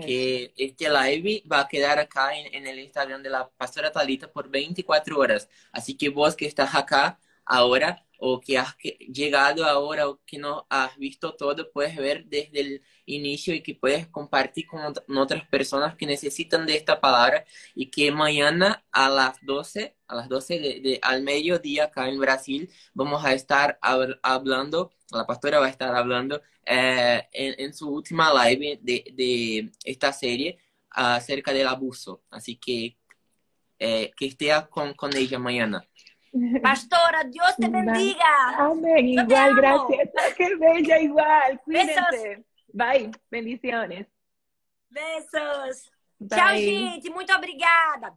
que 0.00 0.52
este 0.56 0.88
live 0.88 1.42
va 1.46 1.60
a 1.60 1.68
quedar 1.68 1.98
acá 1.98 2.34
en, 2.34 2.54
en 2.54 2.66
el 2.66 2.78
Instagram 2.78 3.20
de 3.20 3.28
la 3.28 3.44
pastora 3.44 3.90
Talita 3.90 4.28
por 4.28 4.48
24 4.48 5.18
horas. 5.18 5.48
Así 5.70 5.94
que 5.94 6.08
vos 6.08 6.34
que 6.34 6.46
estás 6.46 6.74
acá 6.74 7.18
ahora 7.44 8.04
o 8.24 8.40
que 8.40 8.56
has 8.58 8.76
llegado 9.12 9.64
ahora 9.64 10.08
o 10.08 10.20
que 10.24 10.38
no 10.38 10.66
has 10.70 10.96
visto 10.96 11.34
todo, 11.34 11.72
puedes 11.72 11.96
ver 11.96 12.24
desde 12.26 12.60
el 12.60 12.82
inicio 13.06 13.52
y 13.54 13.62
que 13.62 13.74
puedes 13.74 14.06
compartir 14.08 14.66
con 14.66 14.80
ot- 14.80 15.04
con 15.04 15.18
otras 15.18 15.46
personas 15.48 15.96
que 15.96 16.06
necesitan 16.06 16.64
de 16.66 16.76
esta 16.76 17.00
palabra 17.00 17.44
y 17.74 17.90
que 17.90 18.10
mañana 18.12 18.84
a 18.92 19.08
las 19.10 19.38
12, 19.44 19.96
a 20.06 20.14
las 20.16 20.28
12 20.28 20.58
de, 20.60 20.98
al 21.02 21.22
mediodía 21.22 21.84
acá 21.84 22.08
en 22.08 22.18
Brasil, 22.20 22.70
vamos 22.94 23.24
a 23.24 23.32
estar 23.34 23.78
hab- 23.82 24.18
hablando, 24.22 24.92
la 25.10 25.26
pastora 25.26 25.58
va 25.60 25.66
a 25.66 25.70
estar 25.70 25.94
hablando 25.94 26.40
eh, 26.64 27.22
en, 27.32 27.74
su 27.74 27.88
última 27.90 28.32
live 28.46 28.78
de, 28.82 29.04
de 29.14 29.72
esta 29.84 30.12
serie 30.12 30.58
acerca 30.90 31.52
del 31.52 31.66
abuso. 31.68 32.22
Así 32.30 32.56
que 32.56 32.96
eh, 33.78 34.12
que 34.16 34.26
esté 34.26 34.50
con, 34.70 34.94
con 34.94 35.16
ella 35.16 35.38
mañana. 35.38 35.84
Pastora, 36.62 37.24
Deus 37.24 37.56
te 37.56 37.68
bendiga. 37.68 38.56
Amén, 38.56 39.08
igual, 39.08 39.54
gracias. 39.54 40.08
Qué 40.36 40.56
bella, 40.56 40.98
igual. 40.98 41.60
Besos. 41.66 42.04
Cuídense. 42.08 42.44
Bye. 42.72 43.10
Bendiciones. 43.30 44.06
Besos. 44.88 45.90
Bye. 46.18 46.38
Tchau, 46.38 46.56
gente. 46.56 47.10
Muito 47.10 47.34
obrigada. 47.34 48.16